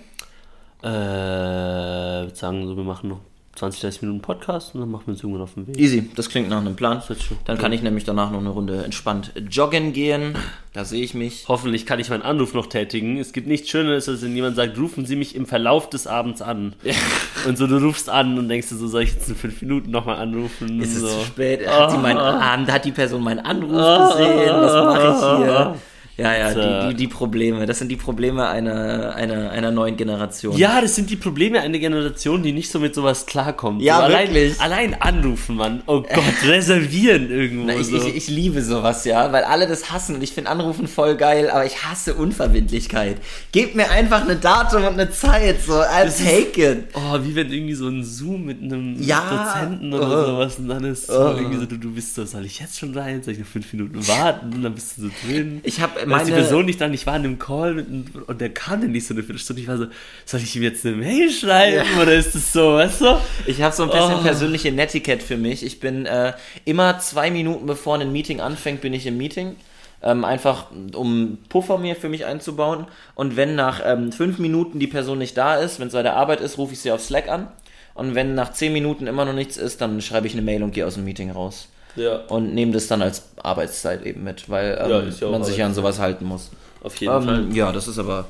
Äh, 0.84 2.20
ich 2.20 2.26
würde 2.26 2.36
sagen, 2.36 2.64
so, 2.68 2.76
wir 2.76 2.84
machen 2.84 3.08
noch 3.08 3.20
20, 3.58 3.80
30 3.80 4.02
Minuten 4.02 4.20
Podcast 4.22 4.74
und 4.74 4.80
dann 4.80 4.90
machen 4.90 5.04
wir 5.06 5.12
uns 5.12 5.22
irgendwann 5.22 5.42
auf 5.42 5.54
den 5.54 5.66
Weg. 5.66 5.78
Easy. 5.78 6.08
Das 6.16 6.28
klingt 6.28 6.48
nach 6.48 6.58
einem 6.60 6.76
Plan. 6.76 7.02
Dann 7.44 7.58
kann 7.58 7.72
ich 7.72 7.82
nämlich 7.82 8.04
danach 8.04 8.30
noch 8.30 8.38
eine 8.40 8.48
Runde 8.50 8.84
entspannt 8.84 9.32
joggen 9.50 9.92
gehen. 9.92 10.34
Da 10.72 10.84
sehe 10.84 11.02
ich 11.02 11.14
mich. 11.14 11.44
Hoffentlich 11.48 11.84
kann 11.86 11.98
ich 11.98 12.08
meinen 12.10 12.22
Anruf 12.22 12.54
noch 12.54 12.66
tätigen. 12.66 13.18
Es 13.18 13.32
gibt 13.32 13.46
nichts 13.48 13.68
Schöneres, 13.68 14.08
als 14.08 14.22
wenn 14.22 14.34
jemand 14.34 14.56
sagt, 14.56 14.78
rufen 14.78 15.06
Sie 15.06 15.16
mich 15.16 15.34
im 15.34 15.46
Verlauf 15.46 15.90
des 15.90 16.06
Abends 16.06 16.40
an. 16.40 16.74
Und 17.46 17.58
so, 17.58 17.66
du 17.66 17.78
rufst 17.78 18.08
an 18.08 18.38
und 18.38 18.48
denkst 18.48 18.68
dir 18.68 18.76
so, 18.76 18.86
soll 18.86 19.02
ich 19.02 19.14
jetzt 19.14 19.28
in 19.28 19.34
fünf 19.36 19.60
Minuten 19.60 19.90
nochmal 19.90 20.16
anrufen? 20.16 20.80
Ist 20.80 20.94
es 20.96 21.00
so. 21.02 21.08
zu 21.08 21.24
spät? 21.26 21.66
Hat, 21.68 21.92
die 21.92 21.98
meinen, 21.98 22.18
Ah. 22.18 22.54
ah, 22.54 22.72
hat 22.72 22.84
die 22.84 22.92
Person 22.92 23.22
meinen 23.22 23.40
Anruf 23.40 23.70
gesehen? 23.70 24.50
Was 24.54 24.84
mache 24.84 25.38
ich 25.40 25.44
hier? 25.44 25.74
Ja, 26.18 26.37
ja, 26.37 26.52
So. 26.52 26.61
die, 26.61 26.88
die, 26.88 26.94
die 26.94 27.07
Probleme. 27.09 27.64
Das 27.66 27.78
sind 27.78 27.88
die 27.90 27.96
Probleme 27.96 28.48
einer, 28.48 29.14
einer, 29.14 29.50
einer 29.50 29.70
neuen 29.70 29.96
Generation. 29.96 30.57
Ja, 30.57 30.81
das 30.81 30.96
sind 30.96 31.11
die 31.11 31.16
Probleme 31.16 31.61
einer 31.61 31.78
Generation, 31.78 32.42
die 32.42 32.52
nicht 32.52 32.70
so 32.70 32.81
mit 32.81 32.94
sowas 32.94 33.24
klarkommt. 33.26 33.81
Ja, 33.83 33.98
so 33.98 34.02
allein, 34.02 34.35
wirklich. 34.35 34.61
allein 34.61 34.94
anrufen, 35.00 35.57
Mann. 35.57 35.83
Oh 35.87 36.02
Gott, 36.02 36.24
reservieren 36.44 37.31
irgendwo. 37.31 37.66
Na, 37.66 37.76
ich, 37.76 37.87
so. 37.87 37.96
ich, 37.96 38.16
ich 38.16 38.28
liebe 38.28 38.62
sowas, 38.62 39.04
ja, 39.04 39.31
weil 39.33 39.44
alle 39.44 39.68
das 39.68 39.92
hassen 39.92 40.16
und 40.16 40.22
ich 40.22 40.33
finde 40.33 40.50
Anrufen 40.50 40.88
voll 40.88 41.16
geil, 41.16 41.50
aber 41.50 41.64
ich 41.64 41.85
hasse 41.85 42.14
Unverbindlichkeit. 42.14 43.18
Gebt 43.52 43.74
mir 43.76 43.88
einfach 43.90 44.22
eine 44.22 44.37
Datum 44.37 44.85
und 44.85 44.94
eine 44.94 45.11
Zeit, 45.11 45.62
so, 45.64 45.74
I'll 45.74 46.11
take 46.11 46.61
it. 46.72 46.85
Oh, 46.94 47.18
wie 47.22 47.35
wenn 47.37 47.52
irgendwie 47.52 47.74
so 47.74 47.87
ein 47.88 48.02
Zoom 48.04 48.44
mit 48.44 48.61
einem 48.62 49.00
Ja, 49.00 49.54
Dozenten 49.54 49.92
oder 49.94 50.22
oh. 50.22 50.26
sowas 50.26 50.59
und 50.59 50.68
dann 50.68 50.85
ist 50.85 51.07
so 51.07 51.18
Oh. 51.18 51.35
irgendwie 51.37 51.59
so, 51.59 51.66
du, 51.66 51.76
du 51.76 51.90
bist 51.92 52.14
so, 52.14 52.24
soll 52.24 52.44
ich 52.44 52.59
jetzt 52.61 52.78
schon 52.78 52.96
rein? 52.96 53.22
Soll 53.22 53.35
ich 53.35 53.40
noch 53.40 53.46
fünf 53.46 53.72
Minuten 53.72 54.07
warten? 54.09 54.52
Und 54.52 54.62
dann 54.62 54.74
bist 54.74 54.96
du 54.98 55.02
so 55.02 55.09
drin. 55.26 55.61
Ich 55.62 55.81
habe 55.81 56.07
Dann 56.08 56.18
meine... 56.18 56.30
die 56.30 56.32
Person 56.32 56.66
nicht 56.66 56.80
da, 56.80 56.88
ich 56.88 57.06
war 57.06 57.16
in 57.16 57.24
einem 57.24 57.38
Call 57.38 57.74
mit, 57.74 57.86
und 58.26 58.40
der 58.40 58.50
kam 58.50 58.80
dann 58.80 58.92
nicht 58.92 59.06
so 59.06 59.14
eine 59.14 59.22
Viertelstunde. 59.22 59.62
Ich 59.62 59.68
war 59.68 59.76
so, 59.76 59.86
soll 60.24 60.40
ich 60.40 60.54
ihm 60.56 60.62
jetzt 60.62 60.84
eine 60.86 60.96
Mail 60.96 61.30
schreiben 61.30 61.86
oder 62.00 62.14
ist 62.14 62.34
das 62.34 62.52
so, 62.52 62.74
weißt 62.74 63.00
du? 63.00 63.20
Ich 63.46 63.62
habe 63.62 63.74
so 63.74 63.84
ein 63.84 63.90
bisschen 63.90 64.14
Oh. 64.18 64.22
persönliche 64.22 64.72
Netiquette 64.72 65.24
für 65.24 65.36
mich. 65.36 65.64
Ich 65.64 65.80
bin 65.80 66.06
äh, 66.06 66.32
immer 66.64 66.98
zwei 66.98 67.30
Minuten 67.30 67.66
bevor 67.66 67.98
ein 67.98 68.12
Meeting 68.12 68.40
anfängt, 68.40 68.80
bin 68.80 68.92
ich 68.92 69.06
im 69.06 69.16
Meeting. 69.16 69.56
Ähm, 70.00 70.24
einfach 70.24 70.66
um 70.94 71.38
Puffer 71.48 71.76
mir 71.76 71.96
für 71.96 72.08
mich 72.08 72.24
einzubauen. 72.24 72.86
Und 73.16 73.36
wenn 73.36 73.56
nach 73.56 73.80
ähm, 73.84 74.12
fünf 74.12 74.38
Minuten 74.38 74.78
die 74.78 74.86
Person 74.86 75.18
nicht 75.18 75.36
da 75.36 75.56
ist, 75.56 75.80
wenn 75.80 75.88
es 75.88 75.92
bei 75.92 76.04
der 76.04 76.14
Arbeit 76.14 76.40
ist, 76.40 76.56
rufe 76.56 76.72
ich 76.72 76.78
sie 76.78 76.92
auf 76.92 77.02
Slack 77.02 77.28
an. 77.28 77.48
Und 77.94 78.14
wenn 78.14 78.36
nach 78.36 78.52
zehn 78.52 78.72
Minuten 78.72 79.08
immer 79.08 79.24
noch 79.24 79.32
nichts 79.32 79.56
ist, 79.56 79.80
dann 79.80 80.00
schreibe 80.00 80.28
ich 80.28 80.34
eine 80.34 80.42
Mail 80.42 80.62
und 80.62 80.72
gehe 80.72 80.86
aus 80.86 80.94
dem 80.94 81.04
Meeting 81.04 81.32
raus. 81.32 81.68
Ja, 81.96 82.16
Und 82.29 82.55
nehme 82.55 82.72
das 82.72 82.87
dann 82.87 83.03
als 83.03 83.22
Arbeitszeit 83.42 84.05
eben 84.07 84.22
mit, 84.24 84.48
weil 84.48 84.79
ähm, 84.81 85.12
Ja, 85.20 85.29
man 85.31 85.42
sich 85.44 85.57
ja 85.57 85.66
an 85.66 85.74
sowas 85.74 85.98
halten 85.98 86.24
muss. 86.27 86.51
auf 86.83 86.94
jeden 86.96 87.22
Fall. 87.22 87.38
Ähm, 87.40 87.55
ja, 87.55 87.72
das 87.72 87.88
ist 87.88 87.98
aber. 87.98 88.27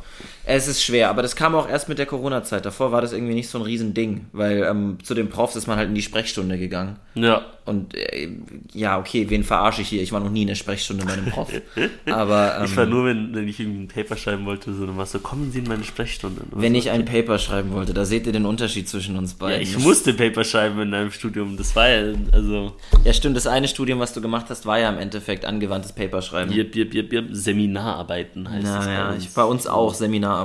Es 0.50 0.66
ist 0.66 0.82
schwer, 0.82 1.11
aber 1.11 1.20
das 1.20 1.37
kam 1.37 1.54
auch 1.54 1.68
erst 1.68 1.90
mit 1.90 1.98
der 1.98 2.06
Corona-Zeit. 2.06 2.64
Davor 2.64 2.90
war 2.90 3.02
das 3.02 3.12
irgendwie 3.12 3.34
nicht 3.34 3.50
so 3.50 3.58
ein 3.58 3.64
Riesending, 3.64 4.26
weil 4.32 4.62
ähm, 4.62 4.96
zu 5.02 5.12
den 5.14 5.28
Profs 5.28 5.56
ist 5.56 5.66
man 5.66 5.76
halt 5.76 5.90
in 5.90 5.94
die 5.94 6.00
Sprechstunde 6.00 6.56
gegangen. 6.58 6.96
Ja. 7.14 7.42
Und 7.66 7.94
äh, 7.94 8.30
ja, 8.72 8.98
okay, 8.98 9.26
wen 9.28 9.44
verarsche 9.44 9.82
ich 9.82 9.88
hier? 9.88 10.00
Ich 10.02 10.11
war 10.11 10.20
noch 10.20 10.30
nie 10.30 10.40
in 10.42 10.48
der 10.48 10.54
Sprechstunde 10.54 11.04
bei 11.04 11.12
einem 11.12 11.26
Prof. 11.26 11.50
Aber 12.11 12.56
ähm, 12.61 12.64
Ich 12.64 12.74
war 12.78 12.87
nur, 12.87 13.04
wenn, 13.04 13.34
wenn 13.34 13.46
ich 13.46 13.61
irgendwie 13.61 13.80
ein 13.82 13.88
Paper 13.88 14.16
schreiben 14.16 14.46
wollte, 14.46 14.72
so, 14.72 14.87
dann 14.87 14.96
warst 14.96 15.12
du, 15.14 15.18
kommen 15.18 15.52
Sie 15.52 15.58
in 15.58 15.66
meine 15.68 15.84
Sprechstunde. 15.84 16.40
Und 16.50 16.62
wenn 16.62 16.72
so, 16.72 16.78
ich 16.78 16.90
ein 16.92 17.04
Paper 17.04 17.38
schreiben 17.38 17.72
wollte, 17.72 17.92
da 17.92 18.06
seht 18.06 18.26
ihr 18.26 18.32
den 18.32 18.46
Unterschied 18.46 18.88
zwischen 18.88 19.18
uns 19.18 19.32
Ja, 19.32 19.38
beiden. 19.48 19.61
ich 19.62 19.74
Das- 19.74 19.82
musste 19.82 20.14
Paper 20.14 20.44
schreiben 20.44 20.80
in 20.80 20.94
einem 20.94 21.11
Studium. 21.11 21.58
Das 21.58 21.76
war 21.76 21.90
ja, 21.90 22.14
also, 22.32 22.74
Ja, 23.04 23.12
stimmt, 23.12 23.37
das 23.37 23.46
eine 23.46 23.68
Studium, 23.68 23.98
was 23.98 24.14
du 24.14 24.22
gemacht 24.22 24.46
hast, 24.48 24.64
war 24.64 24.78
ja 24.78 24.88
im 24.88 24.96
Endeffekt 24.98 25.44
angewandtes 25.44 25.92
Paper 25.92 26.22
schreiben. 26.22 26.50
jip, 26.50 26.74
jip, 26.74 26.94
jip, 26.94 27.12
jip, 27.12 27.26
Seminararbeiten 27.32 28.48
heißt 28.48 28.66
das 28.66 28.87
Naja, 28.87 29.08
bei 29.08 29.14
uns. 29.16 29.24
ich, 29.24 29.30
bei 29.34 29.44
uns 29.44 29.66
auch, 29.66 29.92
Seminararbeiten. 29.92 30.38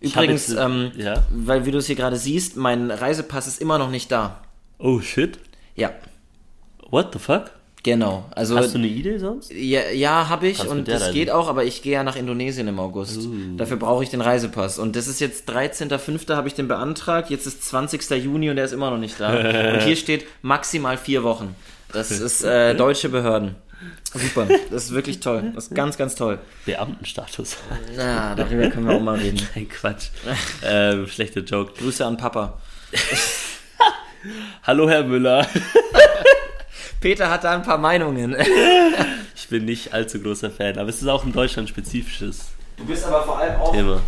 Ich 0.00 0.16
hab 0.16 0.24
Übrigens, 0.24 0.48
jetzt, 0.48 0.58
ähm, 0.58 0.92
ja. 0.96 1.22
weil 1.30 1.64
wie 1.64 1.70
du 1.70 1.78
es 1.78 1.86
hier 1.86 1.96
gerade 1.96 2.16
siehst, 2.16 2.56
mein 2.56 2.90
Reisepass 2.90 3.46
ist 3.46 3.60
immer 3.60 3.78
noch 3.78 3.90
nicht 3.90 4.12
da. 4.12 4.42
Oh 4.78 5.00
shit. 5.00 5.38
Ja, 5.76 5.92
What 6.94 7.12
the 7.12 7.18
fuck? 7.18 7.50
genau. 7.82 8.24
Also 8.30 8.56
Hast 8.56 8.72
du 8.72 8.78
eine 8.78 8.86
Idee 8.86 9.18
sonst? 9.18 9.52
Ja, 9.52 9.90
ja 9.90 10.28
habe 10.28 10.46
ich 10.46 10.58
Kannst 10.58 10.72
und 10.72 10.86
das 10.86 11.02
reisen. 11.02 11.14
geht 11.14 11.30
auch, 11.30 11.48
aber 11.48 11.64
ich 11.64 11.82
gehe 11.82 11.94
ja 11.94 12.04
nach 12.04 12.14
Indonesien 12.14 12.68
im 12.68 12.78
August. 12.78 13.26
Uh. 13.26 13.56
Dafür 13.56 13.76
brauche 13.76 14.04
ich 14.04 14.10
den 14.10 14.20
Reisepass. 14.20 14.78
Und 14.78 14.94
das 14.94 15.08
ist 15.08 15.20
jetzt 15.20 15.50
13.05. 15.50 16.34
habe 16.36 16.46
ich 16.46 16.54
den 16.54 16.68
beantragt, 16.68 17.30
jetzt 17.30 17.46
ist 17.46 17.64
20. 17.64 18.08
Juni 18.10 18.48
und 18.48 18.56
der 18.56 18.64
ist 18.64 18.72
immer 18.72 18.90
noch 18.90 18.98
nicht 18.98 19.18
da. 19.18 19.36
und 19.74 19.82
hier 19.82 19.96
steht 19.96 20.24
maximal 20.40 20.96
vier 20.96 21.24
Wochen. 21.24 21.56
Das 21.92 22.12
ist 22.12 22.44
äh, 22.44 22.76
deutsche 22.76 23.08
Behörden. 23.08 23.56
Super, 24.12 24.46
das 24.70 24.84
ist 24.84 24.92
wirklich 24.92 25.20
toll. 25.20 25.52
Das 25.54 25.68
ist 25.68 25.74
ganz, 25.74 25.96
ganz 25.96 26.14
toll. 26.14 26.38
Beamtenstatus. 26.66 27.56
Na, 27.96 28.34
darüber 28.34 28.68
können 28.68 28.86
wir 28.86 28.94
auch 28.94 29.00
mal 29.00 29.18
reden. 29.18 29.40
Ein 29.54 29.68
Quatsch. 29.68 30.08
ähm, 30.64 31.06
schlechter 31.06 31.40
Joke. 31.40 31.72
Grüße 31.78 32.04
an 32.04 32.16
Papa. 32.16 32.60
Hallo, 34.62 34.88
Herr 34.88 35.04
Müller. 35.04 35.46
Peter 37.00 37.30
hat 37.30 37.44
da 37.44 37.52
ein 37.52 37.62
paar 37.62 37.78
Meinungen. 37.78 38.34
Ich 39.36 39.48
bin 39.48 39.66
nicht 39.66 39.92
allzu 39.92 40.20
großer 40.20 40.50
Fan, 40.50 40.78
aber 40.78 40.88
es 40.88 41.02
ist 41.02 41.08
auch 41.08 41.24
ein 41.24 41.32
deutschlandspezifisches 41.32 42.54
Du 42.76 42.84
bist 42.84 43.04
aber 43.04 43.22
vor 43.22 43.38
allem 43.38 43.60
auch. 43.60 43.72
Thema. 43.72 44.00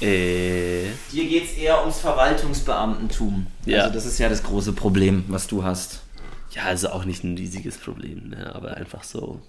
Äh, 0.00 0.84
Dir 1.12 1.28
geht's 1.28 1.52
eher 1.52 1.80
ums 1.80 1.98
Verwaltungsbeamtentum. 1.98 3.46
Ja. 3.66 3.82
Also 3.82 3.94
das 3.94 4.06
ist 4.06 4.18
ja 4.18 4.28
das 4.28 4.42
große 4.42 4.72
Problem, 4.72 5.24
was 5.28 5.46
du 5.46 5.62
hast. 5.62 6.00
Ja, 6.52 6.64
also 6.64 6.90
auch 6.90 7.04
nicht 7.04 7.24
ein 7.24 7.36
riesiges 7.36 7.78
Problem, 7.78 8.30
ne? 8.30 8.54
aber 8.54 8.76
einfach 8.76 9.04
so. 9.04 9.40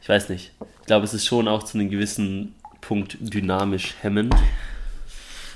Ich 0.00 0.08
weiß 0.08 0.28
nicht. 0.30 0.52
Ich 0.80 0.86
glaube, 0.86 1.04
es 1.04 1.14
ist 1.14 1.26
schon 1.26 1.48
auch 1.48 1.62
zu 1.62 1.78
einem 1.78 1.90
gewissen 1.90 2.54
Punkt 2.80 3.18
dynamisch 3.20 3.94
hemmend. 4.00 4.34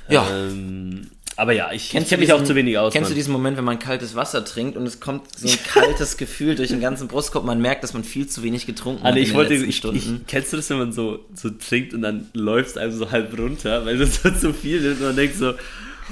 Ja. 0.08 0.26
Ähm, 0.30 1.10
aber 1.36 1.52
ja, 1.52 1.72
ich, 1.72 1.90
du 1.90 2.02
kenne 2.02 2.20
mich 2.20 2.32
auch 2.32 2.44
zu 2.44 2.54
wenig 2.54 2.76
aus. 2.76 2.92
Kennst 2.92 3.08
du 3.08 3.12
Mann. 3.12 3.16
diesen 3.16 3.32
Moment, 3.32 3.56
wenn 3.56 3.64
man 3.64 3.78
kaltes 3.78 4.14
Wasser 4.14 4.44
trinkt 4.44 4.76
und 4.76 4.86
es 4.86 5.00
kommt 5.00 5.38
so 5.38 5.48
ein 5.48 5.58
kaltes 5.66 6.18
Gefühl 6.18 6.56
durch 6.56 6.68
den 6.68 6.80
ganzen 6.80 7.08
Brustkorb? 7.08 7.44
Man 7.44 7.60
merkt, 7.60 7.82
dass 7.82 7.94
man 7.94 8.04
viel 8.04 8.26
zu 8.26 8.42
wenig 8.42 8.66
getrunken 8.66 9.06
Alter, 9.06 9.14
hat. 9.14 9.16
in 9.16 9.22
ich 9.22 9.34
wollte, 9.34 9.54
ich, 9.54 9.76
Stunden. 9.76 10.20
ich, 10.20 10.26
kennst 10.26 10.52
du 10.52 10.58
das, 10.58 10.68
wenn 10.68 10.78
man 10.78 10.92
so, 10.92 11.20
so 11.34 11.48
trinkt 11.48 11.94
und 11.94 12.02
dann 12.02 12.28
läuft 12.34 12.70
es 12.70 12.76
einem 12.76 12.92
so 12.92 13.10
halb 13.10 13.36
runter, 13.38 13.86
weil 13.86 13.96
das 13.96 14.16
so 14.22 14.30
zu 14.30 14.52
viel 14.52 14.84
ist 14.84 15.00
und 15.00 15.06
man 15.06 15.16
denkt 15.16 15.36
so, 15.36 15.54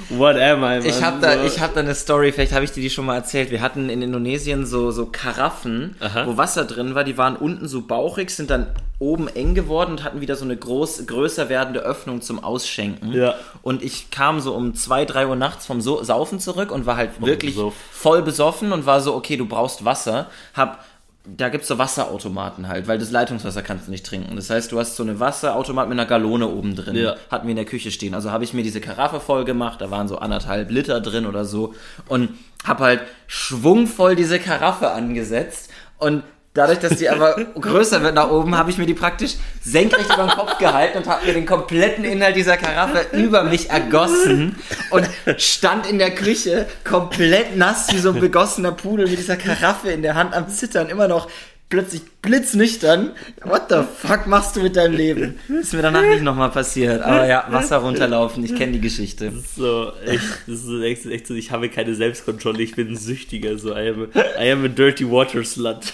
what 0.09 0.35
am 0.35 0.59
I, 0.59 0.61
Mann? 0.61 0.85
Ich 0.85 1.03
habe 1.03 1.19
da, 1.19 1.43
ich 1.43 1.59
hab 1.59 1.73
da 1.73 1.79
eine 1.79 1.95
Story, 1.95 2.31
vielleicht 2.31 2.53
habe 2.53 2.65
ich 2.65 2.71
dir 2.71 2.81
die 2.81 2.89
schon 2.89 3.05
mal 3.05 3.15
erzählt. 3.15 3.51
Wir 3.51 3.61
hatten 3.61 3.89
in 3.89 4.01
Indonesien 4.01 4.65
so, 4.65 4.91
so 4.91 5.05
Karaffen, 5.05 5.95
Aha. 5.99 6.27
wo 6.27 6.37
Wasser 6.37 6.65
drin 6.65 6.95
war. 6.95 7.03
Die 7.03 7.17
waren 7.17 7.35
unten 7.35 7.67
so 7.67 7.81
bauchig, 7.81 8.29
sind 8.31 8.49
dann 8.49 8.67
oben 8.99 9.27
eng 9.27 9.55
geworden 9.55 9.91
und 9.91 10.03
hatten 10.03 10.21
wieder 10.21 10.35
so 10.35 10.45
eine 10.45 10.55
groß, 10.55 11.07
größer 11.07 11.49
werdende 11.49 11.79
Öffnung 11.79 12.21
zum 12.21 12.43
Ausschenken. 12.43 13.13
Ja. 13.13 13.33
Und 13.63 13.81
ich 13.81 14.11
kam 14.11 14.39
so 14.39 14.53
um 14.53 14.75
zwei, 14.75 15.05
drei 15.05 15.27
Uhr 15.27 15.35
nachts 15.35 15.65
vom 15.65 15.81
so 15.81 16.03
Saufen 16.03 16.39
zurück 16.39 16.71
und 16.71 16.85
war 16.85 16.97
halt 16.97 17.19
wirklich 17.19 17.57
voll 17.91 18.21
besoffen 18.21 18.71
und 18.71 18.85
war 18.85 19.01
so, 19.01 19.15
okay, 19.15 19.37
du 19.37 19.47
brauchst 19.47 19.85
Wasser. 19.85 20.27
Hab 20.53 20.85
da 21.23 21.49
gibt's 21.49 21.67
so 21.67 21.77
Wasserautomaten 21.77 22.67
halt, 22.67 22.87
weil 22.87 22.97
das 22.97 23.11
Leitungswasser 23.11 23.61
kannst 23.61 23.87
du 23.87 23.91
nicht 23.91 24.05
trinken. 24.05 24.35
Das 24.35 24.49
heißt, 24.49 24.71
du 24.71 24.79
hast 24.79 24.95
so 24.95 25.03
eine 25.03 25.19
Wasserautomat 25.19 25.87
mit 25.87 25.99
einer 25.99 26.07
Galone 26.07 26.47
oben 26.47 26.75
drin. 26.75 26.95
Ja. 26.95 27.15
Hatten 27.29 27.45
wir 27.45 27.51
in 27.51 27.57
der 27.57 27.65
Küche 27.65 27.91
stehen. 27.91 28.15
Also 28.15 28.31
habe 28.31 28.43
ich 28.43 28.53
mir 28.53 28.63
diese 28.63 28.81
Karaffe 28.81 29.19
voll 29.19 29.45
gemacht, 29.45 29.81
da 29.81 29.91
waren 29.91 30.07
so 30.07 30.17
anderthalb 30.17 30.71
Liter 30.71 30.99
drin 30.99 31.27
oder 31.27 31.45
so 31.45 31.75
und 32.07 32.29
habe 32.63 32.83
halt 32.83 33.01
schwungvoll 33.27 34.15
diese 34.15 34.39
Karaffe 34.39 34.91
angesetzt 34.91 35.69
und 35.99 36.23
Dadurch, 36.53 36.79
dass 36.79 36.97
die 36.97 37.07
aber 37.07 37.35
größer 37.59 38.03
wird 38.03 38.15
nach 38.15 38.29
oben, 38.29 38.57
habe 38.57 38.69
ich 38.71 38.77
mir 38.77 38.85
die 38.85 38.93
praktisch 38.93 39.35
senkrecht 39.63 40.13
über 40.13 40.23
den 40.23 40.31
Kopf 40.31 40.57
gehalten 40.57 40.97
und 40.97 41.07
habe 41.07 41.25
mir 41.25 41.33
den 41.33 41.45
kompletten 41.45 42.03
Inhalt 42.03 42.35
dieser 42.35 42.57
Karaffe 42.57 43.05
über 43.15 43.45
mich 43.45 43.69
ergossen 43.69 44.57
und 44.89 45.07
stand 45.37 45.89
in 45.89 45.97
der 45.97 46.13
Küche 46.13 46.67
komplett 46.83 47.55
nass 47.55 47.87
wie 47.93 47.99
so 47.99 48.09
ein 48.09 48.19
begossener 48.19 48.73
Pudel 48.73 49.07
mit 49.07 49.17
dieser 49.17 49.37
Karaffe 49.37 49.91
in 49.91 50.01
der 50.01 50.15
Hand 50.15 50.33
am 50.33 50.49
Zittern, 50.49 50.89
immer 50.89 51.07
noch 51.07 51.29
plötzlich 51.71 52.01
blitznüchtern. 52.21 53.11
What 53.43 53.63
the 53.69 53.77
fuck 53.97 54.27
machst 54.27 54.55
du 54.55 54.61
mit 54.61 54.75
deinem 54.75 54.93
Leben? 54.93 55.39
Ist 55.47 55.73
mir 55.73 55.81
danach 55.81 56.03
nicht 56.03 56.21
nochmal 56.21 56.49
passiert. 56.49 57.01
Aber 57.01 57.25
ja, 57.25 57.47
Wasser 57.49 57.77
runterlaufen, 57.77 58.43
ich 58.43 58.55
kenne 58.55 58.73
die 58.73 58.81
Geschichte. 58.81 59.31
So, 59.55 59.93
echt, 60.05 60.21
das 60.47 60.65
ist 60.65 60.83
echt, 60.83 61.05
echt 61.05 61.27
so, 61.27 61.33
ich 61.33 61.49
habe 61.49 61.69
keine 61.69 61.95
Selbstkontrolle, 61.95 62.61
ich 62.61 62.75
bin 62.75 62.97
Süchtiger, 62.97 63.57
so, 63.57 63.73
I 63.73 63.87
am 63.87 64.07
I 64.39 64.51
am 64.51 64.65
a 64.65 64.67
dirty 64.67 65.09
water 65.09 65.43
slut. 65.43 65.93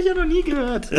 Ich 0.00 0.06
ja 0.06 0.14
noch 0.14 0.24
nie 0.24 0.42
gehört. 0.42 0.88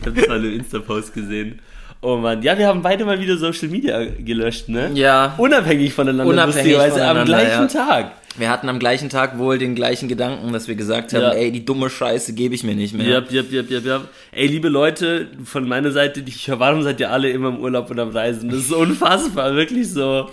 Ich 0.00 0.06
habe 0.06 0.18
das 0.20 0.28
mal 0.28 0.38
einem 0.38 0.52
Insta-Post 0.54 1.14
gesehen. 1.14 1.60
Oh 2.00 2.16
Mann, 2.16 2.42
ja, 2.42 2.58
wir 2.58 2.66
haben 2.66 2.82
beide 2.82 3.04
mal 3.04 3.20
wieder 3.20 3.36
Social 3.36 3.68
Media 3.68 4.04
gelöscht, 4.04 4.68
ne? 4.68 4.90
Ja. 4.94 5.34
Unabhängig 5.38 5.94
voneinander, 5.94 6.26
Unabhängig 6.26 6.72
lustigerweise, 6.72 7.06
am 7.06 7.24
gleichen 7.24 7.62
ja. 7.62 7.66
Tag. 7.66 8.12
Wir 8.36 8.50
hatten 8.50 8.68
am 8.68 8.78
gleichen 8.80 9.08
Tag 9.08 9.38
wohl 9.38 9.58
den 9.58 9.74
gleichen 9.76 10.08
Gedanken, 10.08 10.52
dass 10.52 10.66
wir 10.66 10.74
gesagt 10.74 11.12
haben, 11.12 11.22
Ja. 11.22 11.30
ey, 11.32 11.52
die 11.52 11.64
dumme 11.64 11.90
Scheiße 11.90 12.32
gebe 12.32 12.54
ich 12.54 12.64
mir 12.64 12.74
nicht 12.74 12.94
mehr. 12.94 13.06
Ja, 13.06 13.22
ja, 13.30 13.42
ja, 13.48 13.62
ja, 13.68 13.78
ja. 13.78 14.00
Ey, 14.32 14.46
liebe 14.48 14.68
Leute, 14.68 15.28
von 15.44 15.68
meiner 15.68 15.92
Seite, 15.92 16.24
ich 16.26 16.48
höre, 16.48 16.58
warum 16.58 16.82
seid 16.82 16.98
ihr 16.98 17.10
alle 17.10 17.30
immer 17.30 17.50
im 17.50 17.58
Urlaub 17.60 17.90
und 17.90 18.00
am 18.00 18.10
Reisen? 18.10 18.48
Das 18.50 18.60
ist 18.60 18.72
unfassbar, 18.72 19.54
wirklich 19.54 19.90
so. 19.90 20.28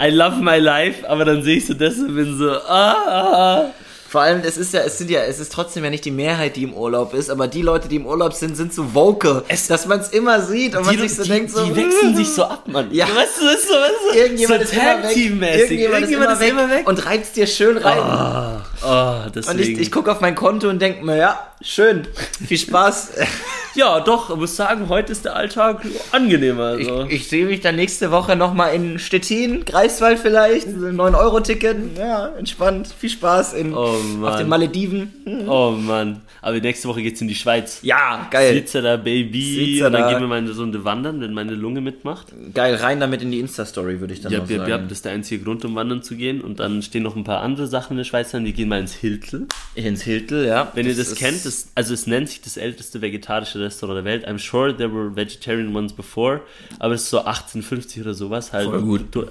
I 0.00 0.10
love 0.10 0.42
my 0.42 0.58
life, 0.58 1.08
aber 1.08 1.24
dann 1.24 1.42
sehe 1.42 1.58
ich 1.58 1.66
so 1.66 1.74
das 1.74 1.98
und 1.98 2.14
bin 2.16 2.36
so, 2.36 2.50
ah, 2.50 2.96
ah. 3.08 3.70
Vor 4.14 4.22
allem, 4.22 4.42
es 4.44 4.56
ist 4.56 4.72
ja, 4.72 4.82
es 4.82 4.96
sind 4.96 5.10
ja, 5.10 5.22
es 5.22 5.40
ist 5.40 5.50
trotzdem 5.50 5.82
ja 5.82 5.90
nicht 5.90 6.04
die 6.04 6.12
Mehrheit, 6.12 6.54
die 6.54 6.62
im 6.62 6.72
Urlaub 6.72 7.14
ist, 7.14 7.30
aber 7.30 7.48
die 7.48 7.62
Leute, 7.62 7.88
die 7.88 7.96
im 7.96 8.06
Urlaub 8.06 8.32
sind, 8.32 8.56
sind 8.56 8.72
so 8.72 8.94
vocal, 8.94 9.42
dass 9.48 9.86
man 9.86 9.98
es 9.98 10.10
immer 10.10 10.40
sieht 10.40 10.76
und 10.76 10.86
man 10.86 10.94
Die, 10.94 11.00
sich 11.00 11.16
so 11.16 11.24
die, 11.24 11.30
denkt, 11.30 11.50
so, 11.50 11.64
die 11.64 11.74
wechseln 11.74 12.14
sich 12.14 12.28
so 12.28 12.44
ab, 12.44 12.62
Mann. 12.68 12.94
Ja. 12.94 13.06
Weißt 13.06 13.40
du, 13.40 13.44
das 13.44 13.54
ist 13.56 13.66
so, 13.66 13.74
weißt 13.74 13.94
du, 14.12 14.16
Irgendjemand 14.16 14.60
so 14.60 14.64
ist 14.66 14.72
immer 14.72 14.84
weg. 14.84 15.02
Tag-Team-mäßig. 15.02 15.80
Irgendjemand, 15.80 16.32
ist, 16.40 16.48
immer, 16.48 16.70
weg 16.70 16.88
und 16.88 17.06
reibt's 17.06 17.32
dir 17.32 17.48
schön 17.48 17.76
rein. 17.76 18.62
Oh, 18.86 19.26
und 19.26 19.34
deswegen. 19.34 19.58
ich, 19.58 19.80
ich 19.80 19.90
gucke 19.90 20.12
auf 20.12 20.20
mein 20.20 20.36
Konto 20.36 20.68
und 20.68 20.80
denke 20.80 21.04
mir, 21.04 21.16
ja, 21.16 21.48
schön, 21.64 22.06
viel 22.46 22.58
Spaß. 22.58 23.12
ja, 23.74 24.00
doch, 24.00 24.30
ich 24.30 24.36
muss 24.36 24.56
sagen, 24.56 24.88
heute 24.88 25.12
ist 25.12 25.24
der 25.24 25.34
Alltag 25.36 25.84
angenehmer. 26.12 26.76
Ich, 26.78 26.88
Also. 26.90 27.06
ich 27.08 27.28
sehe 27.28 27.46
mich 27.46 27.60
dann 27.60 27.76
nächste 27.76 28.10
Woche 28.10 28.36
nochmal 28.36 28.74
in 28.74 28.98
Stettin, 28.98 29.64
Greifswald 29.64 30.18
vielleicht, 30.18 30.68
so 30.68 30.86
ein 30.86 30.96
9-Euro-Ticket. 30.96 31.98
Ja, 31.98 32.28
entspannt, 32.38 32.88
viel 32.98 33.10
Spaß 33.10 33.54
in, 33.54 33.74
Oh, 33.74 33.96
auf 34.22 34.36
den 34.36 34.48
Malediven. 34.48 35.46
oh 35.48 35.70
Mann. 35.70 36.20
Aber 36.44 36.60
nächste 36.60 36.88
Woche 36.88 37.00
geht's 37.00 37.22
in 37.22 37.28
die 37.28 37.34
Schweiz. 37.34 37.78
Ja, 37.80 38.28
geil. 38.30 38.52
Switzerland, 38.52 39.02
Baby. 39.02 39.54
Switzerland. 39.54 39.94
Und 39.94 40.00
dann 40.02 40.10
gehen 40.10 40.20
wir 40.20 40.28
mal 40.28 40.38
eine 40.38 40.54
Runde 40.54 40.84
wandern, 40.84 41.18
wenn 41.22 41.32
meine 41.32 41.54
Lunge 41.54 41.80
mitmacht. 41.80 42.34
Geil, 42.52 42.74
rein 42.74 43.00
damit 43.00 43.22
in 43.22 43.30
die 43.30 43.40
Insta-Story, 43.40 44.00
würde 44.00 44.12
ich 44.12 44.20
dann 44.20 44.30
Ja, 44.30 44.40
noch 44.40 44.50
ja, 44.50 44.58
sagen. 44.58 44.70
ja, 44.70 44.76
das 44.76 44.92
ist 44.92 45.06
der 45.06 45.12
einzige 45.12 45.42
Grund, 45.42 45.64
um 45.64 45.74
wandern 45.74 46.02
zu 46.02 46.16
gehen. 46.16 46.42
Und 46.42 46.60
dann 46.60 46.82
stehen 46.82 47.02
noch 47.02 47.16
ein 47.16 47.24
paar 47.24 47.40
andere 47.40 47.66
Sachen 47.66 47.92
in 47.92 47.96
der 47.96 48.04
Schweiz 48.04 48.34
an. 48.34 48.44
Die 48.44 48.52
gehen 48.52 48.68
mal 48.68 48.78
ins 48.78 48.92
Hiltl. 48.92 49.46
Ins 49.74 50.02
Hiltl, 50.02 50.44
ja. 50.44 50.70
Wenn 50.74 50.86
ihr 50.86 50.94
das 50.94 51.14
kennt, 51.14 51.46
das, 51.46 51.68
also 51.74 51.94
es 51.94 52.06
nennt 52.06 52.28
sich 52.28 52.42
das 52.42 52.58
älteste 52.58 53.00
vegetarische 53.00 53.60
Restaurant 53.60 53.96
der 53.96 54.04
Welt. 54.04 54.28
I'm 54.28 54.38
sure 54.38 54.76
there 54.76 54.92
were 54.92 55.16
vegetarian 55.16 55.74
ones 55.74 55.94
before, 55.94 56.42
aber 56.78 56.92
es 56.92 57.04
ist 57.04 57.10
so 57.10 57.20
1850 57.20 58.02
oder 58.02 58.12
sowas 58.12 58.52
halt. 58.52 58.68
Voll 58.68 58.82
gut. 58.82 59.00
Du, 59.12 59.24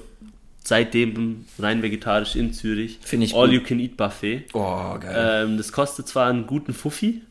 seitdem 0.64 1.46
rein 1.60 1.82
vegetarisch 1.84 2.36
in 2.36 2.54
Zürich. 2.54 3.00
Finde 3.02 3.26
ich 3.26 3.36
All 3.36 3.48
gut. 3.48 3.56
you 3.56 3.62
can 3.62 3.80
eat 3.80 3.98
Buffet. 3.98 4.46
Oh, 4.54 4.96
geil. 5.00 5.44
Ähm, 5.46 5.58
das 5.58 5.72
kostet 5.72 6.08
zwar 6.08 6.28
einen 6.30 6.48
guten 6.48 6.74
Fuffi, 6.74 7.22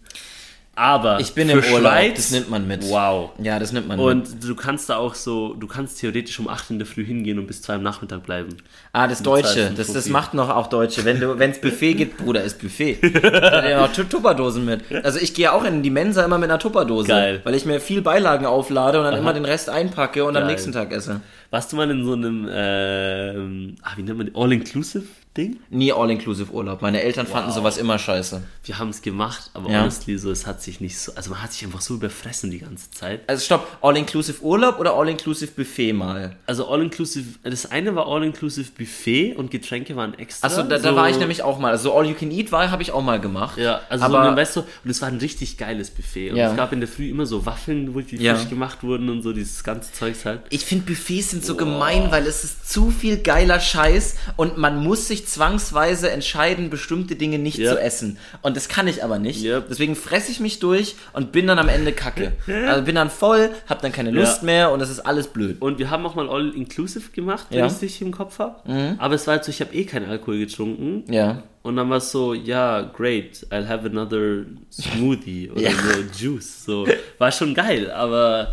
aber 0.75 1.21
ich 1.21 1.35
bin 1.35 1.49
für 1.51 1.59
im 1.59 1.73
Urlaub, 1.75 1.93
Schweiz, 1.93 2.15
das 2.17 2.31
nimmt 2.31 2.49
man 2.49 2.67
mit. 2.67 2.89
Wow. 2.89 3.31
Ja, 3.43 3.59
das 3.59 3.73
nimmt 3.73 3.89
man 3.89 3.99
mit. 3.99 4.07
Und 4.07 4.43
du 4.49 4.55
kannst 4.55 4.89
da 4.89 4.97
auch 4.97 5.15
so, 5.15 5.53
du 5.53 5.67
kannst 5.67 6.01
theoretisch 6.01 6.39
um 6.41 6.49
8 6.49 6.71
in 6.71 6.79
der 6.79 6.87
Früh 6.87 7.05
hingehen 7.05 7.39
und 7.39 7.47
bis 7.47 7.61
2 7.61 7.75
am 7.75 7.83
Nachmittag 7.83 8.23
bleiben. 8.23 8.57
Ah, 8.95 9.07
das 9.07 9.23
Deutsche, 9.23 9.71
das, 9.77 9.93
das 9.93 10.09
macht 10.09 10.33
noch 10.33 10.49
auch 10.49 10.69
Deutsche. 10.69 11.05
Wenn 11.05 11.21
du, 11.21 11.39
wenn's 11.39 11.59
Buffet 11.61 11.93
gibt, 11.95 12.17
Bruder, 12.17 12.43
ist 12.43 12.59
Buffet. 12.59 12.99
Da 13.03 13.51
hat 13.53 13.69
ja 13.69 13.85
auch 13.85 13.93
Tu- 13.93 14.05
Tupperdosen 14.05 14.65
mit. 14.65 14.81
Also 15.05 15.19
ich 15.19 15.35
gehe 15.35 15.53
auch 15.53 15.65
in 15.65 15.83
die 15.83 15.91
Mensa 15.91 16.25
immer 16.25 16.39
mit 16.39 16.49
einer 16.49 16.59
Tupperdose. 16.59 17.09
Geil. 17.09 17.41
Weil 17.45 17.55
ich 17.55 17.67
mir 17.67 17.79
viel 17.79 18.01
Beilagen 18.01 18.47
auflade 18.47 18.97
und 18.99 19.05
dann 19.05 19.17
immer 19.19 19.35
den 19.35 19.45
Rest 19.45 19.69
einpacke 19.69 20.25
und 20.25 20.37
am 20.37 20.45
Geil. 20.45 20.53
nächsten 20.53 20.73
Tag 20.73 20.91
esse. 20.93 21.21
Warst 21.53 21.71
du 21.71 21.77
mal 21.77 21.91
in 21.91 22.03
so 22.03 22.15
einem, 22.15 22.49
ähm, 22.51 23.75
ah, 23.83 23.91
wie 23.97 24.03
nennt 24.03 24.17
man 24.17 24.27
das, 24.29 24.35
All-Inclusive-Ding? 24.37 25.59
Nie 25.69 25.93
All-Inclusive 25.93 26.51
Urlaub. 26.51 26.81
Meine 26.81 27.03
Eltern 27.03 27.27
fanden 27.27 27.49
Wow. 27.51 27.55
sowas 27.57 27.77
immer 27.77 27.99
scheiße. 27.99 28.43
Wir 28.65 28.79
haben 28.79 28.89
es 28.89 29.03
gemacht, 29.03 29.51
aber 29.53 29.71
Ja. 29.71 29.83
honestly, 29.83 30.17
so, 30.17 30.31
es 30.31 30.47
hat 30.47 30.63
sich 30.63 30.81
nicht 30.81 30.99
so, 30.99 31.13
also 31.15 31.29
man 31.31 31.43
hat 31.43 31.53
sich 31.53 31.63
einfach 31.67 31.83
so 31.83 31.95
überfressen 31.95 32.51
die 32.51 32.61
ganze 32.61 32.91
Zeit. 32.91 33.21
Also 33.27 33.45
stopp, 33.45 33.67
All-Inclusive 33.83 34.43
Urlaub 34.43 34.79
oder 34.81 34.95
All-Inclusive 34.95 35.53
Buffet 35.55 35.93
mal? 35.93 36.37
Also 36.47 36.67
All-Inclusive, 36.69 37.27
das 37.43 37.71
eine 37.71 37.95
war 37.95 38.07
All-Inclusive 38.07 38.71
Buffet 38.79 39.35
und 39.35 39.51
Getränke 39.51 39.95
waren 39.95 40.15
extra. 40.19 40.47
Achso, 40.47 40.63
da, 40.63 40.79
da 40.79 40.91
so- 40.91 40.97
war 40.97 41.11
ich 41.11 41.19
nämlich 41.19 41.43
auch 41.43 41.59
mal. 41.59 41.71
Also 41.73 41.93
All 41.95 42.07
You 42.07 42.15
Can 42.15 42.31
Eat 42.31 42.51
war, 42.51 42.71
habe 42.71 42.83
ich 42.83 42.93
auch 42.93 43.03
mal 43.03 43.21
gemacht. 43.21 43.59
Ja, 43.59 43.83
also 43.91 44.05
aber 44.07 44.23
so, 44.25 44.31
ein, 44.31 44.37
weißt 44.39 44.57
du, 44.57 44.61
und 44.61 44.91
es 44.91 45.03
war 45.03 45.09
ein 45.09 45.19
richtig 45.19 45.59
geiles 45.59 45.91
Buffet. 45.91 46.31
Und 46.31 46.37
Ja. 46.37 46.51
es 46.51 46.57
gab 46.57 46.73
in 46.73 46.81
der 46.81 46.89
Früh 46.89 47.11
immer 47.11 47.27
so 47.27 47.45
Waffeln, 47.45 47.95
wo 47.95 48.01
die 48.01 48.17
Ja. 48.17 48.37
frisch 48.37 48.49
gemacht 48.49 48.83
wurden 48.83 49.11
und 49.11 49.21
so, 49.21 49.35
dieses 49.35 49.63
ganze 49.63 49.93
Zeugs 49.93 50.25
halt. 50.25 50.41
ich 50.49 50.65
finde 50.65 50.87
Buffets 50.87 51.31
sind 51.31 51.42
so 51.45 51.55
gemein, 51.57 52.11
weil 52.11 52.27
es 52.27 52.45
ist 52.45 52.71
zu 52.71 52.91
viel 52.91 53.19
geiler 53.19 53.61
Scheiß 53.61 54.17
und 54.37 54.59
man 54.59 54.83
muss 54.83 55.09
sich 55.09 55.27
zwangsweise 55.27 56.11
entscheiden, 56.11 56.71
bestimmte 56.71 57.17
Dinge 57.17 57.39
nicht 57.39 57.59
Ja. 57.59 57.73
zu 57.73 57.81
essen. 57.81 58.19
Und 58.43 58.57
das 58.57 58.69
kann 58.69 58.89
ich 58.89 59.03
aber 59.05 59.19
nicht. 59.19 59.43
Ja. 59.43 59.61
Deswegen 59.61 59.97
fresse 59.97 60.31
ich 60.33 60.41
mich 60.41 60.59
durch 60.59 60.97
und 61.13 61.33
bin 61.33 61.47
dann 61.47 61.59
am 61.59 61.69
Ende 61.69 61.93
kacke. 61.93 62.33
Also 62.69 62.85
bin 62.85 62.95
dann 62.95 63.11
voll, 63.11 63.51
hab 63.69 63.83
dann 63.83 63.93
keine 63.93 64.11
Lust 64.11 64.39
Ja. 64.43 64.47
mehr 64.47 64.71
und 64.73 64.79
das 64.79 64.91
ist 64.91 65.01
alles 65.01 65.29
blöd. 65.29 65.61
Und 65.61 65.79
wir 65.79 65.91
haben 65.91 66.07
auch 66.07 66.15
mal 66.15 66.29
All-Inclusive 66.29 67.11
gemacht, 67.13 67.47
wenn 67.51 67.59
Ja. 67.59 67.67
ich 67.67 67.73
es 67.73 67.83
richtig 67.83 68.03
im 68.03 68.13
Kopf 68.13 68.39
habe. 68.39 68.97
Aber 68.99 69.15
es 69.15 69.27
war 69.27 69.35
halt 69.35 69.45
so, 69.45 69.51
ich 69.51 69.61
habe 69.61 69.75
eh 69.75 69.85
keinen 69.85 70.09
Alkohol 70.09 70.39
getrunken. 70.39 71.05
Ja. 71.13 71.43
Und 71.63 71.77
dann 71.77 71.89
war 71.91 71.99
es 71.99 72.11
so, 72.11 72.35
ja, 72.35 72.81
great, 72.83 73.47
I'll 73.51 73.69
have 73.69 73.87
another 73.89 74.45
smoothie 74.73 75.51
oder 75.53 75.61
Ja. 75.61 75.71
so 75.71 76.25
Juice. 76.25 76.65
So, 76.65 76.87
war 77.19 77.31
schon 77.31 77.55
geil, 77.55 77.91
aber 77.91 78.53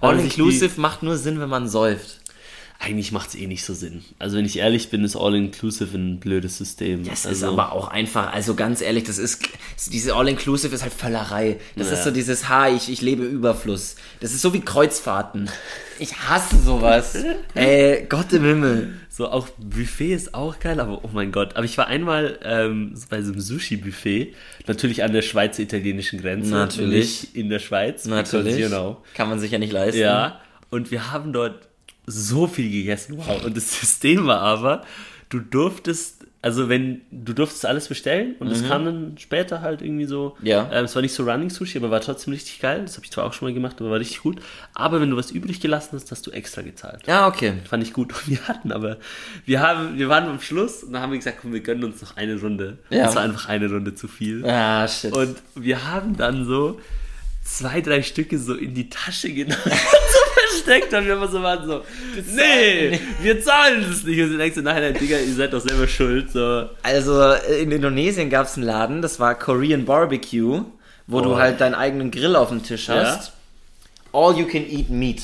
All 0.00 0.10
wenn 0.10 0.16
man 0.16 0.24
sich 0.28 0.36
Inclusive 0.38 0.78
macht 0.80 1.02
nur 1.02 1.16
Sinn, 1.16 1.40
wenn 1.40 1.48
man 1.48 1.68
säuft. 1.68 2.18
Eigentlich 2.82 3.12
macht 3.12 3.28
es 3.28 3.34
eh 3.34 3.46
nicht 3.46 3.62
so 3.62 3.74
Sinn. 3.74 4.02
Also 4.18 4.38
wenn 4.38 4.46
ich 4.46 4.56
ehrlich 4.56 4.88
bin, 4.88 5.04
ist 5.04 5.14
All-Inclusive 5.14 5.94
ein 5.98 6.18
blödes 6.18 6.56
System. 6.56 7.04
Das 7.04 7.26
also, 7.26 7.46
ist 7.46 7.52
aber 7.52 7.72
auch 7.72 7.88
einfach, 7.88 8.32
also 8.32 8.54
ganz 8.54 8.80
ehrlich, 8.80 9.04
das 9.04 9.18
ist, 9.18 9.42
diese 9.92 10.14
All-Inclusive 10.14 10.74
ist 10.74 10.80
halt 10.82 10.94
Völlerei. 10.94 11.58
Das 11.76 11.88
Ja. 11.88 11.92
ist 11.92 12.04
so 12.04 12.10
dieses, 12.10 12.48
ha, 12.48 12.70
ich, 12.70 12.90
ich 12.90 13.02
lebe 13.02 13.22
Überfluss. 13.22 13.96
Das 14.20 14.32
ist 14.32 14.40
so 14.40 14.54
wie 14.54 14.62
Kreuzfahrten. 14.62 15.50
Ich 15.98 16.16
hasse 16.16 16.56
sowas. 16.58 17.22
Ey, 17.54 18.06
Gott 18.08 18.32
im 18.32 18.44
Himmel. 18.44 18.94
So 19.10 19.28
auch 19.28 19.48
Buffet 19.58 20.14
ist 20.14 20.32
auch 20.32 20.58
geil, 20.58 20.80
aber 20.80 21.04
oh 21.04 21.10
mein 21.12 21.32
Gott. 21.32 21.56
Aber 21.56 21.66
ich 21.66 21.76
war 21.76 21.86
einmal 21.86 22.38
ähm, 22.42 22.94
bei 23.10 23.20
so 23.20 23.32
einem 23.32 23.42
Sushi-Buffet, 23.42 24.32
natürlich 24.66 25.04
an 25.04 25.12
der 25.12 25.20
schweizer-italienischen 25.20 26.22
Grenze. 26.22 26.52
Natürlich. 26.52 27.24
Nicht 27.24 27.36
in 27.36 27.50
der 27.50 27.58
Schweiz. 27.58 28.06
Natürlich. 28.06 28.66
know. 28.68 29.02
Kann 29.12 29.28
man 29.28 29.38
sich 29.38 29.50
ja 29.50 29.58
nicht 29.58 29.72
leisten. 29.74 30.00
Ja, 30.00 30.40
und 30.70 30.90
wir 30.90 31.12
haben 31.12 31.34
dort 31.34 31.68
so 32.10 32.46
viel 32.46 32.70
gegessen. 32.70 33.18
Wow. 33.18 33.44
Und 33.44 33.56
das 33.56 33.80
System 33.80 34.26
war 34.26 34.40
aber, 34.40 34.82
du 35.28 35.38
durftest, 35.38 36.26
also 36.42 36.68
wenn, 36.68 37.02
du 37.10 37.32
durftest 37.32 37.66
alles 37.66 37.88
bestellen 37.88 38.34
und 38.40 38.48
es 38.48 38.66
kam 38.66 38.84
dann 38.84 39.18
später 39.18 39.60
halt 39.60 39.82
irgendwie 39.82 40.06
so. 40.06 40.36
Mhm. 40.40 40.46
Ja. 40.46 40.70
Ähm, 40.72 40.84
es 40.84 40.94
war 40.94 41.02
nicht 41.02 41.14
so 41.14 41.24
Running 41.24 41.50
Sushi, 41.50 41.78
aber 41.78 41.90
war 41.90 42.00
trotzdem 42.00 42.32
richtig 42.32 42.60
geil. 42.60 42.82
Das 42.82 42.96
habe 42.96 43.04
ich 43.04 43.12
zwar 43.12 43.24
auch 43.24 43.32
schon 43.32 43.48
mal 43.48 43.54
gemacht, 43.54 43.76
aber 43.80 43.90
war 43.90 43.98
richtig 44.00 44.22
gut. 44.22 44.40
Aber 44.74 45.00
wenn 45.00 45.10
du 45.10 45.16
was 45.16 45.30
übrig 45.30 45.60
gelassen 45.60 45.90
hast, 45.92 46.10
hast 46.10 46.26
du 46.26 46.30
extra 46.30 46.62
gezahlt. 46.62 47.06
Ja, 47.06 47.28
okay. 47.28 47.54
Fand 47.68 47.82
ich 47.82 47.92
gut. 47.92 48.12
Und 48.26 48.28
wir 48.28 48.48
hatten 48.48 48.72
aber, 48.72 48.96
wir 49.46 49.60
haben, 49.60 49.98
wir 49.98 50.08
waren 50.08 50.28
am 50.28 50.40
Schluss 50.40 50.82
und 50.82 50.92
dann 50.92 51.02
haben 51.02 51.12
wir 51.12 51.18
gesagt, 51.18 51.38
komm, 51.42 51.52
wir 51.52 51.60
gönnen 51.60 51.84
uns 51.84 52.02
noch 52.02 52.16
eine 52.16 52.40
Runde. 52.40 52.78
Ja. 52.90 53.04
Das 53.04 53.14
war 53.14 53.22
einfach 53.22 53.48
eine 53.48 53.70
Runde 53.70 53.94
zu 53.94 54.08
viel. 54.08 54.44
Ah, 54.44 54.88
shit. 54.88 55.12
Und 55.12 55.36
wir 55.54 55.90
haben 55.90 56.16
dann 56.16 56.44
so 56.44 56.80
zwei, 57.58 57.80
drei 57.80 58.02
Stücke 58.02 58.38
so 58.38 58.54
in 58.54 58.74
die 58.74 58.88
Tasche 58.88 59.32
genommen 59.32 59.60
und 59.64 59.72
so 59.72 60.40
versteckt 60.48 60.92
und 60.94 61.06
wir 61.06 61.14
immer 61.14 61.28
so 61.28 61.42
waren 61.42 61.66
so, 61.66 61.82
nee, 62.34 62.98
wir 63.20 63.42
zahlen 63.42 63.84
das 63.88 64.04
nicht. 64.04 64.20
Und 64.20 64.30
sie 64.30 64.36
denken 64.36 64.54
so, 64.56 64.60
nein, 64.62 64.82
nein, 64.82 64.94
Digga, 64.94 65.18
ihr 65.18 65.34
seid 65.34 65.52
doch 65.52 65.60
selber 65.60 65.86
schuld. 65.88 66.30
So. 66.32 66.68
Also 66.82 67.32
in 67.60 67.70
Indonesien 67.72 68.30
gab 68.30 68.46
es 68.46 68.56
einen 68.56 68.66
Laden, 68.66 69.02
das 69.02 69.18
war 69.20 69.34
Korean 69.34 69.84
Barbecue, 69.84 70.62
wo 71.06 71.18
Oh. 71.18 71.22
du 71.22 71.36
halt 71.38 71.60
deinen 71.60 71.74
eigenen 71.74 72.10
Grill 72.10 72.36
auf 72.36 72.48
dem 72.50 72.62
Tisch 72.62 72.88
hast. 72.88 73.32
All 74.12 74.36
you 74.36 74.46
can 74.46 74.64
eat 74.68 74.90
meat. 74.90 75.22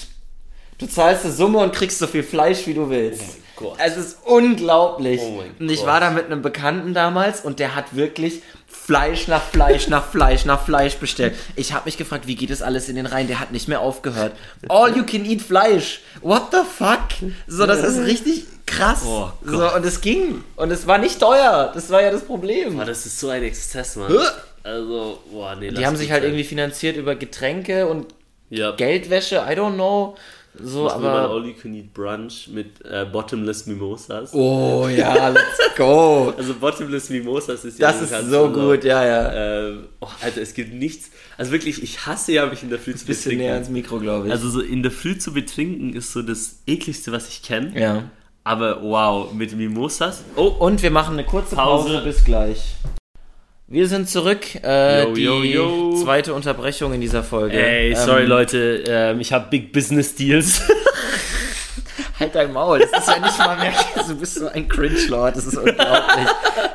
Du 0.78 0.86
zahlst 0.86 1.24
eine 1.24 1.32
Summe 1.32 1.58
und 1.58 1.72
kriegst 1.72 1.98
so 1.98 2.06
viel 2.06 2.22
Fleisch, 2.22 2.66
wie 2.66 2.74
du 2.74 2.90
willst. 2.90 3.22
Oh 3.22 3.60
Gott. 3.70 3.78
Es 3.82 3.96
ist 3.96 4.18
unglaublich. 4.24 5.20
Oh 5.22 5.42
und 5.58 5.70
ich 5.70 5.78
Gott. 5.78 5.86
war 5.86 6.00
da 6.00 6.10
mit 6.10 6.26
einem 6.26 6.42
Bekannten 6.42 6.92
damals 6.92 7.40
und 7.40 7.58
der 7.58 7.74
hat 7.74 7.96
wirklich 7.96 8.42
Fleisch 8.86 9.26
nach 9.26 9.42
Fleisch 9.42 9.88
nach 9.88 10.08
Fleisch 10.08 10.44
nach 10.44 10.64
Fleisch 10.64 10.94
bestellt. 10.94 11.34
Ich 11.56 11.72
habe 11.72 11.86
mich 11.86 11.96
gefragt, 11.96 12.28
wie 12.28 12.36
geht 12.36 12.50
das 12.50 12.62
alles 12.62 12.88
in 12.88 12.94
den 12.94 13.06
Reihen? 13.06 13.26
Der 13.26 13.40
hat 13.40 13.50
nicht 13.50 13.66
mehr 13.66 13.80
aufgehört. 13.80 14.32
All 14.68 14.96
you 14.96 15.04
can 15.04 15.24
eat 15.24 15.42
Fleisch. 15.42 16.02
What 16.22 16.52
the 16.52 16.58
fuck? 16.58 17.00
So, 17.48 17.66
das 17.66 17.82
ist 17.82 17.98
richtig 18.06 18.44
krass. 18.64 19.02
Oh 19.04 19.32
so, 19.44 19.74
und 19.74 19.84
es 19.84 20.00
ging. 20.00 20.44
Und 20.54 20.70
es 20.70 20.86
war 20.86 20.98
nicht 20.98 21.18
teuer. 21.18 21.72
Das 21.74 21.90
war 21.90 22.00
ja 22.00 22.12
das 22.12 22.22
Problem. 22.22 22.76
Boah, 22.76 22.84
das 22.84 23.06
ist 23.06 23.18
so 23.18 23.28
ein 23.28 23.42
Exzess, 23.42 23.96
Mann. 23.96 24.16
Also, 24.62 25.20
boah, 25.32 25.56
nee. 25.56 25.72
Die 25.72 25.84
haben 25.84 25.96
sich 25.96 26.12
halt 26.12 26.22
irgendwie 26.22 26.44
finanziert 26.44 26.96
über 26.96 27.16
Getränke 27.16 27.88
und 27.88 28.06
ja. 28.50 28.70
Geldwäsche, 28.70 29.44
I 29.48 29.54
don't 29.54 29.74
know. 29.74 30.16
So, 30.62 30.84
Machen 30.84 31.02
wir 31.02 31.08
mal 31.10 31.24
aber. 31.24 31.34
All 31.34 31.46
You 31.46 31.54
Can 31.54 31.74
Eat 31.74 31.92
Brunch 31.92 32.48
mit 32.52 32.84
äh, 32.84 33.04
Bottomless 33.10 33.66
Mimosas. 33.66 34.32
Oh 34.34 34.88
ja, 34.88 35.28
let's 35.28 35.58
go. 35.76 36.32
Also 36.38 36.54
Bottomless 36.54 37.10
Mimosas 37.10 37.64
ist 37.64 37.78
ja 37.78 37.92
Das 37.92 38.02
ist 38.02 38.30
so 38.30 38.50
gut, 38.50 38.84
ja, 38.84 39.04
ja. 39.04 39.32
Ähm, 39.68 39.86
oh, 40.00 40.08
Alter, 40.22 40.40
es 40.40 40.54
gibt 40.54 40.72
nichts. 40.74 41.10
Also 41.36 41.52
wirklich, 41.52 41.82
ich 41.82 42.06
hasse 42.06 42.32
ja, 42.32 42.46
mich 42.46 42.62
in 42.62 42.70
der 42.70 42.78
Früh 42.78 42.94
zu 42.94 43.06
Bisschen 43.06 43.30
betrinken. 43.30 43.38
näher 43.46 43.54
ans 43.54 43.68
Mikro, 43.68 43.98
glaube 43.98 44.26
ich. 44.26 44.32
Also 44.32 44.48
so 44.48 44.60
in 44.60 44.82
der 44.82 44.92
Früh 44.92 45.18
zu 45.18 45.32
betrinken 45.32 45.94
ist 45.94 46.12
so 46.12 46.22
das 46.22 46.60
ekligste, 46.66 47.12
was 47.12 47.28
ich 47.28 47.42
kenne. 47.42 47.78
ja. 47.78 48.04
Aber 48.44 48.80
wow, 48.80 49.32
mit 49.32 49.56
Mimosas. 49.56 50.22
Oh, 50.36 50.44
Und 50.46 50.80
wir 50.80 50.92
machen 50.92 51.14
eine 51.14 51.24
kurze 51.24 51.56
Pause. 51.56 51.94
Pause. 51.94 52.04
Bis 52.04 52.24
gleich. 52.24 52.76
Wir 53.68 53.88
sind 53.88 54.08
zurück. 54.08 54.42
Äh, 54.62 55.02
Yo, 55.06 55.12
die 55.14 55.22
yo, 55.22 55.42
yo. 55.42 55.96
zweite 56.02 56.32
Unterbrechung 56.34 56.94
in 56.94 57.00
dieser 57.00 57.24
Folge. 57.24 57.56
ey, 57.60 57.90
Ähm, 57.90 57.96
sorry 57.96 58.24
Leute, 58.24 58.84
ähm, 58.86 59.18
ich 59.20 59.32
habe 59.32 59.48
Big 59.50 59.72
Business 59.72 60.14
Deals. 60.14 60.62
Halt 62.20 62.34
dein 62.34 62.50
Maul. 62.52 62.78
Das 62.78 63.02
ist 63.02 63.08
ja 63.08 63.18
nicht 63.18 63.38
mal 63.38 63.58
mehr. 63.58 63.72
Du 64.08 64.14
bist 64.14 64.36
so 64.36 64.46
ein 64.48 64.66
Cringe-Lord. 64.68 65.36
Das 65.36 65.46
ist 65.46 65.56
unglaublich. 65.58 66.26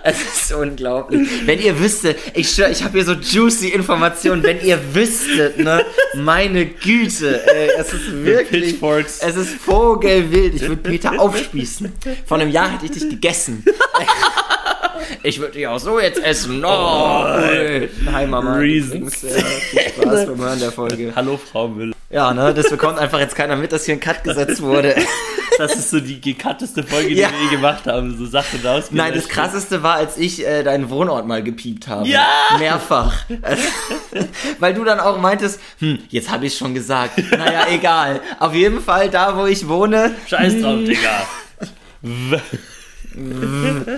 Es 0.04 0.22
ist 0.22 0.54
unglaublich. 0.54 1.28
Wenn 1.46 1.60
ihr 1.62 1.80
wüsstet, 1.80 2.18
ich 2.36 2.48
schwör, 2.52 2.70
ich 2.70 2.84
habe 2.84 2.94
hier 2.94 3.06
so 3.06 3.14
juicy 3.14 3.70
Informationen. 3.70 4.44
Wenn 4.44 4.62
ihr 4.64 4.78
wüsstet, 4.94 5.58
ne? 5.58 5.84
Meine 6.14 6.66
Güte, 6.68 7.42
ey, 7.48 7.70
es 7.80 7.92
ist 7.92 8.24
wirklich. 8.24 8.66
Pitchforks. 8.74 9.20
Es 9.22 9.36
ist 9.36 9.56
vogelwild. 9.56 10.56
Ich 10.56 10.62
würde 10.62 10.76
Peter 10.76 11.20
aufspießen. 11.20 11.92
Vor 12.28 12.38
einem 12.38 12.52
Jahr 12.52 12.74
hätte 12.74 12.86
ich 12.86 12.92
dich 12.92 13.10
gegessen. 13.10 13.64
Ich 15.24 15.40
würde 15.40 15.54
dich 15.54 15.68
auch 15.68 15.80
so 15.80 16.00
jetzt 16.00 16.22
essen. 16.24 16.64
Oh, 16.66 16.70
Hi 18.12 18.28
Mama. 18.28 18.56
Reasons. 18.56 19.24
Übrigens, 19.24 19.44
viel 19.70 19.82
Spaß 20.04 20.26
beim 20.28 20.38
Hören 20.40 20.60
der 20.60 20.72
Folge. 20.72 21.14
Hallo 21.16 21.38
Frau 21.38 21.68
Müller. 21.68 21.96
Ja, 22.10 22.34
ne, 22.34 22.54
das 22.54 22.70
bekommt 22.70 23.00
einfach 23.00 23.20
jetzt 23.20 23.36
keiner 23.36 23.56
mit, 23.56 23.72
dass 23.72 23.86
hier 23.86 23.96
ein 23.96 24.00
Cut 24.00 24.24
gesetzt 24.24 24.62
wurde. 24.62 24.96
Das 25.58 25.76
ist 25.76 25.92
so 25.92 26.00
die 26.00 26.20
gekatteste 26.20 26.82
Folge, 26.84 27.14
Ja. 27.14 27.28
die 27.30 27.34
wir 27.36 27.44
je 27.46 27.56
gemacht 27.56 27.86
haben. 27.86 28.18
So 28.18 28.26
Sachen 28.26 28.66
raus. 28.66 28.86
Nein, 28.92 29.14
das 29.14 29.28
krasseste 29.30 29.84
war, 29.84 29.96
als 29.96 30.18
ich 30.18 30.46
äh, 30.46 30.64
deinen 30.64 30.90
Wohnort 30.90 31.28
mal 31.28 31.44
gepiept 31.44 31.88
habe. 31.88 32.08
Ja! 32.08 32.26
Mehrfach. 32.58 33.14
Weil 34.60 34.74
du 34.74 34.84
dann 34.84 35.00
auch 35.00 35.20
meintest, 35.20 35.60
hm, 35.80 36.00
jetzt 36.10 36.32
habe 36.32 36.48
ich 36.48 36.58
schon 36.58 36.74
gesagt. 36.74 37.18
Naja, 37.32 37.68
egal. 37.72 38.22
Auf 38.40 38.54
jeden 38.56 38.82
Fall 38.82 39.10
da, 39.10 39.38
wo 39.38 39.46
ich 39.46 39.68
wohne. 39.68 40.16
Scheiß 40.28 40.62
drauf, 40.62 40.80
Digga. 40.84 41.28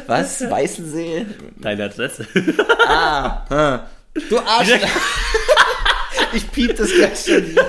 Was? 0.08 0.50
Weißensee? 0.50 1.26
Deine 1.58 1.86
Adresse. 1.86 2.28
Ah, 2.88 3.46
hm. 3.50 4.24
Du 4.30 4.40
Arsch. 4.40 4.70
ich 6.34 6.52
piep 6.52 6.76
das 6.76 6.92
gleich 6.94 7.26
schon 7.26 7.50
wieder. 7.50 7.66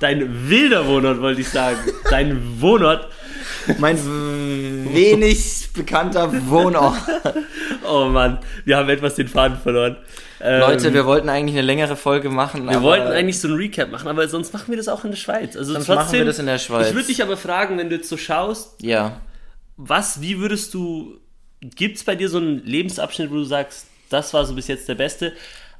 Dein 0.00 0.48
wilder 0.48 0.86
Wohnort, 0.86 1.20
wollte 1.20 1.40
ich 1.40 1.48
sagen. 1.48 1.78
Dein 2.10 2.60
Wohnort. 2.60 3.08
Mein 3.78 3.98
wenig 4.92 5.68
bekannter 5.72 6.30
Wohnort. 6.48 6.96
Oh 7.88 8.06
Mann, 8.06 8.38
wir 8.64 8.76
haben 8.76 8.88
etwas 8.88 9.14
den 9.14 9.28
Faden 9.28 9.58
verloren. 9.58 9.96
Ähm, 10.40 10.60
Leute, 10.60 10.92
wir 10.92 11.06
wollten 11.06 11.28
eigentlich 11.28 11.56
eine 11.56 11.66
längere 11.66 11.96
Folge 11.96 12.28
machen. 12.28 12.68
Wir 12.68 12.82
wollten 12.82 13.06
eigentlich 13.08 13.40
so 13.40 13.48
ein 13.48 13.54
Recap 13.54 13.90
machen, 13.90 14.08
aber 14.08 14.26
sonst 14.28 14.52
machen 14.52 14.66
wir 14.68 14.76
das 14.76 14.88
auch 14.88 15.04
in 15.04 15.10
der 15.10 15.16
Schweiz. 15.16 15.56
Also 15.56 15.72
Sonst 15.72 15.86
trotzdem, 15.86 15.96
machen 16.04 16.12
wir 16.18 16.24
das 16.24 16.38
in 16.38 16.46
der 16.46 16.58
Schweiz. 16.58 16.88
Ich 16.88 16.94
würde 16.94 17.06
dich 17.06 17.22
aber 17.22 17.36
fragen, 17.36 17.78
wenn 17.78 17.88
du 17.88 17.96
jetzt 17.96 18.08
so 18.08 18.16
schaust, 18.16 18.82
Ja. 18.82 19.20
was, 19.76 20.20
wie 20.20 20.38
würdest 20.38 20.74
du, 20.74 21.18
gibt 21.60 21.96
es 21.96 22.04
bei 22.04 22.14
dir 22.14 22.28
so 22.28 22.38
einen 22.38 22.64
Lebensabschnitt, 22.64 23.30
wo 23.30 23.34
du 23.36 23.44
sagst, 23.44 23.86
das 24.10 24.34
war 24.34 24.44
so 24.44 24.54
bis 24.54 24.68
jetzt 24.68 24.88
der 24.88 24.94
beste? 24.96 25.32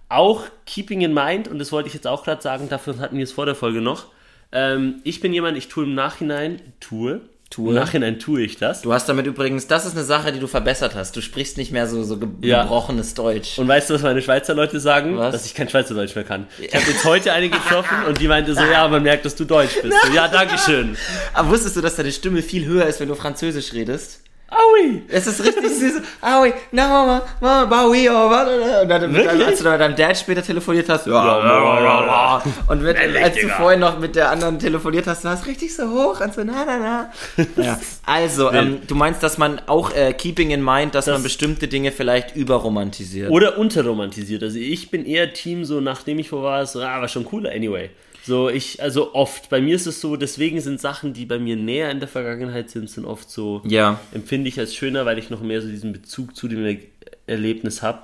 Auch 0.09 0.45
keeping 0.67 1.01
in 1.03 1.13
mind, 1.15 1.49
und 1.49 1.59
das 1.59 1.73
wollte 1.73 1.89
ich 1.89 1.95
jetzt 1.95 2.07
auch 2.07 2.25
gerade 2.25 2.41
sagen, 2.43 2.69
dafür 2.69 2.99
hatten 2.99 3.17
wir 3.17 3.25
es 3.25 3.33
vor 3.33 3.47
der 3.47 3.55
Folge 3.55 3.81
noch. 3.81 4.07
Ähm, 4.53 5.01
ich 5.05 5.21
bin 5.21 5.33
jemand, 5.33 5.59
ich 5.59 5.69
tue 5.69 5.85
im 5.85 5.95
Nachhinein, 5.95 6.61
tue, 6.81 7.21
Tue. 7.51 7.69
im 7.69 7.75
Nachhinein 7.77 8.19
tue 8.19 8.43
ich 8.43 8.57
das. 8.57 8.83
Du 8.83 8.93
hast 8.93 9.09
damit 9.09 9.27
übrigens, 9.27 9.67
das 9.69 9.87
ist 9.87 9.95
eine 9.97 10.05
Sache, 10.05 10.33
die 10.33 10.41
du 10.41 10.49
verbessert 10.49 10.95
hast. 10.97 11.15
Du 11.15 11.21
sprichst 11.21 11.57
nicht 11.57 11.71
mehr 11.71 11.87
so, 11.87 12.03
so 12.03 12.17
ge 12.19 12.29
Ja. 12.41 12.63
gebrochenes 12.63 13.15
Deutsch. 13.15 13.59
Und 13.59 13.69
weißt 13.69 13.91
du, 13.91 13.95
was 13.95 14.03
meine 14.03 14.21
Schweizer 14.23 14.55
Leute 14.55 14.81
sagen? 14.81 15.17
Was? 15.19 15.33
Dass 15.33 15.47
ich 15.47 15.55
kein 15.55 15.69
Schweizerdeutsch 15.69 16.17
mehr 16.17 16.25
kann. 16.25 16.49
Ich 16.61 16.75
habe 16.75 16.85
jetzt 16.91 17.05
heute 17.05 17.33
eine 17.33 17.49
getroffen 17.51 17.97
und 18.09 18.19
die 18.21 18.27
meinte 18.27 18.55
so, 18.55 18.63
ja, 18.73 18.89
man 18.89 19.03
merkt, 19.05 19.25
dass 19.25 19.37
du 19.37 19.45
Deutsch 19.45 19.81
bist. 19.81 19.95
So, 20.05 20.13
ja, 20.13 20.27
dankeschön. 20.27 20.97
Aber 21.33 21.51
wusstest 21.51 21.77
du, 21.77 21.81
dass 21.81 21.95
deine 21.95 22.11
Stimme 22.11 22.43
viel 22.43 22.65
höher 22.65 22.87
ist, 22.87 22.99
wenn 22.99 23.09
du 23.09 23.15
Französisch 23.15 23.73
redest? 23.73 24.21
Aui! 24.49 25.03
Es 25.09 25.27
ist 25.27 25.43
richtig 25.43 25.71
süß. 25.71 25.95
Oui, 26.43 26.53
na, 26.71 26.87
Mama, 26.87 27.23
Mama, 27.41 27.65
Baui, 27.65 28.09
oh, 28.09 28.13
warte. 28.31 28.83
Und 28.83 28.89
dann, 28.89 29.11
mit 29.11 29.27
als 29.27 29.59
du 29.59 29.65
dann 29.65 29.73
mit 29.73 29.81
deinem 29.81 29.97
Dad 29.97 30.17
später 30.17 30.43
telefoniert 30.43 30.89
hast, 30.89 31.07
ja, 31.07 32.41
und 32.69 32.83
mit, 32.83 32.97
als 32.97 33.35
du 33.37 33.49
vorhin 33.49 33.81
noch 33.81 33.99
mit 33.99 34.15
der 34.15 34.31
anderen 34.31 34.59
telefoniert 34.59 35.07
hast, 35.07 35.25
du 35.25 35.29
hast 35.29 35.47
richtig 35.47 35.75
so 35.75 35.89
hoch 35.91 36.21
und 36.21 36.35
so, 36.35 36.45
na, 36.45 36.65
na, 36.67 36.79
na. 36.79 37.13
Ja. 37.63 37.81
Also, 38.07 38.53
ähm, 38.53 38.83
du 38.87 38.95
meinst, 38.95 39.23
dass 39.23 39.39
man 39.39 39.61
auch, 39.67 39.93
äh, 39.93 40.13
keeping 40.13 40.51
in 40.51 40.63
mind, 40.65 40.95
dass 40.95 41.07
Das- 41.07 41.15
man 41.15 41.23
bestimmte 41.23 41.67
Dinge 41.67 41.91
vielleicht 41.91 42.37
überromantisiert. 42.37 43.31
Oder 43.31 43.59
unterromantisiert. 43.59 44.43
Also 44.43 44.59
ich 44.59 44.91
bin 44.91 45.05
eher 45.05 45.33
Team 45.33 45.65
so, 45.65 45.81
nachdem 45.81 46.19
ich 46.21 46.31
wo 46.31 46.43
war, 46.43 46.65
so, 46.67 46.81
ah, 46.81 47.01
war 47.01 47.09
schon 47.09 47.25
cooler, 47.25 47.51
anyway. 47.51 47.91
So, 48.27 48.49
ich, 48.49 48.83
also 48.83 49.15
oft. 49.15 49.51
Bei 49.51 49.61
mir 49.61 49.77
ist 49.77 49.87
es 49.87 50.01
so, 50.01 50.17
deswegen 50.17 50.61
sind 50.61 50.81
Sachen, 50.81 51.13
die 51.13 51.27
bei 51.27 51.39
mir 51.39 51.57
näher 51.57 51.91
in 51.91 52.01
der 52.01 52.09
Vergangenheit 52.09 52.71
sind, 52.71 52.89
sind 52.89 53.05
oft 53.05 53.31
so, 53.31 53.61
Ja. 53.67 54.01
empfinde 54.13 54.49
ich 54.49 54.59
als 54.59 54.75
schöner, 54.75 55.05
weil 55.05 55.19
ich 55.19 55.29
noch 55.31 55.43
mehr 55.43 55.61
so 55.61 55.69
diesen 55.69 55.93
Bezug 55.93 56.35
zu 56.35 56.49
dem 56.49 56.65
Er- 56.65 56.79
Erlebnis 57.27 57.83
habe. 57.83 58.01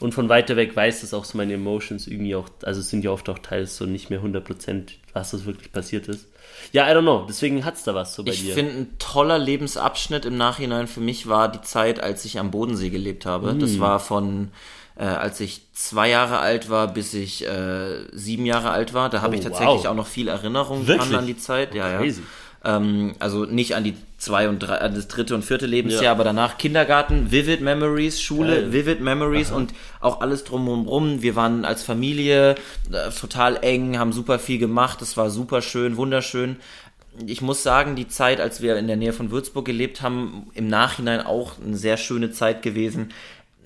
Und 0.00 0.14
von 0.14 0.28
weiter 0.28 0.54
weg 0.56 0.76
weiß 0.76 1.00
das 1.00 1.12
auch 1.12 1.24
so 1.24 1.36
meine 1.36 1.54
Emotions 1.54 2.06
irgendwie 2.06 2.36
auch, 2.36 2.48
also 2.62 2.80
es 2.80 2.88
sind 2.88 3.02
ja 3.04 3.10
oft 3.10 3.28
auch 3.28 3.40
teils 3.40 3.76
so 3.76 3.84
nicht 3.84 4.10
mehr 4.10 4.22
100%, 4.22 4.92
was 5.12 5.32
das 5.32 5.44
wirklich 5.44 5.72
passiert 5.72 6.06
ist. 6.06 6.28
Ja, 6.72 6.88
I 6.88 6.94
don't 6.94 7.02
know, 7.02 7.24
deswegen 7.28 7.64
hat's 7.64 7.82
da 7.82 7.94
was 7.96 8.14
so 8.14 8.22
bei 8.22 8.30
Ich 8.30 8.42
dir. 8.44 8.54
finde, 8.54 8.72
ein 8.72 8.86
toller 9.00 9.38
Lebensabschnitt 9.38 10.24
im 10.24 10.36
Nachhinein 10.36 10.86
für 10.86 11.00
mich 11.00 11.28
war 11.28 11.50
die 11.50 11.62
Zeit, 11.62 11.98
als 12.00 12.24
ich 12.24 12.38
am 12.38 12.52
Bodensee 12.52 12.90
gelebt 12.90 13.26
habe. 13.26 13.52
Mm. 13.54 13.58
Das 13.58 13.80
war 13.80 13.98
von, 13.98 14.50
äh, 14.98 15.04
als 15.04 15.40
ich 15.40 15.62
zwei 15.72 16.10
Jahre 16.10 16.38
alt 16.38 16.68
war, 16.70 16.88
bis 16.92 17.14
ich 17.14 17.46
äh, 17.46 18.04
sieben 18.12 18.44
Jahre 18.46 18.70
alt 18.70 18.92
war. 18.94 19.08
Da 19.10 19.22
habe 19.22 19.34
Oh, 19.34 19.38
ich 19.38 19.44
tatsächlich 19.44 19.84
wow. 19.84 19.86
auch 19.86 19.94
noch 19.94 20.06
viel 20.08 20.28
Erinnerung 20.28 20.86
Wirklich? 20.86 21.08
dran 21.10 21.20
an 21.20 21.26
die 21.26 21.38
Zeit. 21.38 21.74
Ja, 21.74 21.88
ja. 21.90 21.98
Crazy. 21.98 22.22
Ähm, 22.64 23.14
also 23.20 23.44
nicht 23.44 23.76
an 23.76 23.84
die 23.84 23.94
zwei 24.18 24.48
und 24.48 24.58
drei, 24.58 24.78
an 24.78 24.92
das 24.96 25.06
dritte 25.06 25.36
und 25.36 25.44
vierte 25.44 25.66
Lebensjahr, 25.66 26.02
Ja. 26.02 26.10
aber 26.10 26.24
danach 26.24 26.58
Kindergarten, 26.58 27.30
Vivid 27.30 27.60
Memories, 27.60 28.20
Schule, 28.20 28.62
Geil. 28.62 28.72
Vivid 28.72 29.00
Memories 29.00 29.52
und 29.52 29.72
auch 30.00 30.20
alles 30.20 30.42
drumherum. 30.42 31.22
Wir 31.22 31.36
waren 31.36 31.64
als 31.64 31.84
Familie 31.84 32.56
äh, 32.92 33.10
total 33.18 33.58
eng, 33.62 33.96
haben 34.00 34.12
super 34.12 34.40
viel 34.40 34.58
gemacht. 34.58 35.00
Es 35.02 35.16
war 35.16 35.30
super 35.30 35.62
schön, 35.62 35.96
wunderschön. 35.96 36.56
Ich 37.26 37.42
muss 37.42 37.62
sagen, 37.62 37.94
die 37.96 38.08
Zeit, 38.08 38.40
als 38.40 38.60
wir 38.62 38.76
in 38.76 38.86
der 38.88 38.96
Nähe 38.96 39.12
von 39.12 39.30
Würzburg 39.30 39.64
gelebt 39.64 40.02
haben, 40.02 40.50
im 40.54 40.66
Nachhinein 40.68 41.20
auch 41.20 41.52
eine 41.64 41.76
sehr 41.76 41.96
schöne 41.96 42.30
Zeit 42.32 42.62
gewesen. 42.62 43.10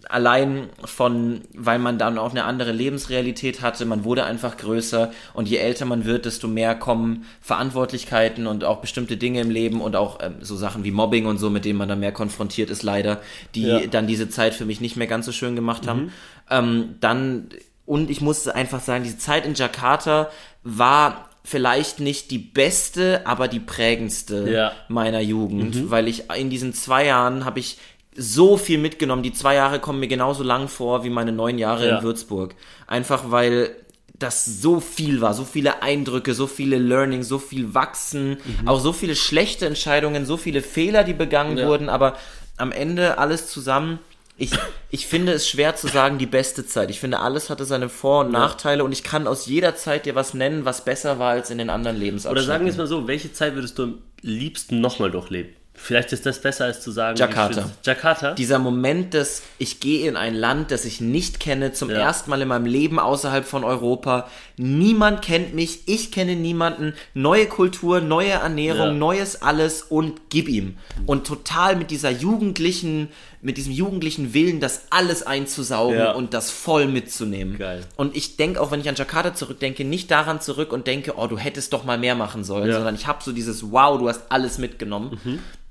Allein 0.08 0.68
von, 0.84 1.42
weil 1.54 1.78
man 1.78 1.98
dann 1.98 2.18
auch 2.18 2.30
eine 2.32 2.44
andere 2.44 2.72
Lebensrealität 2.72 3.60
hatte, 3.62 3.84
man 3.84 4.04
wurde 4.04 4.24
einfach 4.24 4.56
größer 4.56 5.12
und 5.34 5.48
je 5.48 5.56
älter 5.58 5.84
man 5.84 6.04
wird, 6.04 6.24
desto 6.24 6.48
mehr 6.48 6.74
kommen 6.74 7.24
Verantwortlichkeiten 7.40 8.46
und 8.46 8.64
auch 8.64 8.80
bestimmte 8.80 9.16
Dinge 9.16 9.40
im 9.40 9.50
Leben 9.50 9.80
und 9.80 9.96
auch 9.96 10.18
ähm, 10.20 10.36
so 10.40 10.56
Sachen 10.56 10.84
wie 10.84 10.90
Mobbing 10.90 11.26
und 11.26 11.38
so, 11.38 11.50
mit 11.50 11.64
denen 11.64 11.78
man 11.78 11.88
dann 11.88 12.00
mehr 12.00 12.12
konfrontiert 12.12 12.70
ist, 12.70 12.82
leider, 12.82 13.20
die 13.54 13.66
Ja. 13.66 13.86
dann 13.86 14.06
diese 14.06 14.28
Zeit 14.28 14.54
für 14.54 14.64
mich 14.64 14.80
nicht 14.80 14.96
mehr 14.96 15.06
ganz 15.06 15.26
so 15.26 15.32
schön 15.32 15.56
gemacht 15.56 15.86
haben. 15.86 16.12
Ähm, 16.50 16.96
dann, 17.00 17.48
und 17.86 18.10
ich 18.10 18.20
musste 18.20 18.54
einfach 18.54 18.80
sagen, 18.80 19.04
diese 19.04 19.18
Zeit 19.18 19.46
in 19.46 19.54
Jakarta 19.54 20.28
war 20.64 21.28
vielleicht 21.44 21.98
nicht 21.98 22.30
die 22.30 22.38
beste, 22.38 23.22
aber 23.26 23.48
die 23.48 23.58
prägendste 23.58 24.48
Ja. 24.48 24.72
meiner 24.88 25.20
Jugend, 25.20 25.90
weil 25.90 26.06
ich 26.06 26.30
in 26.38 26.50
diesen 26.50 26.72
zwei 26.72 27.06
Jahren 27.06 27.44
habe 27.44 27.58
ich 27.58 27.78
so 28.14 28.56
viel 28.56 28.78
mitgenommen. 28.78 29.22
Die 29.22 29.32
zwei 29.32 29.54
Jahre 29.54 29.78
kommen 29.80 30.00
mir 30.00 30.08
genauso 30.08 30.42
lang 30.42 30.68
vor 30.68 31.04
wie 31.04 31.10
meine 31.10 31.32
neun 31.32 31.58
Jahre 31.58 31.88
Ja. 31.88 31.98
in 31.98 32.04
Würzburg. 32.04 32.54
Einfach 32.86 33.30
weil 33.30 33.74
das 34.18 34.44
so 34.44 34.78
viel 34.80 35.20
war, 35.20 35.34
so 35.34 35.44
viele 35.44 35.82
Eindrücke, 35.82 36.34
so 36.34 36.46
viele 36.46 36.78
Learning, 36.78 37.22
so 37.24 37.38
viel 37.38 37.74
Wachsen, 37.74 38.36
auch 38.66 38.78
so 38.78 38.92
viele 38.92 39.16
schlechte 39.16 39.66
Entscheidungen, 39.66 40.26
so 40.26 40.36
viele 40.36 40.62
Fehler, 40.62 41.02
die 41.02 41.14
begangen 41.14 41.56
Ja. 41.58 41.66
wurden, 41.66 41.88
aber 41.88 42.16
am 42.56 42.70
Ende 42.70 43.18
alles 43.18 43.48
zusammen. 43.48 43.98
Ich, 44.38 44.52
ich 44.90 45.06
finde 45.06 45.32
es 45.32 45.48
schwer 45.48 45.74
zu 45.76 45.88
sagen, 45.88 46.18
die 46.18 46.26
beste 46.26 46.66
Zeit. 46.66 46.90
Ich 46.90 47.00
finde, 47.00 47.18
alles 47.20 47.50
hatte 47.50 47.64
seine 47.64 47.88
Vor- 47.88 48.24
und 48.24 48.30
Nachteile 48.32 48.84
und 48.84 48.92
ich 48.92 49.02
kann 49.02 49.26
aus 49.26 49.46
jeder 49.46 49.74
Zeit 49.76 50.06
dir 50.06 50.14
was 50.14 50.34
nennen, 50.34 50.64
was 50.64 50.84
besser 50.84 51.18
war 51.18 51.30
als 51.32 51.50
in 51.50 51.58
den 51.58 51.70
anderen 51.70 51.96
Oder 51.96 52.04
Lebensabschnitten. 52.04 52.46
sagen 52.46 52.64
wir 52.64 52.70
es 52.70 52.78
mal 52.78 52.86
so, 52.86 53.06
welche 53.08 53.32
Zeit 53.32 53.54
würdest 53.54 53.78
du 53.78 53.82
am 53.84 53.98
liebsten 54.20 54.80
nochmal 54.80 55.10
durchleben? 55.10 55.52
Vielleicht 55.74 56.12
ist 56.12 56.26
das 56.26 56.40
besser 56.40 56.66
als 56.66 56.80
zu 56.82 56.90
sagen. 56.92 57.16
Jakarta. 57.16 57.70
Jakarta? 57.82 58.34
dieser 58.34 58.58
Moment 58.58 59.14
des, 59.14 59.42
ich 59.58 59.80
gehe 59.80 60.06
in 60.06 60.16
ein 60.16 60.34
Land, 60.34 60.70
das 60.70 60.84
ich 60.84 61.00
nicht 61.00 61.40
kenne, 61.40 61.72
zum 61.72 61.90
Ja. 61.90 61.96
ersten 61.96 62.30
Mal 62.30 62.40
in 62.42 62.48
meinem 62.48 62.66
Leben 62.66 62.98
außerhalb 62.98 63.44
von 63.44 63.64
Europa. 63.64 64.28
Niemand 64.58 65.22
kennt 65.22 65.54
mich, 65.54 65.88
ich 65.88 66.12
kenne 66.12 66.36
niemanden. 66.36 66.92
Neue 67.14 67.46
Kultur, 67.46 68.00
neue 68.00 68.30
Ernährung, 68.30 68.88
Ja. 68.88 68.92
neues 68.92 69.40
alles 69.42 69.82
und 69.82 70.20
gib 70.28 70.48
ihm. 70.48 70.76
Und 71.06 71.26
total 71.26 71.74
mit 71.76 71.90
dieser 71.90 72.10
jugendlichen, 72.10 73.08
mit 73.44 73.56
diesem 73.56 73.72
jugendlichen 73.72 74.34
Willen, 74.34 74.60
das 74.60 74.82
alles 74.90 75.24
einzusaugen 75.24 75.98
Ja. 75.98 76.12
und 76.12 76.32
das 76.32 76.50
voll 76.52 76.86
mitzunehmen. 76.86 77.58
Geil. 77.58 77.84
Und 77.96 78.16
ich 78.16 78.36
denke 78.36 78.60
auch, 78.60 78.70
wenn 78.70 78.80
ich 78.80 78.88
an 78.88 78.94
Jakarta 78.94 79.34
zurückdenke, 79.34 79.84
nicht 79.84 80.10
daran 80.12 80.40
zurück 80.40 80.72
und 80.72 80.86
denke, 80.86 81.14
oh, 81.16 81.26
du 81.26 81.36
hättest 81.38 81.72
doch 81.72 81.84
mal 81.84 81.98
mehr 81.98 82.14
machen 82.14 82.44
sollen, 82.44 82.68
Ja. 82.68 82.74
sondern 82.76 82.94
ich 82.94 83.08
habe 83.08 83.22
so 83.22 83.32
dieses 83.32 83.72
Wow, 83.72 83.98
du 83.98 84.08
hast 84.08 84.22
alles 84.30 84.58
mitgenommen. 84.58 85.20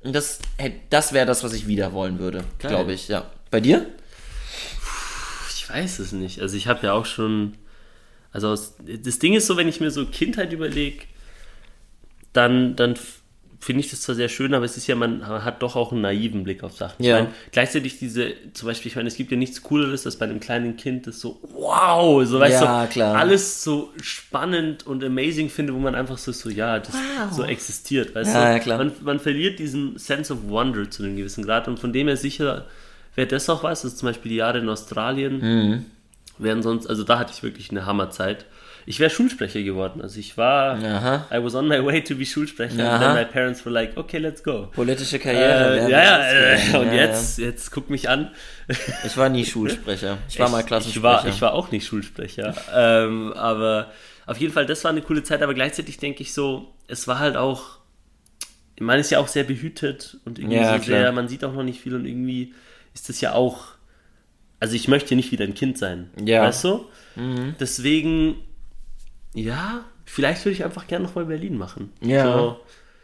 Und 0.04 0.14
das, 0.14 0.40
das 0.90 1.14
wäre 1.14 1.26
das, 1.26 1.44
was 1.46 1.54
ich 1.54 1.66
wieder 1.66 1.94
wollen 1.94 2.20
würde, 2.20 2.44
glaube 2.60 2.92
ich, 2.94 3.08
ja. 3.08 3.26
Bei 3.50 3.62
dir? 3.62 3.86
Ich 5.56 5.70
weiß 5.70 6.00
es 6.00 6.12
nicht. 6.12 6.42
Also 6.42 6.58
ich 6.58 6.68
habe 6.68 6.86
ja 6.86 6.94
auch 6.94 7.06
schon. 7.06 7.54
Also 8.34 8.56
das 8.80 9.20
Ding 9.20 9.34
ist 9.34 9.48
so, 9.48 9.56
wenn 9.58 9.68
ich 9.68 9.80
mir 9.80 9.92
so 9.92 10.06
Kindheit 10.06 10.52
überlege, 10.54 11.04
dann, 12.34 12.76
dann 12.76 12.96
finde 13.64 13.82
ich 13.82 13.92
das 13.92 14.02
zwar 14.02 14.16
sehr 14.16 14.28
schön, 14.28 14.56
aber 14.56 14.66
es 14.66 14.76
ist 14.76 14.88
ja, 14.88 14.96
man 14.96 15.26
hat 15.26 15.62
doch 15.62 15.76
auch 15.76 15.92
einen 15.92 16.02
naiven 16.02 16.44
Blick 16.44 16.64
auf 16.64 16.76
Sachen. 16.76 17.04
Ja. 17.04 17.20
Ich 17.20 17.24
meine, 17.26 17.34
gleichzeitig 17.52 18.00
diese, 18.00 18.34
zum 18.54 18.68
Beispiel, 18.68 18.90
ich 18.90 18.96
meine, 18.96 19.08
es 19.08 19.16
gibt 19.16 19.30
ja 19.32 19.38
nichts 19.38 19.62
Cooleres, 19.62 20.06
als 20.06 20.16
bei 20.18 20.26
einem 20.26 20.40
kleinen 20.40 20.78
Kind 20.78 21.06
das 21.06 21.22
so, 21.22 21.40
wow, 21.54 22.26
so 22.26 22.40
weißt 22.40 22.62
Ja, 22.64 22.86
du, 22.86 22.92
klar. 22.92 23.16
alles 23.16 23.64
so 23.64 23.92
spannend 24.02 24.88
und 24.88 25.04
amazing 25.04 25.50
finde, 25.50 25.74
wo 25.76 25.78
man 25.80 25.94
einfach 25.94 26.18
so, 26.18 26.32
so 26.32 26.50
ja, 26.50 26.80
das 26.80 26.96
so 27.32 27.44
existiert, 27.44 28.16
weißt 28.16 28.34
Ja, 28.34 28.46
du? 28.48 28.52
ja, 28.54 28.60
klar. 28.60 28.78
Man, 28.80 28.92
man 29.02 29.20
verliert 29.20 29.60
diesen 29.60 29.98
Sense 29.98 30.34
of 30.34 30.40
Wonder 30.50 30.90
zu 30.90 31.04
einem 31.04 31.16
gewissen 31.16 31.46
Grad 31.46 31.68
und 31.68 31.80
von 31.80 31.94
dem 31.94 32.08
her 32.08 32.18
sicher 32.18 32.66
wäre 33.16 33.28
das 33.28 33.48
auch 33.50 33.62
was, 33.64 33.84
also 33.86 33.96
zum 33.96 34.08
Beispiel 34.10 34.32
die 34.32 34.38
Jahre 34.38 34.58
in 34.58 34.70
Australien, 34.70 35.40
Mhm. 35.42 35.86
wären 36.40 36.64
sonst, 36.64 36.88
also 36.88 37.04
da 37.04 37.20
hatte 37.20 37.32
ich 37.36 37.44
wirklich 37.44 37.70
eine 37.70 37.86
Hammerzeit. 37.86 38.46
Ich 38.86 39.00
wäre 39.00 39.10
Schulsprecher 39.10 39.62
geworden. 39.62 40.02
Also 40.02 40.20
ich 40.20 40.38
war, 40.38 40.76
Aha. 40.84 41.28
I 41.32 41.44
was 41.44 41.56
on 41.56 41.68
my 41.68 41.84
way 41.86 42.02
to 42.04 42.16
be 42.16 42.26
Schulsprecher. 42.26 42.84
Aha. 42.84 42.94
And 42.96 43.04
then 43.04 43.14
my 43.14 43.26
parents 43.32 43.66
were 43.66 43.72
like, 43.72 43.96
okay, 43.98 44.18
let's 44.18 44.44
go. 44.44 44.68
Politische 44.74 45.20
Karriere. 45.20 45.80
Äh, 45.82 45.92
ja, 45.92 46.04
ja, 46.04 46.32
äh, 46.32 46.78
und 46.78 46.88
Ja, 46.88 46.94
jetzt, 46.94 47.38
jetzt 47.38 47.72
guck 47.72 47.90
mich 47.90 48.10
an. 48.10 48.32
Ja. 48.68 48.76
Ich 49.06 49.18
war 49.18 49.30
nie 49.30 49.46
Schulsprecher. 49.46 50.18
Ich 50.30 50.40
war 50.40 50.50
mal 50.50 50.64
Klassensprecher. 50.64 51.20
Ich 51.20 51.24
war, 51.24 51.28
ich 51.28 51.42
war 51.42 51.54
auch 51.54 51.72
nicht 51.72 51.86
Schulsprecher. 51.86 52.56
ähm, 52.74 53.34
aber 53.34 53.92
auf 54.26 54.38
jeden 54.38 54.54
Fall, 54.54 54.66
das 54.66 54.84
war 54.84 54.92
eine 54.92 55.02
coole 55.02 55.24
Zeit. 55.24 55.42
Aber 55.42 55.54
gleichzeitig 55.54 55.98
denke 55.98 56.22
ich 56.24 56.34
so, 56.34 56.74
es 56.88 57.08
war 57.08 57.20
halt 57.20 57.36
auch, 57.38 57.80
man 58.80 59.00
ist 59.00 59.12
ja 59.12 59.20
auch 59.20 59.28
sehr 59.28 59.44
behütet 59.44 60.18
und 60.26 60.40
irgendwie 60.40 60.58
Ja, 60.58 60.78
so 60.78 60.84
sehr, 60.86 61.12
man 61.12 61.28
sieht 61.28 61.44
auch 61.44 61.54
noch 61.54 61.64
nicht 61.64 61.82
viel 61.82 61.94
und 61.96 62.06
irgendwie 62.06 62.54
ist 62.94 63.10
das 63.10 63.22
ja 63.22 63.34
auch, 63.34 63.66
also 64.60 64.76
ich 64.76 64.88
möchte 64.88 65.16
nicht 65.16 65.32
wieder 65.32 65.46
ein 65.46 65.54
Kind 65.54 65.78
sein. 65.78 66.10
Ja. 66.24 66.42
Mhm. 66.42 66.48
Weißt 66.48 66.64
du? 66.64 66.86
Deswegen, 67.60 68.36
ja, 69.34 69.84
vielleicht 70.06 70.44
würde 70.46 70.54
ich 70.54 70.64
einfach 70.64 70.88
gerne 70.88 71.06
nochmal 71.06 71.26
Berlin 71.26 71.58
machen. 71.58 71.92
Ja. 72.02 72.24
So, 72.34 72.60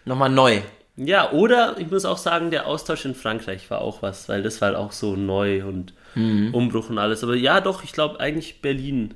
Nochmal 0.05 0.29
neu. 0.29 0.59
ja, 0.95 1.31
oder 1.31 1.75
ich 1.79 1.89
muss 1.91 2.05
auch 2.05 2.17
sagen, 2.17 2.49
der 2.51 2.65
Austausch 2.67 3.05
in 3.05 3.15
Frankreich 3.15 3.69
war 3.69 3.81
auch 3.81 4.01
was, 4.01 4.27
weil 4.29 4.41
das 4.43 4.61
war 4.61 4.69
halt 4.69 4.77
auch 4.77 4.91
so 4.91 5.15
neu 5.15 5.63
und 5.65 5.93
Mhm. 6.15 6.53
Umbruch 6.53 6.89
und 6.89 6.97
alles. 6.97 7.23
Aber 7.23 7.35
ja, 7.35 7.61
doch, 7.61 7.83
ich 7.83 7.91
glaube 7.93 8.19
eigentlich 8.19 8.61
Berlin. 8.61 9.13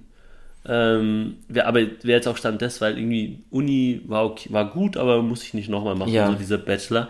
Ähm, 0.68 1.38
wär, 1.48 1.68
aber 1.68 1.80
wäre 1.80 2.18
jetzt 2.18 2.28
auch 2.28 2.38
Stand 2.38 2.62
des, 2.62 2.80
weil 2.82 2.96
irgendwie 2.98 3.40
Uni 3.50 4.02
war, 4.06 4.26
okay, 4.26 4.50
war 4.52 4.70
gut, 4.70 4.96
aber 4.98 5.24
muss 5.24 5.42
ich 5.44 5.56
nicht 5.56 5.70
nochmal 5.70 5.96
machen, 5.96 6.14
Ja. 6.14 6.28
so 6.28 6.36
dieser 6.36 6.60
Bachelor. 6.60 7.10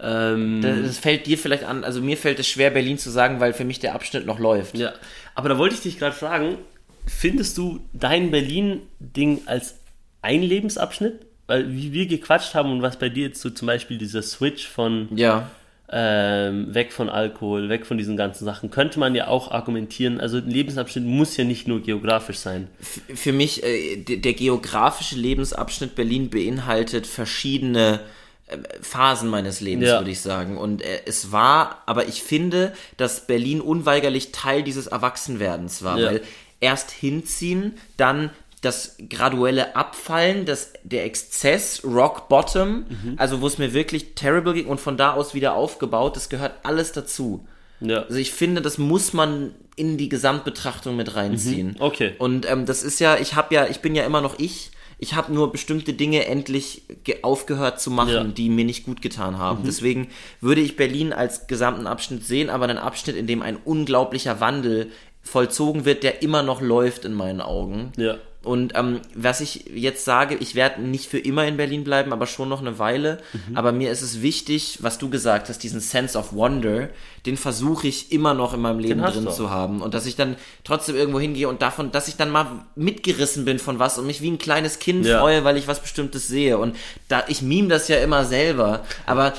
Ähm, 0.00 0.60
Das, 0.62 0.80
das 0.82 0.98
fällt 0.98 1.26
dir 1.26 1.36
vielleicht 1.38 1.64
an, 1.64 1.82
also 1.82 2.00
mir 2.00 2.16
fällt 2.16 2.38
es 2.38 2.46
schwer, 2.48 2.70
Berlin 2.70 2.98
zu 2.98 3.10
sagen, 3.10 3.40
weil 3.40 3.52
für 3.52 3.64
mich 3.64 3.80
der 3.80 3.94
Abschnitt 3.96 4.26
noch 4.26 4.38
läuft. 4.38 4.76
ja, 4.78 4.92
aber 5.34 5.48
da 5.48 5.58
wollte 5.58 5.74
ich 5.74 5.80
dich 5.80 5.98
gerade 5.98 6.14
fragen, 6.14 6.58
findest 7.06 7.58
du 7.58 7.80
dein 7.92 8.30
Berlin-Ding 8.30 9.42
als 9.46 9.76
ein 10.22 10.42
Lebensabschnitt? 10.42 11.26
Weil 11.46 11.72
wie 11.74 11.92
wir 11.92 12.06
gequatscht 12.06 12.54
haben 12.54 12.70
und 12.70 12.82
was 12.82 12.98
bei 12.98 13.08
dir 13.08 13.26
jetzt 13.26 13.40
so 13.40 13.50
zum 13.50 13.66
Beispiel 13.66 13.98
dieser 13.98 14.22
Switch 14.22 14.66
von 14.68 15.08
Ja. 15.16 15.50
ähm, 15.94 16.72
weg 16.74 16.92
von 16.92 17.10
Alkohol, 17.10 17.68
weg 17.68 17.84
von 17.84 17.98
diesen 17.98 18.16
ganzen 18.16 18.44
Sachen, 18.46 18.70
könnte 18.70 18.98
man 18.98 19.14
ja 19.14 19.26
auch 19.26 19.50
argumentieren. 19.50 20.20
Also 20.20 20.38
ein 20.38 20.48
Lebensabschnitt 20.48 21.04
muss 21.04 21.36
ja 21.36 21.44
nicht 21.44 21.68
nur 21.68 21.82
geografisch 21.82 22.38
sein. 22.38 22.68
Für 22.80 23.32
mich, 23.32 23.62
äh, 23.64 23.96
der, 23.96 24.18
der 24.18 24.32
geografische 24.32 25.16
Lebensabschnitt 25.16 25.94
Berlin 25.94 26.30
beinhaltet 26.30 27.06
verschiedene 27.06 28.00
äh, 28.46 28.56
Phasen 28.80 29.28
meines 29.28 29.60
Lebens, 29.60 29.88
Ja. 29.88 29.98
würde 29.98 30.12
ich 30.12 30.20
sagen. 30.20 30.56
Und 30.56 30.80
äh, 30.80 31.00
es 31.04 31.30
war, 31.32 31.82
aber 31.86 32.06
ich 32.08 32.22
finde, 32.22 32.72
dass 32.96 33.26
Berlin 33.26 33.60
unweigerlich 33.60 34.32
Teil 34.32 34.62
dieses 34.62 34.86
Erwachsenwerdens 34.86 35.82
war, 35.82 35.98
Ja. 35.98 36.06
weil 36.12 36.20
erst 36.62 36.90
hinziehen, 36.90 37.74
dann 37.98 38.30
das 38.62 38.96
graduelle 39.10 39.74
Abfallen, 39.74 40.44
das, 40.46 40.72
der 40.84 41.04
Exzess, 41.04 41.82
Rock 41.84 42.28
Bottom, 42.28 42.84
Mhm. 42.88 43.14
also 43.16 43.40
wo 43.40 43.46
es 43.48 43.58
mir 43.58 43.74
wirklich 43.74 44.14
terrible 44.14 44.54
ging 44.54 44.66
und 44.66 44.80
von 44.80 44.96
da 44.96 45.12
aus 45.14 45.34
wieder 45.34 45.54
aufgebaut, 45.54 46.14
das 46.16 46.28
gehört 46.28 46.54
alles 46.62 46.92
dazu. 46.92 47.44
Ja. 47.80 48.02
Also 48.02 48.16
ich 48.18 48.30
finde, 48.32 48.62
das 48.62 48.78
muss 48.78 49.12
man 49.12 49.52
in 49.74 49.96
die 49.98 50.08
Gesamtbetrachtung 50.08 50.94
mit 50.94 51.16
reinziehen. 51.16 51.74
Okay. 51.80 52.12
Und 52.18 52.48
ähm, 52.48 52.64
das 52.64 52.84
ist 52.84 53.00
ja, 53.00 53.16
ich 53.18 53.34
habe 53.34 53.52
ja, 53.54 53.66
ich 53.66 53.80
bin 53.80 53.94
ja 53.96 54.04
immer 54.04 54.20
noch 54.20 54.38
ich. 54.38 54.70
Ich 54.98 55.14
habe 55.14 55.32
nur 55.34 55.50
bestimmte 55.50 55.94
Dinge 55.94 56.26
endlich 56.26 56.82
ge- 57.02 57.22
aufgehört 57.22 57.80
zu 57.80 57.90
machen, 57.90 58.12
Ja. 58.14 58.22
Mhm. 58.22 58.34
die 58.34 58.48
mir 58.48 58.64
nicht 58.64 58.84
gut 58.84 59.02
getan 59.02 59.38
haben. 59.38 59.64
Deswegen 59.66 60.06
würde 60.40 60.60
ich 60.60 60.76
Berlin 60.76 61.12
als 61.12 61.48
gesamten 61.48 61.88
Abschnitt 61.88 62.24
sehen, 62.24 62.48
aber 62.50 62.66
einen 62.66 62.78
Abschnitt, 62.78 63.16
in 63.16 63.26
dem 63.26 63.42
ein 63.42 63.56
unglaublicher 63.56 64.38
Wandel 64.38 64.92
vollzogen 65.22 65.84
wird, 65.84 66.02
der 66.02 66.22
immer 66.22 66.42
noch 66.42 66.60
läuft 66.60 67.04
in 67.04 67.14
meinen 67.14 67.40
Augen. 67.40 67.92
Ja. 67.96 68.18
Und 68.42 68.72
ähm, 68.74 69.00
was 69.14 69.40
ich 69.40 69.66
jetzt 69.72 70.04
sage, 70.04 70.36
ich 70.40 70.56
werde 70.56 70.82
nicht 70.82 71.08
für 71.08 71.18
immer 71.18 71.46
in 71.46 71.56
Berlin 71.56 71.84
bleiben, 71.84 72.12
aber 72.12 72.26
schon 72.26 72.48
noch 72.48 72.60
eine 72.60 72.78
Weile. 72.78 73.18
Mhm. 73.32 73.56
Aber 73.56 73.70
mir 73.70 73.92
ist 73.92 74.02
es 74.02 74.20
wichtig, 74.20 74.78
was 74.80 74.98
du 74.98 75.10
gesagt 75.10 75.48
hast, 75.48 75.62
diesen 75.62 75.80
Sense 75.80 76.18
of 76.18 76.32
Wonder, 76.32 76.88
den 77.26 77.36
versuche 77.36 77.86
ich 77.86 78.10
immer 78.10 78.34
noch 78.34 78.52
in 78.52 78.60
meinem 78.60 78.80
Leben 78.80 79.00
drin 79.00 79.24
du 79.26 79.30
zu 79.30 79.50
haben. 79.50 79.80
Und 79.80 79.94
dass 79.94 80.06
ich 80.06 80.16
dann 80.16 80.36
trotzdem 80.64 80.96
irgendwo 80.96 81.20
hingehe 81.20 81.48
und 81.48 81.62
davon, 81.62 81.92
dass 81.92 82.08
ich 82.08 82.16
dann 82.16 82.30
mal 82.30 82.46
mitgerissen 82.74 83.44
bin 83.44 83.60
von 83.60 83.78
was 83.78 83.96
und 83.98 84.06
mich 84.08 84.20
wie 84.22 84.30
ein 84.30 84.38
kleines 84.38 84.80
Kind 84.80 85.06
Ja. 85.06 85.20
freue, 85.20 85.44
weil 85.44 85.56
ich 85.56 85.68
was 85.68 85.80
Bestimmtes 85.80 86.26
sehe. 86.26 86.58
Und 86.58 86.74
da, 87.08 87.22
ich 87.28 87.40
meme 87.40 87.68
das 87.68 87.86
ja 87.88 87.98
immer 87.98 88.24
selber. 88.24 88.80
Aber 89.06 89.34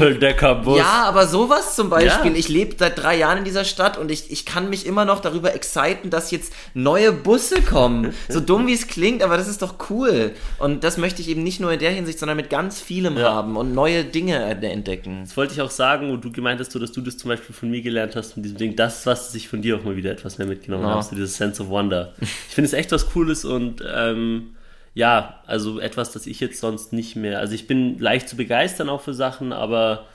Doppeldeckerbus. 0.00 0.78
ja, 0.78 1.04
aber 1.04 1.26
sowas 1.26 1.76
zum 1.76 1.90
Beispiel. 1.90 2.32
Ja. 2.32 2.36
Ich 2.38 2.48
lebe 2.48 2.74
seit 2.78 2.98
drei 2.98 3.16
Jahren 3.16 3.38
in 3.38 3.44
dieser 3.44 3.64
Stadt 3.64 3.98
und 3.98 4.10
ich, 4.10 4.30
ich 4.30 4.44
kann 4.46 4.70
mich 4.70 4.86
immer 4.86 5.04
noch 5.04 5.20
darüber 5.20 5.54
exciten, 5.54 6.10
dass 6.10 6.30
jetzt 6.30 6.52
neue 6.74 7.12
Busse 7.12 7.62
kommen. 7.62 8.14
So 8.28 8.40
dumm 8.40 8.66
wie 8.66 8.72
es 8.74 8.88
klingt, 8.88 9.22
aber 9.22 9.36
das 9.36 9.48
ist 9.48 9.62
doch 9.62 9.74
cool. 9.90 10.32
Und 10.58 10.84
das 10.84 10.96
möchte 10.96 11.22
ich 11.22 11.28
eben 11.28 11.42
nicht 11.42 11.60
nur 11.60 11.72
in 11.72 11.78
der 11.78 11.90
Hinsicht, 11.90 12.18
sondern 12.18 12.36
mit 12.36 12.50
ganz 12.50 12.80
vielem 12.80 13.16
Ja. 13.18 13.32
haben 13.32 13.56
und 13.56 13.74
neue 13.74 14.04
Dinge 14.04 14.36
entdecken. 14.42 15.22
Das 15.24 15.36
wollte 15.36 15.54
ich 15.54 15.60
auch 15.60 15.70
sagen, 15.70 16.10
wo 16.10 16.16
du 16.16 16.30
gemeint 16.32 16.60
hast, 16.60 16.74
dass 16.74 16.92
du 16.92 17.00
das 17.02 17.16
zum 17.26 17.30
Beispiel 17.36 17.54
von 17.56 17.68
mir 17.70 17.82
gelernt 17.82 18.14
hast, 18.14 18.34
von 18.34 18.44
diesem 18.44 18.56
Ding. 18.56 18.76
Das 18.76 19.00
ist 19.00 19.06
was, 19.06 19.34
ich 19.34 19.48
von 19.48 19.60
dir 19.62 19.76
auch 19.76 19.82
mal 19.82 19.96
wieder 19.96 20.12
etwas 20.12 20.38
mehr 20.38 20.46
mitgenommen 20.46 20.84
Ja. 20.84 20.90
habe, 20.90 21.02
so 21.02 21.16
dieses 21.16 21.36
Sense 21.36 21.60
of 21.60 21.68
Wonder. 21.70 22.12
Ich 22.20 22.54
finde 22.54 22.66
es 22.68 22.72
echt 22.72 22.92
was 22.92 23.10
Cooles 23.10 23.44
und 23.44 23.82
ähm, 23.92 24.50
ja, 24.94 25.42
also 25.48 25.80
etwas, 25.80 26.12
das 26.12 26.26
ich 26.28 26.38
jetzt 26.38 26.60
sonst 26.60 26.92
nicht 26.92 27.16
mehr. 27.16 27.40
Also 27.40 27.54
ich 27.54 27.66
bin 27.66 27.98
leicht 27.98 28.28
zu 28.28 28.36
begeistern 28.36 28.88
auch 28.88 29.00
für 29.02 29.12
Sachen, 29.12 29.52
aber 29.52 30.06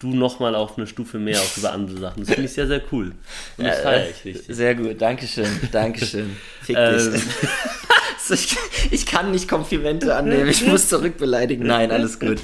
du 0.00 0.08
nochmal 0.14 0.56
auf 0.56 0.76
eine 0.76 0.88
Stufe 0.88 1.18
mehr 1.20 1.38
auch 1.40 1.56
über 1.56 1.72
andere 1.72 1.98
Sachen. 1.98 2.20
Das 2.24 2.30
finde 2.34 2.46
ich 2.46 2.52
sehr, 2.52 2.66
sehr 2.66 2.82
cool. 2.90 3.12
Und 3.58 3.64
das 3.64 3.78
feiere 3.78 4.10
ich 4.10 4.24
richtig. 4.24 4.56
Sehr 4.56 4.74
gut, 4.74 5.00
Dankeschön, 5.00 5.46
Dankeschön. 5.70 6.36
Fick 6.62 6.76
Ähm. 6.76 7.12
dich. 7.12 7.22
So, 7.22 7.28
ich, 8.30 8.56
ich 8.90 9.06
kann 9.06 9.30
nicht 9.30 9.48
Komplimente 9.48 10.14
annehmen, 10.14 10.48
ich 10.48 10.66
muss 10.66 10.88
zurückbeleidigen. 10.88 11.66
Nein, 11.66 11.90
alles 11.90 12.18
gut. 12.20 12.38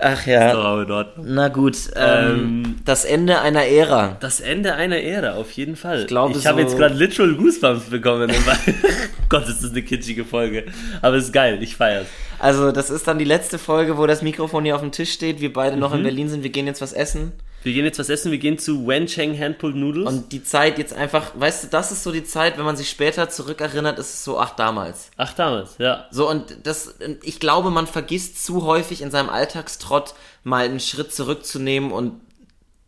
Ach 0.00 0.26
ja. 0.26 0.52
Doch, 0.52 0.64
aber 0.64 0.82
in 0.82 0.90
Ordnung. 0.90 1.26
Na 1.28 1.48
gut, 1.48 1.76
ähm, 1.96 2.76
das 2.84 3.04
Ende 3.04 3.40
einer 3.40 3.64
Ära. 3.66 4.16
Das 4.20 4.40
Ende 4.40 4.74
einer 4.74 4.98
Ära, 5.00 5.34
auf 5.34 5.50
jeden 5.52 5.76
Fall. 5.76 6.00
Ich, 6.00 6.06
glaube, 6.06 6.34
habe 6.34 6.42
so- 6.42 6.58
jetzt 6.58 6.76
gerade 6.76 6.94
literal 6.94 7.34
Goosebumps 7.34 7.84
bekommen. 7.86 8.30
Gott, 9.28 9.48
ist 9.48 9.62
das 9.62 9.70
eine 9.70 9.82
kitschige 9.82 10.24
Folge. 10.24 10.64
Aber 11.02 11.16
es 11.16 11.24
ist 11.26 11.32
geil, 11.32 11.58
ich 11.62 11.76
feier's. 11.76 12.06
Also, 12.38 12.72
das 12.72 12.90
ist 12.90 13.06
dann 13.08 13.18
die 13.18 13.24
letzte 13.24 13.58
Folge, 13.58 13.96
wo 13.98 14.06
das 14.06 14.22
Mikrofon 14.22 14.64
hier 14.64 14.74
auf 14.76 14.80
dem 14.80 14.92
Tisch 14.92 15.12
steht, 15.12 15.40
wir 15.40 15.52
beide 15.52 15.76
noch 15.76 15.92
in 15.94 16.02
Berlin 16.02 16.28
sind, 16.28 16.42
wir 16.42 16.50
gehen 16.50 16.66
jetzt 16.66 16.80
was 16.80 16.92
essen. 16.92 17.32
Wir 17.64 17.72
gehen 17.72 17.84
jetzt 17.84 17.98
was 17.98 18.08
essen, 18.08 18.30
wir 18.30 18.38
gehen 18.38 18.58
zu 18.58 18.86
Wencheng 18.86 19.38
Handpulled 19.38 19.76
Noodles. 19.76 20.06
Und 20.08 20.32
die 20.32 20.44
Zeit 20.44 20.78
jetzt 20.78 20.92
einfach, 20.94 21.32
weißt 21.34 21.64
du, 21.64 21.68
das 21.68 21.90
ist 21.90 22.02
so 22.04 22.12
die 22.12 22.22
Zeit, 22.24 22.56
wenn 22.56 22.64
man 22.64 22.76
sich 22.76 22.88
später 22.88 23.28
zurückerinnert, 23.28 23.98
ist 23.98 24.14
es 24.14 24.24
so, 24.24 24.38
ach, 24.38 24.54
damals. 24.54 25.10
Ach, 25.16 25.32
damals, 25.34 25.74
ja. 25.78 26.06
So, 26.10 26.30
und 26.30 26.56
das, 26.62 26.94
ich 27.22 27.40
glaube, 27.40 27.70
man 27.70 27.86
vergisst 27.88 28.44
zu 28.44 28.64
häufig 28.64 29.02
in 29.02 29.10
seinem 29.10 29.28
Alltagstrott 29.28 30.14
mal 30.44 30.64
einen 30.64 30.80
Schritt 30.80 31.12
zurückzunehmen 31.12 31.90
und 31.90 32.20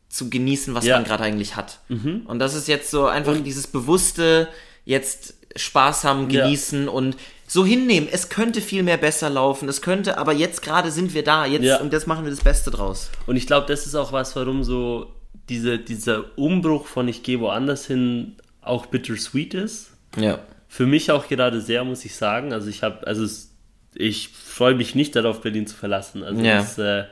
zu 0.08 0.30
genießen, 0.30 0.74
was 0.74 0.84
Ja. 0.84 0.96
man 0.96 1.04
gerade 1.04 1.24
eigentlich 1.24 1.56
hat. 1.56 1.78
Und 1.88 2.38
das 2.38 2.54
ist 2.54 2.66
jetzt 2.68 2.90
so 2.90 3.06
einfach 3.06 3.36
dieses 3.44 3.66
bewusste, 3.66 4.48
jetzt 4.84 5.34
Spaß 5.56 6.04
haben, 6.04 6.30
Ja. 6.30 6.44
genießen 6.44 6.88
und 6.88 7.16
so 7.52 7.66
hinnehmen. 7.66 8.08
Es 8.10 8.28
könnte 8.28 8.60
viel 8.60 8.84
mehr 8.84 8.96
besser 8.96 9.28
laufen, 9.28 9.68
es 9.68 9.82
könnte, 9.82 10.18
aber 10.18 10.32
jetzt 10.32 10.62
gerade 10.62 10.92
sind 10.92 11.14
wir 11.14 11.24
da, 11.24 11.46
jetzt, 11.46 11.64
Ja. 11.64 11.80
und 11.80 11.92
jetzt 11.92 12.06
machen 12.06 12.24
wir 12.24 12.30
das 12.30 12.44
Beste 12.44 12.70
draus. 12.70 13.10
Und 13.26 13.34
ich 13.34 13.46
glaube, 13.48 13.66
das 13.66 13.86
ist 13.86 13.96
auch 13.96 14.12
was, 14.12 14.36
warum 14.36 14.62
so 14.62 15.12
diese, 15.48 15.78
dieser 15.80 16.38
Umbruch 16.38 16.86
von 16.86 17.08
ich 17.08 17.24
gehe 17.24 17.40
woanders 17.40 17.86
hin 17.86 18.36
auch 18.62 18.86
bittersweet 18.86 19.54
ist. 19.54 19.90
Ja. 20.16 20.38
Für 20.68 20.86
mich 20.86 21.10
auch 21.10 21.26
gerade 21.26 21.60
sehr, 21.60 21.82
muss 21.82 22.04
ich 22.04 22.14
sagen. 22.14 22.52
Also 22.52 22.68
ich 22.68 22.84
habe, 22.84 23.04
also 23.06 23.24
es, 23.24 23.50
ich 23.96 24.28
freue 24.28 24.76
mich 24.76 24.94
nicht 24.94 25.16
darauf, 25.16 25.40
Berlin 25.40 25.66
zu 25.66 25.74
verlassen. 25.76 26.22
Also 26.22 26.40
Ja. 26.42 26.60
es, 26.60 26.78
äh, 26.78 27.04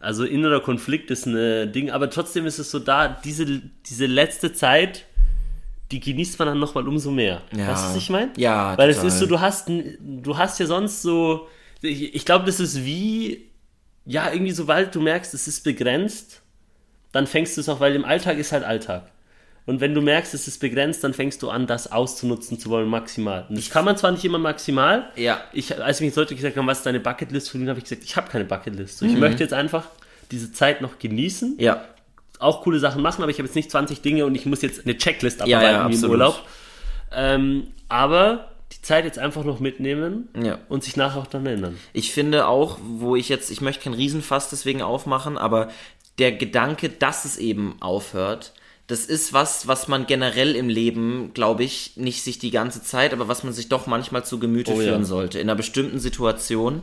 also 0.00 0.24
innerer 0.24 0.60
Konflikt 0.60 1.10
ist 1.12 1.26
ein 1.26 1.72
Ding, 1.72 1.90
aber 1.92 2.10
trotzdem 2.10 2.46
ist 2.46 2.58
es 2.58 2.72
so 2.72 2.80
da, 2.80 3.08
diese, 3.24 3.46
diese 3.86 4.06
letzte 4.06 4.52
Zeit, 4.52 5.04
die 5.90 6.00
genießt 6.00 6.38
man 6.38 6.48
dann 6.48 6.58
nochmal 6.58 6.86
umso 6.86 7.10
mehr. 7.10 7.42
Ja. 7.56 7.68
Weißt 7.68 7.84
du, 7.84 7.88
was 7.90 7.96
ich 7.96 8.10
meine? 8.10 8.30
Ja, 8.36 8.76
Weil 8.76 8.90
es 8.90 8.96
total. 8.96 9.08
ist 9.08 9.18
so, 9.20 9.26
du 9.26 9.40
hast, 9.40 9.68
du 9.68 10.36
hast 10.36 10.58
ja 10.60 10.66
sonst 10.66 11.02
so, 11.02 11.48
ich, 11.80 12.14
ich 12.14 12.24
glaube, 12.24 12.44
das 12.46 12.60
ist 12.60 12.84
wie, 12.84 13.48
ja, 14.04 14.30
irgendwie 14.32 14.52
sobald 14.52 14.94
du 14.94 15.00
merkst, 15.00 15.32
es 15.34 15.48
ist 15.48 15.64
begrenzt, 15.64 16.42
dann 17.12 17.26
fängst 17.26 17.56
du 17.56 17.60
es 17.62 17.68
auch, 17.68 17.80
weil 17.80 17.94
im 17.94 18.04
Alltag 18.04 18.36
ist 18.38 18.52
halt 18.52 18.64
Alltag. 18.64 19.10
Und 19.64 19.80
wenn 19.82 19.94
du 19.94 20.00
merkst, 20.00 20.32
es 20.32 20.48
ist 20.48 20.60
begrenzt, 20.60 21.04
dann 21.04 21.12
fängst 21.12 21.42
du 21.42 21.50
an, 21.50 21.66
das 21.66 21.92
auszunutzen 21.92 22.58
zu 22.58 22.70
wollen, 22.70 22.88
maximal. 22.88 23.44
Und 23.50 23.58
das 23.58 23.68
kann 23.68 23.84
man 23.84 23.96
zwar 23.98 24.10
nicht 24.12 24.24
immer 24.24 24.38
maximal. 24.38 25.10
Ja. 25.16 25.42
Ich, 25.52 25.78
als 25.82 26.00
mich 26.00 26.14
Leute 26.16 26.34
gesagt 26.34 26.56
haben, 26.56 26.66
was 26.66 26.78
ist 26.78 26.86
deine 26.86 27.00
Bucketlist 27.00 27.50
von 27.50 27.60
ihnen, 27.60 27.68
habe 27.68 27.78
ich 27.78 27.84
gesagt, 27.84 28.02
ich 28.02 28.16
habe 28.16 28.30
keine 28.30 28.44
Bucketlist. 28.46 28.98
So, 28.98 29.04
Mhm. 29.04 29.12
ich 29.12 29.18
möchte 29.18 29.42
jetzt 29.42 29.52
einfach 29.52 29.86
diese 30.30 30.52
Zeit 30.52 30.80
noch 30.80 30.98
genießen, 30.98 31.56
Ja. 31.58 31.84
Auch 32.38 32.62
coole 32.62 32.78
Sachen 32.78 33.02
machen, 33.02 33.22
aber 33.22 33.30
ich 33.30 33.38
habe 33.38 33.46
jetzt 33.46 33.54
nicht 33.56 33.70
20 33.70 34.00
Dinge 34.00 34.24
und 34.26 34.34
ich 34.34 34.46
muss 34.46 34.62
jetzt 34.62 34.84
eine 34.84 34.96
Checklist 34.96 35.40
Ja, 35.46 35.58
abarbeiten 35.58 35.92
ja, 35.92 36.00
wie 36.00 36.04
im. 36.04 36.10
Urlaub. 36.10 36.42
Ähm, 37.12 37.68
aber 37.88 38.48
die 38.72 38.82
Zeit 38.82 39.04
jetzt 39.04 39.18
einfach 39.18 39.44
noch 39.44 39.60
mitnehmen 39.60 40.28
Ja. 40.40 40.58
und 40.68 40.84
sich 40.84 40.96
nachher 40.96 41.20
auch 41.20 41.26
daran 41.26 41.46
erinnern. 41.46 41.78
Ich 41.92 42.12
finde 42.12 42.46
auch, 42.46 42.78
wo 42.82 43.16
ich 43.16 43.28
jetzt, 43.28 43.50
ich 43.50 43.60
möchte 43.60 43.84
kein 43.84 43.94
Riesenfass 43.94 44.50
deswegen 44.50 44.82
aufmachen, 44.82 45.38
aber 45.38 45.68
der 46.18 46.32
Gedanke, 46.32 46.88
dass 46.90 47.24
es 47.24 47.38
eben 47.38 47.76
aufhört, 47.80 48.52
das 48.88 49.04
ist 49.04 49.32
was, 49.32 49.68
was 49.68 49.86
man 49.88 50.06
generell 50.06 50.56
im 50.56 50.68
Leben, 50.68 51.32
glaube 51.34 51.62
ich, 51.64 51.92
nicht 51.96 52.22
sich 52.22 52.38
die 52.38 52.50
ganze 52.50 52.82
Zeit, 52.82 53.12
aber 53.12 53.28
was 53.28 53.44
man 53.44 53.52
sich 53.52 53.68
doch 53.68 53.86
manchmal 53.86 54.24
zu 54.24 54.38
Gemüte 54.38 54.72
Oh 54.72 54.80
ja. 54.80 54.88
führen 54.88 55.04
sollte. 55.04 55.38
In 55.38 55.48
einer 55.48 55.56
bestimmten 55.56 55.98
Situation. 55.98 56.82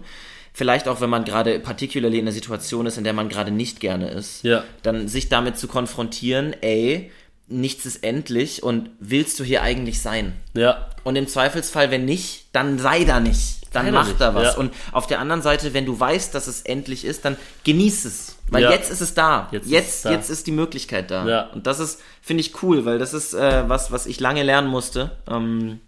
Vielleicht 0.57 0.87
auch, 0.87 1.01
wenn 1.01 1.09
man 1.09 1.25
gerade 1.25 1.59
particularly 1.59 2.17
in 2.17 2.23
einer 2.23 2.31
Situation 2.31 2.85
ist, 2.85 2.97
in 2.97 3.03
der 3.03 3.11
man 3.11 3.27
gerade 3.27 3.51
nicht 3.51 3.81
gerne 3.81 4.09
ist. 4.09 4.41
Ja. 4.43 4.63
Dann 4.83 5.09
sich 5.09 5.27
damit 5.27 5.57
zu 5.57 5.67
konfrontieren, 5.67 6.55
ey, 6.61 7.11
nichts 7.49 7.85
ist 7.85 8.03
endlich 8.05 8.63
und 8.63 8.89
willst 8.99 9.37
du 9.39 9.43
hier 9.43 9.61
eigentlich 9.63 10.01
sein? 10.01 10.31
Ja, 10.53 10.87
Und 11.03 11.17
im 11.17 11.27
Zweifelsfall, 11.27 11.91
wenn 11.91 12.05
nicht, 12.05 12.45
dann 12.53 12.79
sei 12.79 13.03
da 13.03 13.19
nicht. 13.19 13.63
Dann 13.73 13.91
mach 13.91 14.13
da 14.17 14.33
was. 14.33 14.53
ja. 14.53 14.57
Und 14.57 14.73
auf 14.93 15.05
der 15.07 15.19
anderen 15.19 15.41
Seite, 15.41 15.73
wenn 15.73 15.85
du 15.85 15.99
weißt, 15.99 16.33
dass 16.33 16.47
es 16.47 16.61
endlich 16.61 17.03
ist, 17.03 17.25
dann 17.25 17.35
genieß 17.65 18.05
es. 18.05 18.37
Weil 18.49 18.63
Ja. 18.63 18.71
jetzt 18.71 18.89
ist 18.89 19.01
es 19.01 19.13
da. 19.13 19.49
Jetzt 19.51 19.67
Jetzt, 19.69 20.05
ist 20.05 20.11
jetzt, 20.11 20.29
da. 20.29 20.33
ist 20.33 20.47
die 20.47 20.51
Möglichkeit 20.53 21.11
da. 21.11 21.27
Ja. 21.27 21.41
Und 21.53 21.67
das 21.67 21.79
ist, 21.81 21.99
finde 22.21 22.39
ich 22.39 22.63
cool, 22.63 22.85
weil 22.85 22.97
das 22.97 23.13
ist 23.13 23.33
äh, 23.33 23.67
was, 23.67 23.91
was 23.91 24.05
ich 24.05 24.21
lange 24.21 24.43
lernen 24.43 24.69
musste. 24.69 25.11
Ähm, 25.29 25.81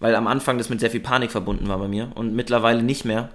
weil 0.00 0.16
am 0.16 0.26
Anfang 0.26 0.58
das 0.58 0.68
mit 0.68 0.80
sehr 0.80 0.90
viel 0.90 1.00
Panik 1.00 1.30
verbunden 1.30 1.68
war 1.68 1.78
bei 1.78 1.86
mir 1.88 2.10
und 2.16 2.34
mittlerweile 2.34 2.82
nicht 2.82 3.04
mehr. 3.04 3.28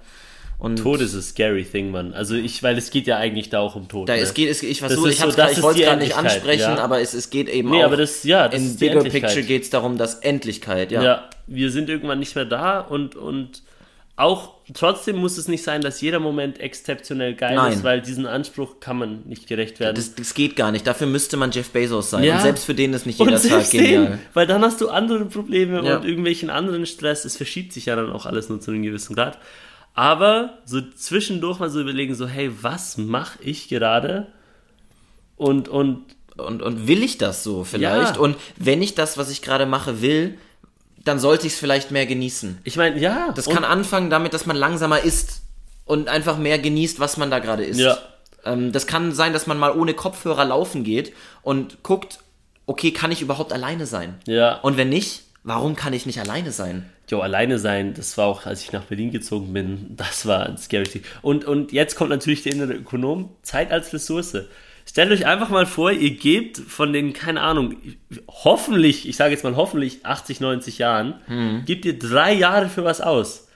Und 0.64 0.76
Tod 0.76 1.00
ist 1.00 1.14
a 1.14 1.20
scary 1.20 1.64
thing, 1.64 1.90
Mann. 1.90 2.14
Also 2.14 2.34
ich, 2.34 2.62
weil 2.62 2.78
es 2.78 2.90
geht 2.90 3.06
ja 3.06 3.18
eigentlich 3.18 3.50
da 3.50 3.60
auch 3.60 3.76
um 3.76 3.86
Tod. 3.86 4.08
da, 4.08 4.14
ne? 4.14 4.20
es 4.20 4.32
geht, 4.34 4.48
es, 4.50 4.62
ich 4.62 4.78
versuche, 4.80 5.10
ich, 5.10 5.18
so, 5.18 5.28
grad- 5.28 5.52
ich 5.52 5.62
wollte 5.62 5.80
es 5.80 5.86
gerade 5.86 6.00
nicht 6.02 6.16
ansprechen, 6.16 6.60
ja. 6.60 6.76
aber 6.78 7.00
es, 7.00 7.12
es 7.14 7.28
geht 7.30 7.48
eben 7.48 7.70
Nee, 7.70 7.80
auch. 7.82 7.84
aber 7.86 7.96
das- 7.98 8.24
ja, 8.24 8.48
das 8.48 8.60
in 8.60 8.76
Bigger. 8.76 9.02
Picture 9.04 9.42
geht 9.42 9.62
es 9.64 9.70
darum, 9.70 9.98
dass 9.98 10.14
Endlichkeit, 10.16 10.90
ja. 10.90 11.02
Ja, 11.02 11.30
wir 11.46 11.70
sind 11.70 11.88
irgendwann 11.90 12.18
nicht 12.18 12.34
mehr 12.34 12.46
da 12.46 12.80
und, 12.80 13.14
und 13.14 13.62
auch 14.16 14.54
trotzdem 14.72 15.16
muss 15.16 15.36
es 15.38 15.48
nicht 15.48 15.64
sein, 15.64 15.80
dass 15.82 16.00
jeder 16.00 16.20
Moment 16.20 16.60
exzeptionell 16.60 17.34
geil 17.34 17.56
Nein. 17.56 17.72
ist, 17.72 17.82
weil 17.82 18.00
diesen 18.00 18.26
Anspruch 18.26 18.78
kann 18.78 18.96
man 18.96 19.22
nicht 19.26 19.48
gerecht 19.48 19.80
werden. 19.80 19.96
Das, 19.96 20.14
das 20.14 20.34
geht 20.34 20.54
gar 20.54 20.70
nicht. 20.70 20.86
Dafür 20.86 21.08
müsste 21.08 21.36
man 21.36 21.50
Jeff 21.50 21.70
Bezos 21.70 22.10
sein. 22.10 22.22
Ja. 22.22 22.36
Und 22.36 22.42
selbst 22.42 22.64
für 22.64 22.74
den 22.74 22.92
ist 22.94 23.06
nicht 23.06 23.18
jeder 23.18 23.42
Tag 23.42 23.68
genial. 23.70 24.06
den, 24.06 24.18
weil 24.32 24.46
dann 24.46 24.62
hast 24.62 24.80
du 24.80 24.88
andere 24.88 25.24
Probleme 25.26 25.84
Ja. 25.84 25.96
und 25.96 26.04
irgendwelchen 26.06 26.48
anderen 26.48 26.86
Stress. 26.86 27.24
Es 27.24 27.36
verschiebt 27.36 27.72
sich 27.72 27.86
ja 27.86 27.96
dann 27.96 28.12
auch 28.12 28.24
alles 28.24 28.48
nur 28.48 28.60
zu 28.60 28.70
einem 28.70 28.84
gewissen 28.84 29.16
Grad. 29.16 29.36
Aber 29.94 30.58
so 30.64 30.80
zwischendurch 30.80 31.58
mal 31.60 31.70
so 31.70 31.80
überlegen, 31.80 32.14
so, 32.14 32.26
hey, 32.26 32.50
was 32.60 32.98
mache 32.98 33.38
ich 33.42 33.68
gerade? 33.68 34.26
Und, 35.36 35.68
und 35.68 36.02
Und, 36.36 36.62
und 36.62 36.88
will 36.88 37.02
ich 37.04 37.16
das 37.18 37.44
so 37.44 37.62
vielleicht? 37.62 38.16
Ja. 38.16 38.20
Und 38.20 38.36
wenn 38.56 38.82
ich 38.82 38.94
das, 38.96 39.16
was 39.16 39.30
ich 39.30 39.40
gerade 39.40 39.66
mache, 39.66 40.00
will, 40.02 40.36
dann 41.04 41.20
sollte 41.20 41.46
ich 41.46 41.52
es 41.52 41.58
vielleicht 41.58 41.90
mehr 41.92 42.06
genießen. 42.06 42.58
ich 42.64 42.76
meine, 42.76 42.98
ja. 42.98 43.30
Das 43.36 43.48
kann 43.48 43.62
anfangen 43.62 44.10
damit, 44.10 44.34
dass 44.34 44.46
man 44.46 44.56
langsamer 44.56 45.00
isst 45.00 45.42
und 45.84 46.08
einfach 46.08 46.38
mehr 46.38 46.58
genießt, 46.58 46.98
was 46.98 47.16
man 47.18 47.30
da 47.30 47.38
gerade 47.38 47.62
isst. 47.64 47.78
Ja. 47.78 47.98
Ähm, 48.44 48.72
das 48.72 48.86
kann 48.86 49.12
sein, 49.12 49.32
dass 49.32 49.46
man 49.46 49.58
mal 49.58 49.72
ohne 49.78 49.94
Kopfhörer 49.94 50.44
laufen 50.44 50.82
geht 50.82 51.12
und 51.42 51.82
guckt, 51.82 52.18
okay, 52.66 52.90
kann 52.90 53.12
ich 53.12 53.20
überhaupt 53.22 53.52
alleine 53.52 53.86
sein? 53.86 54.18
Ja. 54.26 54.60
Und 54.60 54.76
wenn 54.76 54.88
nicht, 54.88 55.23
warum 55.44 55.76
kann 55.76 55.92
ich 55.92 56.06
nicht 56.06 56.18
alleine 56.18 56.50
sein? 56.50 56.84
Jo, 57.10 57.20
alleine 57.20 57.58
sein, 57.58 57.94
das 57.94 58.16
war 58.18 58.26
auch, 58.26 58.46
als 58.46 58.62
ich 58.62 58.72
nach 58.72 58.84
Berlin 58.84 59.12
gezogen 59.12 59.52
bin, 59.52 59.94
das 59.96 60.26
war 60.26 60.46
ein 60.46 60.56
scary 60.56 60.84
thing. 60.84 61.02
Und, 61.22 61.44
und 61.44 61.70
jetzt 61.72 61.96
kommt 61.96 62.10
natürlich 62.10 62.42
der 62.42 62.52
innere 62.52 62.72
Ökonom, 62.72 63.30
Zeit 63.42 63.70
als 63.70 63.92
Ressource. 63.92 64.36
Stellt 64.86 65.10
euch 65.12 65.26
einfach 65.26 65.50
mal 65.50 65.66
vor, 65.66 65.92
ihr 65.92 66.10
gebt 66.10 66.58
von 66.58 66.92
den, 66.92 67.12
keine 67.12 67.40
Ahnung, 67.42 67.76
hoffentlich, 68.28 69.08
ich 69.08 69.16
sage 69.16 69.32
jetzt 69.32 69.44
mal 69.44 69.56
hoffentlich 69.56 70.04
80, 70.04 70.40
90 70.40 70.78
Jahren, 70.78 71.14
Hm. 71.26 71.62
gebt 71.66 71.84
ihr 71.84 71.98
drei 71.98 72.32
Jahre 72.32 72.68
für 72.68 72.84
was 72.84 73.00
aus. 73.00 73.48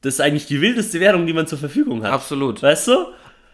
Das 0.00 0.14
ist 0.14 0.20
eigentlich 0.20 0.46
die 0.46 0.60
wildeste 0.60 1.00
Währung, 1.00 1.26
die 1.26 1.32
man 1.32 1.46
zur 1.46 1.58
Verfügung 1.58 2.02
hat. 2.04 2.12
Absolut. 2.12 2.62
Weißt 2.62 2.88
du? 2.88 3.06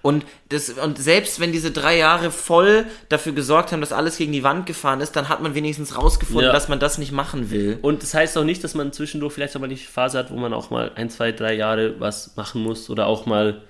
Und, 0.02 0.24
das, 0.48 0.70
und 0.70 0.98
selbst 0.98 1.40
wenn 1.40 1.52
diese 1.52 1.70
drei 1.72 1.98
Jahre 1.98 2.30
voll 2.30 2.86
dafür 3.10 3.32
gesorgt 3.32 3.70
haben, 3.72 3.80
dass 3.80 3.92
alles 3.92 4.16
gegen 4.16 4.32
die 4.32 4.42
Wand 4.42 4.64
gefahren 4.66 5.00
ist, 5.02 5.12
dann 5.16 5.28
hat 5.28 5.42
man 5.42 5.54
wenigstens 5.54 5.96
rausgefunden, 5.96 6.46
Ja. 6.46 6.52
dass 6.52 6.68
man 6.68 6.80
das 6.80 6.96
nicht 6.98 7.12
machen 7.12 7.50
will. 7.50 7.78
Und 7.82 8.02
das 8.02 8.14
heißt 8.14 8.38
auch 8.38 8.44
nicht, 8.44 8.64
dass 8.64 8.74
man 8.74 8.92
zwischendurch 8.92 9.34
vielleicht 9.34 9.54
auch 9.56 9.60
mal 9.60 9.68
die 9.68 9.76
Phase 9.76 10.18
hat, 10.18 10.30
wo 10.30 10.36
man 10.36 10.54
auch 10.54 10.70
mal 10.70 10.92
ein, 10.94 11.10
zwei, 11.10 11.32
drei 11.32 11.54
Jahre 11.54 12.00
was 12.00 12.34
machen 12.36 12.62
muss 12.62 12.88
oder 12.88 13.06
auch 13.06 13.26
mal 13.26 13.60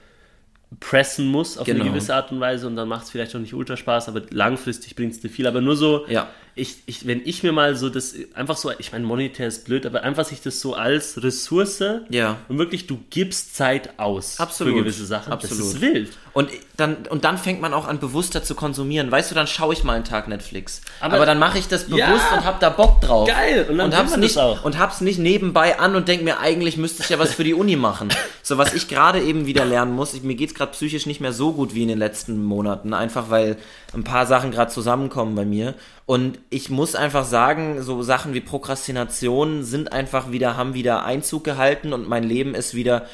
pressen 0.78 1.26
muss 1.26 1.58
auf 1.58 1.66
Genau. 1.66 1.80
eine 1.82 1.90
gewisse 1.90 2.14
Art 2.14 2.30
und 2.30 2.38
Weise 2.38 2.66
und 2.68 2.76
dann 2.76 2.86
macht 2.88 3.04
es 3.04 3.10
vielleicht 3.10 3.34
auch 3.34 3.40
nicht 3.40 3.54
ultra 3.54 3.76
Spaß, 3.76 4.08
aber 4.08 4.22
langfristig 4.30 4.94
bringt 4.94 5.12
es 5.12 5.20
dir 5.20 5.28
viel. 5.28 5.48
Aber 5.48 5.60
nur 5.60 5.74
so, 5.74 6.06
Ja. 6.06 6.28
Ich, 6.55 6.76
ich, 6.86 7.07
wenn 7.07 7.22
ich 7.24 7.42
mir 7.42 7.53
mal 7.53 7.76
so 7.76 7.88
das 7.88 8.14
einfach 8.34 8.57
so, 8.57 8.70
ich 8.78 8.92
meine, 8.92 9.05
monetär 9.07 9.46
ist 9.48 9.64
blöd, 9.64 9.86
aber 9.86 10.03
einfach 10.03 10.24
sich 10.24 10.40
das 10.42 10.61
so 10.61 10.74
als 10.74 11.22
Ressource 11.22 11.82
Ja. 12.11 12.38
und 12.48 12.59
wirklich, 12.59 12.86
du 12.86 13.01
gibst 13.11 13.55
Zeit 13.57 13.98
aus 13.98 14.38
Absolut. 14.40 14.74
für 14.74 14.78
gewisse 14.80 15.07
Sachen. 15.07 15.32
Absolut. 15.32 15.59
Das 15.64 15.66
ist 15.74 15.80
wild. 15.80 16.11
Und 16.32 16.51
dann, 16.80 16.96
und 17.08 17.24
dann 17.24 17.38
fängt 17.38 17.60
man 17.60 17.72
auch 17.74 17.86
an, 17.86 17.98
bewusster 18.00 18.42
zu 18.42 18.54
konsumieren. 18.54 19.10
Weißt 19.10 19.30
du, 19.30 19.34
dann 19.34 19.46
schaue 19.46 19.72
ich 19.74 19.84
mal 19.84 19.92
einen 19.94 20.04
Tag 20.04 20.26
Netflix. 20.26 20.80
Aber, 21.00 21.16
Aber- 21.16 21.26
dann 21.26 21.38
mache 21.38 21.58
ich 21.58 21.68
das 21.68 21.84
bewusst 21.84 22.00
Ja. 22.00 22.36
und 22.38 22.44
hab 22.44 22.58
da 22.60 22.70
Bock 22.70 23.00
drauf. 23.00 23.28
Geil, 23.28 23.66
und 23.70 23.78
dann 23.78 23.90
will 23.92 23.98
hab's 23.98 24.16
nicht, 24.16 24.38
auch. 24.38 24.64
Und 24.64 24.78
hab's 24.78 25.00
nicht 25.00 25.18
nebenbei 25.18 25.78
an 25.78 25.94
und 25.94 26.08
denk 26.08 26.22
mir, 26.22 26.40
eigentlich 26.40 26.76
müsste 26.76 27.02
ich 27.02 27.10
ja 27.10 27.18
was 27.18 27.34
für 27.34 27.44
die 27.44 27.54
Uni 27.54 27.76
machen. 27.76 28.08
So, 28.42 28.58
was 28.58 28.74
ich 28.74 28.88
gerade 28.88 29.20
eben 29.20 29.46
wieder 29.46 29.64
lernen 29.64 29.94
muss, 29.94 30.12
ich, 30.12 30.24
mir 30.24 30.34
geht's 30.34 30.54
gerade 30.54 30.72
psychisch 30.72 31.06
nicht 31.06 31.20
mehr 31.20 31.32
so 31.32 31.52
gut 31.52 31.72
wie 31.72 31.82
in 31.82 31.88
den 31.88 31.98
letzten 31.98 32.42
Monaten, 32.42 32.94
einfach 32.94 33.30
weil 33.30 33.56
ein 33.94 34.02
paar 34.02 34.26
Sachen 34.26 34.50
gerade 34.50 34.72
zusammenkommen 34.72 35.36
bei 35.36 35.44
mir. 35.44 35.74
Und 36.04 36.40
ich 36.48 36.68
muss 36.68 36.96
einfach 36.96 37.24
sagen, 37.24 37.80
so 37.82 38.02
Sachen 38.02 38.34
wie 38.34 38.40
Prokrastination 38.40 39.62
sind 39.62 39.92
einfach 39.92 40.32
wieder, 40.32 40.56
haben 40.56 40.74
wieder 40.74 41.04
Einzug 41.04 41.44
gehalten 41.44 41.92
und 41.92 42.08
mein 42.08 42.24
Leben 42.24 42.54
ist 42.56 42.74
wieder 42.74 43.06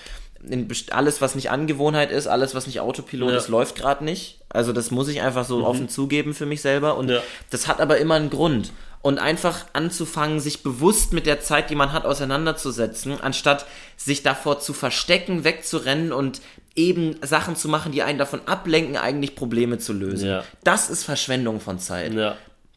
alles, 0.91 1.21
was 1.21 1.35
nicht 1.35 1.51
Angewohnheit 1.51 2.11
ist, 2.11 2.27
alles, 2.27 2.55
was 2.55 2.67
nicht 2.67 2.81
Autopilot 2.81 3.31
Ja. 3.33 3.37
ist, 3.37 3.49
läuft 3.49 3.77
gerade 3.77 4.05
nicht. 4.05 4.41
Also 4.49 4.73
das 4.73 4.91
muss 4.91 5.09
ich 5.09 5.21
einfach 5.23 5.45
so 5.45 5.65
offen 5.67 5.89
zugeben 5.89 6.35
für 6.35 6.47
mich 6.47 6.61
selber. 6.63 6.97
Und 6.97 7.09
Ja. 7.11 7.21
das 7.51 7.67
hat 7.69 7.81
aber 7.81 7.99
immer 7.99 8.15
einen 8.15 8.31
Grund. 8.31 8.73
Und 9.03 9.19
einfach 9.19 9.67
anzufangen, 9.73 10.41
sich 10.41 10.63
bewusst 10.65 11.13
mit 11.13 11.27
der 11.27 11.41
Zeit, 11.41 11.71
die 11.71 11.77
man 11.77 11.93
hat, 11.93 12.05
auseinanderzusetzen, 12.07 13.21
anstatt 13.21 13.67
sich 13.97 14.23
davor 14.23 14.59
zu 14.59 14.73
verstecken, 14.73 15.45
wegzurennen 15.45 16.13
und 16.13 16.41
eben 16.75 17.17
Sachen 17.23 17.55
zu 17.57 17.69
machen, 17.69 17.93
die 17.93 18.03
einen 18.03 18.19
davon 18.19 18.41
ablenken, 18.47 18.97
eigentlich 18.97 19.35
Probleme 19.37 19.79
zu 19.79 19.93
lösen. 19.93 20.29
Ja. 20.29 20.45
Das 20.65 20.91
ist 20.91 21.05
Verschwendung 21.05 21.61
von 21.61 21.79
Zeit. 21.79 22.13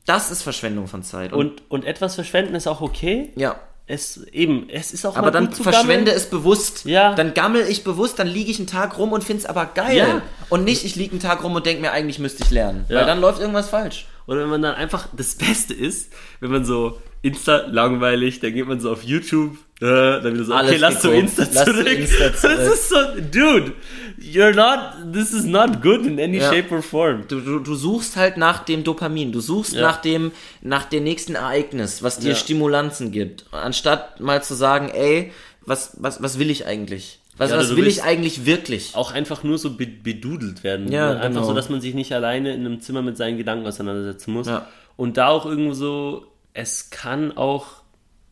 Das 0.05 0.31
ist 0.31 0.43
Verschwendung 0.43 0.87
von 0.87 1.03
Zeit. 1.03 1.33
Und, 1.33 1.63
und 1.69 1.85
etwas 1.85 2.15
verschwenden 2.15 2.55
ist 2.55 2.67
auch 2.67 2.81
okay. 2.81 3.31
ja. 3.35 3.59
Es 3.91 4.23
eben, 4.31 4.69
es 4.69 4.93
ist 4.93 5.03
auch 5.03 5.17
Aber 5.17 5.31
dann 5.31 5.51
verschwende 5.51 6.11
gammeln. 6.11 6.15
es 6.15 6.27
bewusst. 6.27 6.85
Ja. 6.85 7.15
Dann 7.15 7.33
gammel 7.33 7.65
ich 7.67 7.83
bewusst, 7.83 8.19
dann 8.19 8.27
liege 8.27 8.51
ich 8.51 8.59
einen 8.59 8.67
Tag 8.67 8.99
rum 8.99 9.13
und 9.13 9.23
find's 9.23 9.47
aber 9.47 9.65
geil. 9.65 9.97
Ja. 9.97 10.21
Und 10.49 10.63
nicht, 10.63 10.85
ich 10.85 10.95
liege 10.95 11.13
einen 11.13 11.19
Tag 11.19 11.43
rum 11.43 11.55
und 11.55 11.65
denke 11.65 11.81
mir, 11.81 11.91
eigentlich 11.91 12.19
müsste 12.19 12.43
ich 12.43 12.51
lernen. 12.51 12.85
Ja. 12.87 12.99
Weil 12.99 13.07
dann 13.07 13.19
läuft 13.19 13.39
irgendwas 13.39 13.69
falsch. 13.69 14.05
Oder 14.27 14.41
wenn 14.41 14.49
man 14.49 14.61
dann 14.61 14.75
einfach, 14.75 15.07
das 15.17 15.33
Beste 15.33 15.73
ist, 15.73 16.13
wenn 16.39 16.51
man 16.51 16.65
so 16.65 17.01
Insta 17.23 17.63
langweilig, 17.65 18.39
dann 18.41 18.53
geht 18.53 18.67
man 18.67 18.79
so 18.79 18.91
auf 18.91 19.01
YouTube, 19.03 19.57
äh, 19.81 19.85
dann 20.21 20.33
wieder 20.33 20.43
so, 20.43 20.53
Alles 20.53 20.71
okay, 20.71 20.79
lass 20.79 21.01
zum. 21.01 21.13
Insta 21.13 21.43
Lass 21.53 21.65
zu 21.65 21.71
zurück. 21.73 21.87
Insta 21.99 22.33
zurück. 22.35 22.57
Das 22.57 22.73
ist 22.73 22.89
so, 22.89 22.95
dude, 23.31 23.73
you're 24.19 24.53
not, 24.53 25.13
this 25.13 25.31
is 25.33 25.45
not 25.45 25.81
good 25.81 26.05
in 26.05 26.19
any 26.19 26.37
Ja. 26.37 26.51
shape 26.53 26.73
or 26.75 26.81
form. 26.81 27.23
Du, 27.27 27.39
du, 27.39 27.59
du 27.59 27.75
suchst 27.75 28.15
halt 28.17 28.37
nach 28.37 28.65
dem 28.65 28.83
Dopamin, 28.83 29.31
du 29.31 29.39
suchst 29.39 29.73
Ja. 29.73 29.81
nach 29.81 30.01
dem, 30.01 30.31
nach 30.61 30.85
dem 30.85 31.03
nächsten 31.03 31.35
Ereignis, 31.35 32.03
was 32.03 32.19
dir 32.19 32.29
Ja. 32.31 32.35
Stimulanzen 32.35 33.11
gibt. 33.11 33.45
Anstatt 33.51 34.19
mal 34.19 34.43
zu 34.43 34.53
sagen, 34.53 34.89
ey, 34.89 35.31
was, 35.65 35.91
was, 35.99 36.21
was 36.21 36.39
will 36.39 36.49
ich 36.49 36.65
eigentlich? 36.65 37.19
Was, 37.37 37.51
oder 37.51 37.61
was 37.61 37.75
will 37.77 37.87
ich 37.87 38.03
eigentlich 38.03 38.45
wirklich? 38.45 38.95
Auch 38.95 39.13
einfach 39.13 39.43
nur 39.43 39.57
so 39.57 39.71
be 39.77 39.85
bedudelt 39.87 40.65
werden. 40.65 40.91
Ja, 40.91 41.11
Einfach 41.11 41.29
genau. 41.29 41.43
so, 41.43 41.53
dass 41.53 41.69
man 41.69 41.79
sich 41.79 41.93
nicht 41.93 42.11
alleine 42.11 42.53
in 42.53 42.65
einem 42.65 42.81
Zimmer 42.81 43.01
mit 43.01 43.15
seinen 43.15 43.37
Gedanken 43.37 43.65
auseinandersetzen 43.65 44.33
muss. 44.33 44.47
Ja. 44.47 44.67
Und 44.97 45.15
da 45.15 45.27
auch 45.29 45.45
irgendwo 45.45 45.71
so, 45.73 46.25
es 46.53 46.89
kann 46.89 47.31
auch, 47.37 47.78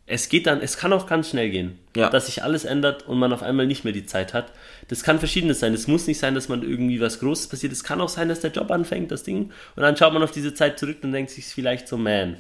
es 0.09 0.29
geht 0.29 0.47
dann, 0.47 0.61
es 0.61 0.77
kann 0.77 0.93
auch 0.93 1.05
ganz 1.05 1.29
schnell 1.29 1.49
gehen, 1.49 1.77
Ja. 1.95 2.09
dass 2.09 2.27
sich 2.27 2.41
alles 2.41 2.63
ändert 2.63 3.05
und 3.07 3.19
man 3.19 3.33
auf 3.33 3.43
einmal 3.43 3.67
nicht 3.67 3.83
mehr 3.83 3.91
die 3.93 4.05
Zeit 4.05 4.33
hat. 4.33 4.53
Das 4.87 5.03
kann 5.03 5.19
verschiedenes 5.19 5.59
sein. 5.59 5.73
Es 5.73 5.87
muss 5.87 6.07
nicht 6.07 6.17
sein, 6.19 6.33
dass 6.33 6.47
man 6.47 6.63
irgendwie 6.63 7.01
was 7.01 7.19
Großes 7.19 7.47
passiert. 7.47 7.73
Es 7.73 7.83
kann 7.83 7.99
auch 7.99 8.07
sein, 8.09 8.29
dass 8.29 8.39
der 8.39 8.51
Job 8.51 8.71
anfängt, 8.71 9.11
das 9.11 9.23
Ding. 9.23 9.51
Und 9.75 9.83
dann 9.83 9.97
schaut 9.97 10.13
man 10.13 10.23
auf 10.23 10.31
diese 10.31 10.53
Zeit 10.53 10.79
zurück 10.79 10.97
und 11.01 11.11
denkt 11.11 11.29
sich 11.31 11.45
vielleicht 11.45 11.87
so, 11.89 11.97
man. 11.97 12.37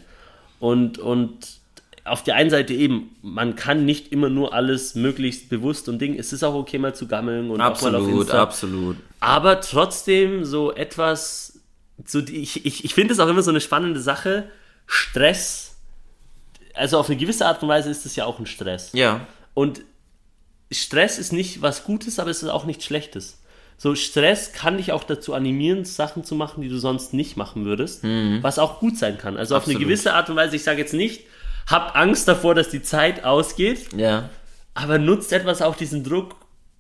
Und, 0.59 0.97
und 0.97 1.35
auf 2.05 2.23
der 2.23 2.35
einen 2.35 2.49
Seite 2.49 2.73
eben, 2.73 3.15
man 3.21 3.57
kann 3.57 3.83
nicht 3.83 4.13
immer 4.13 4.29
nur 4.29 4.53
alles 4.53 4.95
möglichst 4.95 5.49
bewusst 5.49 5.89
und 5.89 5.99
Ding. 5.99 6.17
Es 6.17 6.31
ist 6.31 6.43
auch 6.43 6.55
okay, 6.55 6.77
mal 6.77 6.95
zu 6.95 7.05
gammeln 7.05 7.49
und 7.51 7.59
auch 7.59 7.81
mal 7.81 7.95
auf 7.95 8.01
Absolut, 8.03 8.21
Insta. 8.21 8.41
absolut. 8.41 8.95
Aber 9.19 9.59
trotzdem 9.59 10.45
so 10.45 10.73
etwas, 10.73 11.59
so 12.05 12.21
die, 12.21 12.37
ich, 12.37 12.65
ich, 12.65 12.85
ich 12.85 12.93
finde 12.93 13.13
es 13.13 13.19
auch 13.19 13.27
immer 13.27 13.41
so 13.41 13.49
eine 13.51 13.59
spannende 13.59 13.99
Sache. 13.99 14.45
Stress, 14.85 15.75
also 16.77 16.99
auf 16.99 17.07
eine 17.09 17.17
gewisse 17.17 17.45
Art 17.45 17.61
und 17.63 17.69
Weise 17.69 17.89
ist 17.89 18.05
es 18.05 18.15
ja 18.15 18.25
auch 18.25 18.39
ein 18.39 18.45
Stress. 18.45 18.91
Ja. 18.93 19.21
Und 19.53 19.81
Stress 20.71 21.17
ist 21.17 21.33
nicht 21.33 21.61
was 21.61 21.83
Gutes, 21.83 22.19
aber 22.19 22.29
es 22.29 22.43
ist 22.43 22.49
auch 22.49 22.65
nichts 22.65 22.85
Schlechtes. 22.85 23.39
So, 23.77 23.93
Stress 23.95 24.53
kann 24.53 24.77
dich 24.77 24.91
auch 24.91 25.03
dazu 25.03 25.33
animieren, 25.33 25.85
Sachen 25.85 26.23
zu 26.23 26.33
machen, 26.35 26.61
die 26.61 26.69
du 26.69 26.77
sonst 26.79 27.13
nicht 27.13 27.37
machen 27.37 27.63
würdest, 27.65 28.03
was 28.41 28.57
auch 28.59 28.79
gut 28.79 28.97
sein 28.97 29.17
kann. 29.19 29.37
Also 29.37 29.55
auf 29.55 29.63
eine 29.63 29.73
Mhm. 29.73 29.75
Absolut. 29.77 29.81
gewisse 29.87 30.13
Art 30.13 30.29
und 30.29 30.35
Weise, 30.35 30.55
ich 30.55 30.63
sage 30.63 30.79
jetzt 30.79 30.93
nicht, 30.93 31.21
hab 31.67 31.95
Angst 31.95 32.27
davor, 32.27 32.55
dass 32.55 32.69
die 32.69 32.81
Zeit 32.81 33.23
ausgeht, 33.23 33.93
Ja. 33.95 34.29
aber 34.73 34.97
nutzt 34.97 35.31
etwas 35.31 35.61
auch 35.61 35.75
diesen 35.75 36.03
Druck, 36.03 36.35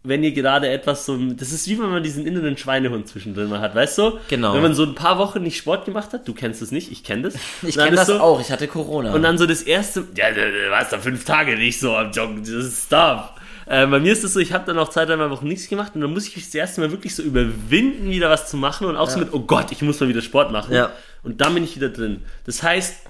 wenn 0.07 0.23
ihr 0.23 0.31
gerade 0.31 0.69
etwas 0.69 1.05
so, 1.05 1.17
das 1.17 1.51
ist 1.51 1.67
wie 1.67 1.79
wenn 1.79 1.89
man 1.89 2.03
diesen 2.03 2.25
inneren 2.25 2.57
Schweinehund 2.57 3.07
zwischendrin 3.07 3.49
mal 3.49 3.59
hat, 3.59 3.75
weißt 3.75 3.97
du? 3.97 4.19
Genau. 4.29 4.53
Wenn 4.53 4.61
man 4.61 4.73
so 4.73 4.83
ein 4.83 4.95
paar 4.95 5.17
Wochen 5.17 5.43
nicht 5.43 5.57
Sport 5.57 5.85
gemacht 5.85 6.13
hat, 6.13 6.27
du 6.27 6.33
kennst 6.33 6.61
es 6.61 6.71
nicht, 6.71 6.91
ich 6.91 7.03
kenne 7.03 7.23
das. 7.23 7.35
Ich 7.67 7.75
kenne 7.75 7.95
das 7.95 8.07
so, 8.07 8.19
auch, 8.19 8.39
ich 8.39 8.51
hatte 8.51 8.67
Corona. 8.67 9.13
Und 9.13 9.23
dann 9.23 9.37
so 9.37 9.45
das 9.45 9.61
erste, 9.61 10.05
ja, 10.15 10.29
du 10.31 10.35
du 10.35 10.71
warst 10.71 10.93
da 10.93 10.99
fünf 10.99 11.25
Tage 11.25 11.55
nicht 11.55 11.79
so 11.79 11.95
am 11.95 12.11
Joggen, 12.11 12.41
das 12.41 12.49
ist 12.49 12.85
Stop. 12.85 13.33
Äh, 13.65 13.85
bei 13.87 13.99
mir 13.99 14.13
ist 14.13 14.23
es 14.23 14.33
so, 14.33 14.39
ich 14.39 14.53
habe 14.53 14.65
dann 14.65 14.79
auch 14.79 14.89
zwei, 14.89 15.05
drei 15.05 15.29
Wochen 15.29 15.47
nichts 15.47 15.67
gemacht 15.67 15.93
und 15.95 16.01
dann 16.01 16.13
muss 16.13 16.27
ich 16.27 16.35
mich 16.35 16.45
das 16.45 16.55
erste 16.55 16.81
Mal 16.81 16.91
wirklich 16.91 17.15
so 17.15 17.23
überwinden, 17.23 18.09
wieder 18.09 18.29
was 18.29 18.49
zu 18.49 18.55
machen 18.55 18.87
und 18.87 18.95
auch 18.95 19.09
so 19.09 19.19
mit, 19.19 19.33
oh 19.33 19.41
Gott, 19.41 19.71
ich 19.71 19.81
muss 19.81 19.99
mal 19.99 20.07
wieder 20.07 20.21
Sport 20.21 20.51
machen. 20.51 20.73
Ja. 20.73 20.91
Und 21.23 21.41
dann 21.41 21.53
bin 21.53 21.63
ich 21.63 21.75
wieder 21.75 21.89
drin. 21.89 22.21
Das 22.45 22.63
heißt, 22.63 23.01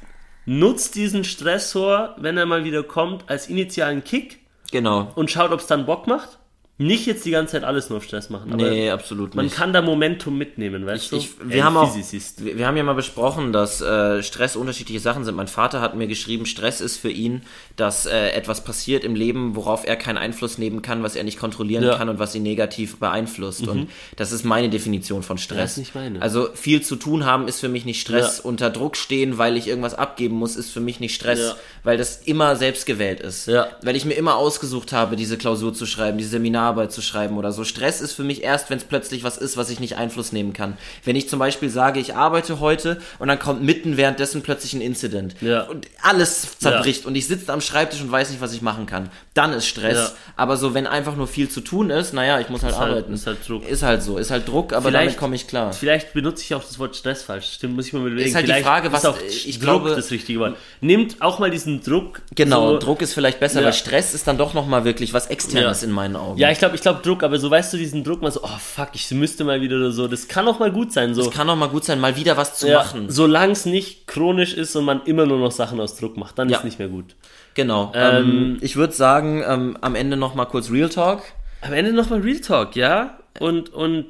nutzt 0.46 0.96
diesen 0.96 1.24
Stressor, 1.24 2.16
wenn 2.18 2.38
er 2.38 2.48
mal 2.48 2.64
wieder 2.64 2.82
kommt, 2.82 3.30
als 3.30 3.48
initialen 3.48 4.04
Kick 4.04 4.40
genau. 4.72 5.12
und 5.14 5.30
schaut, 5.30 5.52
ob 5.52 5.60
es 5.60 5.68
dann 5.68 5.86
Bock 5.86 6.08
macht. 6.08 6.40
Nicht 6.80 7.08
jetzt 7.08 7.26
die 7.26 7.32
ganze 7.32 7.54
Zeit 7.54 7.64
alles 7.64 7.90
nur 7.90 7.98
auf 7.98 8.04
Stress 8.04 8.30
machen, 8.30 8.54
aber 8.54 8.70
Nee, 8.70 8.92
absolut 8.92 9.34
man 9.34 9.46
nicht. 9.46 9.56
kann 9.56 9.74
da 9.74 9.82
Momentum 9.82 10.38
mitnehmen, 10.38 10.86
weißt 10.86 11.12
du? 11.12 11.18
Ich, 11.18 11.32
wir, 11.44 11.64
haben 11.64 11.76
auch, 11.76 11.96
wir, 11.96 12.58
wir 12.58 12.68
haben 12.68 12.78
ja 12.78 12.84
mal 12.84 12.94
besprochen, 12.94 13.52
dass 13.52 13.82
äh, 13.82 14.22
Stress 14.22 14.56
unterschiedliche 14.56 15.00
Sachen 15.00 15.26
sind. 15.26 15.34
Mein 15.36 15.48
Vater 15.48 15.82
hat 15.82 15.96
mir 15.96 16.06
geschrieben, 16.06 16.46
Stress 16.46 16.80
ist 16.80 16.98
für 16.98 17.10
ihn, 17.10 17.42
dass 17.78 18.06
äh, 18.06 18.30
etwas 18.30 18.64
passiert 18.64 19.04
im 19.04 19.16
Leben, 19.16 19.56
worauf 19.56 19.88
er 19.88 19.96
keinen 19.96 20.20
Einfluss 20.20 20.60
nehmen 20.60 20.84
kann, 20.84 21.02
was 21.02 21.16
er 21.16 21.24
nicht 21.24 21.40
kontrollieren 21.40 21.84
Ja. 21.84 21.96
Mhm. 21.96 21.98
kann 21.98 22.10
und 22.10 22.20
was 22.20 22.36
ihn 22.36 22.44
negativ 22.44 22.98
beeinflusst. 23.00 23.68
Und 23.68 23.90
das 24.16 24.32
ist 24.32 24.44
meine 24.46 24.70
Definition 24.70 25.24
von 25.24 25.40
Stress. 25.40 25.58
Das 25.58 25.72
ist 25.72 25.78
nicht 25.78 25.96
meine. 25.96 26.22
Also 26.22 26.50
viel 26.54 26.84
zu 26.84 26.96
tun 26.96 27.26
haben 27.26 27.48
ist 27.48 27.60
für 27.60 27.70
mich 27.70 27.86
nicht 27.86 28.02
Stress. 28.02 28.38
Ja. 28.38 28.44
Unter 28.44 28.70
Druck 28.70 28.98
stehen, 28.98 29.40
weil 29.40 29.58
ich 29.58 29.68
irgendwas 29.68 29.96
abgeben 29.96 30.36
muss, 30.36 30.56
ist 30.56 30.70
für 30.70 30.80
mich 30.82 31.00
nicht 31.00 31.16
Stress, 31.16 31.40
Ja. 31.40 31.56
weil 31.84 31.98
das 31.98 32.22
immer 32.26 32.56
selbst 32.56 32.86
gewählt 32.86 33.20
ist. 33.20 33.48
Ja. 33.48 33.68
Weil 33.82 33.96
ich 33.96 34.06
mir 34.06 34.14
immer 34.14 34.36
ausgesucht 34.36 34.94
habe, 34.94 35.16
diese 35.16 35.38
Klausur 35.40 35.74
zu 35.74 35.88
schreiben, 35.88 36.20
diese 36.20 36.38
Seminararbeit 36.68 36.92
zu 36.92 37.02
schreiben 37.02 37.38
oder 37.38 37.52
so. 37.52 37.64
Stress 37.64 38.02
ist 38.02 38.14
für 38.14 38.24
mich 38.24 38.44
erst, 38.44 38.70
wenn 38.70 38.78
es 38.78 38.84
plötzlich 38.84 39.24
was 39.24 39.38
ist, 39.38 39.58
was 39.58 39.70
ich 39.70 39.80
nicht 39.80 39.96
Einfluss 39.98 40.32
nehmen 40.32 40.54
kann. 40.54 40.78
Wenn 41.04 41.16
ich 41.16 41.30
zum 41.30 41.40
Beispiel 41.40 41.70
sage, 41.70 42.00
ich 42.00 42.16
arbeite 42.16 42.60
heute 42.60 43.00
und 43.20 43.28
dann 43.28 43.40
kommt 43.40 43.62
mitten 43.64 43.98
währenddessen 43.98 44.42
plötzlich 44.42 44.74
ein 44.74 44.82
Incident 44.82 45.36
Ja. 45.42 45.64
und 45.64 45.88
alles 46.02 46.58
zerbricht 46.60 47.06
und 47.06 47.16
ich 47.16 47.28
sitze 47.28 47.52
am 47.54 47.62
Schreibtisch 47.62 48.02
und 48.02 48.12
weiß 48.12 48.30
nicht, 48.32 48.42
was 48.42 48.54
ich 48.54 48.62
machen 48.62 48.86
kann, 48.86 49.10
dann 49.34 49.54
ist 49.54 49.66
Stress. 49.68 49.98
Ja. 49.98 50.10
Aber 50.36 50.58
so, 50.58 50.74
wenn 50.74 50.88
einfach 50.88 51.16
nur 51.16 51.28
viel 51.28 51.50
zu 51.50 51.62
tun 51.62 51.90
ist, 51.90 52.14
naja, 52.14 52.40
ich 52.40 52.50
muss 52.50 52.64
halt 52.64 52.74
Ist 52.74 52.80
halt- 52.80 52.92
arbeiten. 52.92 53.14
ist 53.14 53.28
halt 53.28 53.38
Druck. 53.48 53.68
Ist 53.68 53.84
halt 53.84 54.04
so, 54.04 54.18
ist 54.18 54.32
halt 54.32 54.48
Druck, 54.48 54.74
aber 54.74 54.90
Vielleicht- 54.90 55.08
damit 55.08 55.18
komme 55.20 55.36
ich 55.36 55.48
klar. 55.48 55.74
Vielleicht 55.74 56.14
benutze 56.14 56.44
ich 56.44 56.54
auch 56.56 56.64
das 56.64 56.80
Wort 56.80 56.96
Stress 56.96 57.24
falsch. 57.24 57.54
Stimmt, 57.54 57.76
muss 57.76 57.88
ich 57.88 57.94
mal 57.94 58.00
überlegen. 58.02 58.28
Ist 58.28 58.36
halt 58.36 58.46
die 58.46 58.52
Vielleicht 58.52 58.66
Frage, 58.66 58.92
was- 58.92 59.04
ist 59.04 59.10
auch 59.10 59.20
ich 59.22 59.54
Druck 59.60 59.62
glaube- 59.64 59.96
das 59.96 60.12
richtige 60.12 60.40
Wort. 60.40 60.58
Nimmt 60.82 61.22
auch 61.22 61.40
mal 61.40 61.50
diesen 61.50 61.82
Druck. 61.82 62.22
Genau, 62.36 62.74
so, 62.74 62.80
Druck 62.80 63.02
ist 63.02 63.14
vielleicht 63.14 63.40
besser, 63.40 63.60
Ja. 63.62 63.68
weil 63.68 63.74
Stress 63.74 64.14
ist 64.14 64.28
dann 64.28 64.38
doch 64.38 64.54
nochmal 64.54 64.84
wirklich 64.84 65.14
was 65.14 65.28
Externes 65.28 65.82
Ja. 65.82 65.88
in 65.88 65.94
meinen 65.94 66.16
Augen. 66.16 66.38
Ja, 66.38 66.50
ich 66.58 66.60
glaube, 66.60 66.76
ich 66.76 66.82
glaube 66.82 67.02
Druck, 67.04 67.22
aber 67.22 67.38
so 67.38 67.52
weißt 67.52 67.72
du 67.72 67.78
diesen 67.78 68.04
Druck 68.04 68.24
mal 68.24 68.32
so, 68.32 68.42
oh 68.44 68.58
fuck, 68.60 68.90
ich 68.94 69.12
müsste 69.12 69.44
mal 69.44 69.62
wieder 69.62 69.78
oder 69.78 69.92
so. 69.92 70.08
Das 70.08 70.28
kann 70.28 70.48
auch 70.48 70.58
mal 70.58 70.72
gut 70.72 70.92
sein, 70.92 71.14
so. 71.14 71.22
Es 71.22 71.30
kann 71.30 71.48
auch 71.52 71.56
mal 71.56 71.70
gut 71.70 71.86
sein, 71.86 72.00
mal 72.00 72.16
wieder 72.16 72.36
was 72.36 72.58
zu 72.58 72.68
ja, 72.68 72.80
machen. 72.80 73.12
Solange 73.12 73.52
es 73.52 73.68
nicht 73.68 74.08
chronisch 74.08 74.56
ist 74.56 74.76
und 74.76 74.84
man 74.84 75.04
immer 75.04 75.28
nur 75.28 75.38
noch 75.38 75.52
Sachen 75.52 75.80
aus 75.80 75.96
Druck 75.98 76.18
macht, 76.18 76.40
dann 76.40 76.50
Ja. 76.50 76.58
ist 76.58 76.64
nicht 76.64 76.80
mehr 76.80 76.88
gut. 76.88 77.16
Genau. 77.54 77.92
Ähm, 77.94 78.16
Ähm, 78.26 78.58
ich 78.62 78.76
würde 78.76 78.94
sagen, 78.94 79.44
ähm, 79.48 79.78
am 79.82 79.94
Ende 79.94 80.18
noch 80.18 80.34
mal 80.34 80.46
kurz 80.46 80.72
Real 80.72 80.90
Talk. 80.90 81.22
Am 81.62 81.74
Ende 81.74 81.94
nochmal 81.94 82.22
Real 82.22 82.40
Talk, 82.40 82.76
ja. 82.76 83.20
Und, 83.40 83.72
und 83.72 84.08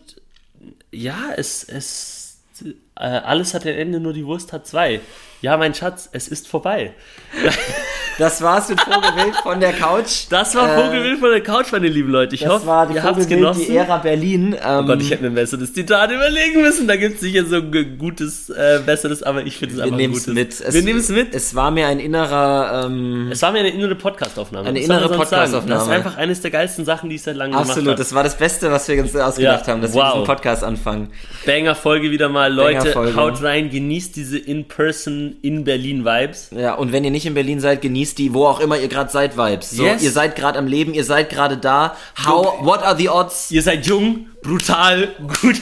ja, 0.93 1.17
es, 1.35 1.65
es, 1.65 2.39
äh, 2.95 3.03
alles 3.03 3.55
hat 3.55 3.65
ein 3.65 3.75
Ende, 3.75 3.99
nur 3.99 4.13
die 4.13 4.25
Wurst 4.25 4.53
hat 4.53 4.65
zwei. 4.65 5.01
Ja, 5.41 5.57
mein 5.57 5.73
Schatz, 5.73 6.07
es 6.13 6.29
ist 6.29 6.47
vorbei. 6.47 6.93
Das 8.17 8.41
war's 8.41 8.67
mit 8.69 8.79
Vogelwild 8.81 9.35
von 9.43 9.59
der 9.59 9.73
Couch. 9.73 10.25
Das 10.29 10.55
war 10.55 10.67
Äh, 10.75 10.81
Vogelwild 10.83 11.19
von 11.19 11.29
der 11.29 11.41
Couch, 11.41 11.71
meine 11.71 11.87
lieben 11.87 12.09
Leute. 12.09 12.33
Ich 12.35 12.41
Das 12.41 12.51
hoffe, 12.51 12.65
war 12.67 12.87
die 12.87 12.95
ihr 12.95 13.01
Vogelwild, 13.01 13.29
genossen. 13.29 13.65
die 13.67 13.75
Ära 13.77 13.97
Berlin. 13.97 14.53
Ähm, 14.53 14.77
Oh 14.79 14.83
Gott, 14.87 15.01
ich 15.01 15.11
hätte 15.11 15.21
mir 15.23 15.29
ein 15.29 15.35
besseres 15.35 15.71
Zitat 15.73 16.11
überlegen 16.11 16.61
müssen. 16.61 16.87
Da 16.87 16.95
gibt 16.95 17.15
es 17.15 17.21
sicher 17.21 17.45
so 17.45 17.57
ein 17.57 17.97
gutes, 17.99 18.49
äh, 18.49 18.79
besseres, 18.85 19.21
aber 19.21 19.45
ich 19.45 19.57
finde 19.57 19.73
es 19.75 19.77
wir 19.77 19.83
einfach 19.83 19.95
ein 19.95 20.01
nehmen 20.01 20.13
es 20.15 20.25
gutes. 20.25 20.33
mit. 20.33 20.59
Es, 20.67 20.73
wir 20.73 20.81
nehmen 20.81 20.99
es 20.99 21.09
mit. 21.09 21.35
Es 21.35 21.53
war 21.55 21.69
mir 21.69 21.87
ein 21.87 21.99
innerer. 21.99 22.85
Ähm, 22.85 23.29
Es 23.31 23.41
war 23.43 23.51
mir 23.51 23.59
eine 23.59 23.69
innere 23.69 23.93
Podcastaufnahme. 23.95 24.67
Eine 24.69 24.79
innere? 24.79 25.09
Podcastaufnahme. 25.09 25.67
Das 25.67 25.83
ist 25.83 25.89
einfach 25.89 26.17
eines 26.17 26.41
der 26.41 26.49
geilsten 26.51 26.85
Sachen, 26.85 27.09
die 27.09 27.17
ich 27.17 27.21
seit 27.21 27.35
langem 27.35 27.51
gemacht 27.53 27.69
absolut, 27.69 27.89
habe. 27.89 27.97
das 27.99 28.13
war 28.15 28.23
das 28.23 28.37
Beste, 28.37 28.71
was 28.71 28.87
wir 28.87 28.99
uns 29.01 29.15
ausgedacht 29.15 29.67
Ja, 29.67 29.73
haben, 29.73 29.81
dass 29.81 29.93
wir 29.93 30.01
wow. 30.01 30.13
diesen 30.13 30.25
Podcast 30.25 30.63
anfangen. 30.63 31.09
Banger-Folge 31.45 32.09
wieder 32.11 32.29
mal. 32.29 32.51
Leute, 32.51 32.95
haut 33.15 33.43
rein, 33.43 33.69
genießt 33.69 34.15
diese 34.15 34.37
In-Person, 34.39 35.35
in 35.41 35.63
Berlin-Vibes. 35.63 36.49
Ja, 36.57 36.73
und 36.75 36.91
wenn 36.91 37.03
ihr 37.03 37.11
nicht 37.11 37.25
in 37.25 37.33
Berlin 37.33 37.59
seid, 37.59 37.81
genießt 37.81 38.06
genießt 38.07 38.17
die, 38.17 38.33
wo 38.33 38.45
auch 38.45 38.59
immer 38.59 38.77
ihr 38.77 38.87
gerade 38.87 39.11
seid, 39.11 39.37
Vibes. 39.37 39.71
So, 39.71 39.83
Yes. 39.83 40.01
ihr 40.03 40.11
seid 40.11 40.35
gerade 40.35 40.57
am 40.59 40.67
Leben, 40.67 40.93
ihr 40.93 41.03
seid 41.03 41.29
gerade 41.29 41.57
da. 41.57 41.95
How, 42.25 42.63
what 42.65 42.81
are 42.83 42.97
the 42.97 43.09
odds? 43.09 43.51
Ihr 43.51 43.61
seid 43.61 43.85
jung, 43.85 44.27
brutal, 44.41 45.09
gut. 45.41 45.61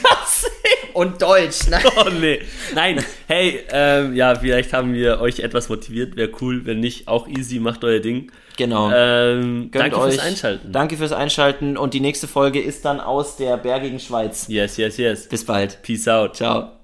Und 0.94 1.20
Deutsch. 1.20 1.68
Nein. 1.68 1.82
Oh 1.96 2.08
nee. 2.10 2.40
Nein, 2.74 3.04
hey, 3.26 3.60
ähm, 3.70 4.14
ja, 4.14 4.34
vielleicht 4.34 4.72
haben 4.72 4.92
wir 4.94 5.20
euch 5.20 5.40
etwas 5.40 5.68
motiviert. 5.68 6.16
Wäre 6.16 6.30
cool, 6.40 6.64
wenn 6.64 6.80
nicht, 6.80 7.08
auch 7.08 7.26
easy, 7.28 7.58
macht 7.58 7.84
euer 7.84 8.00
Ding. 8.00 8.30
Genau. 8.56 8.90
Ähm, 8.94 9.70
danke 9.72 9.98
euch. 9.98 10.14
fürs 10.14 10.24
Einschalten. 10.26 10.72
Danke 10.72 10.96
fürs 10.96 11.12
Einschalten 11.12 11.76
und 11.76 11.92
die 11.94 12.00
nächste 12.00 12.26
Folge 12.28 12.60
ist 12.60 12.84
dann 12.84 13.00
aus 13.00 13.36
der 13.36 13.56
bergigen 13.58 14.00
Schweiz. 14.00 14.46
Yes, 14.48 14.76
yes, 14.78 14.96
yes. 14.96 15.28
Bis 15.28 15.44
bald. 15.44 15.82
Peace 15.82 16.08
out. 16.08 16.36
Ciao. 16.36 16.75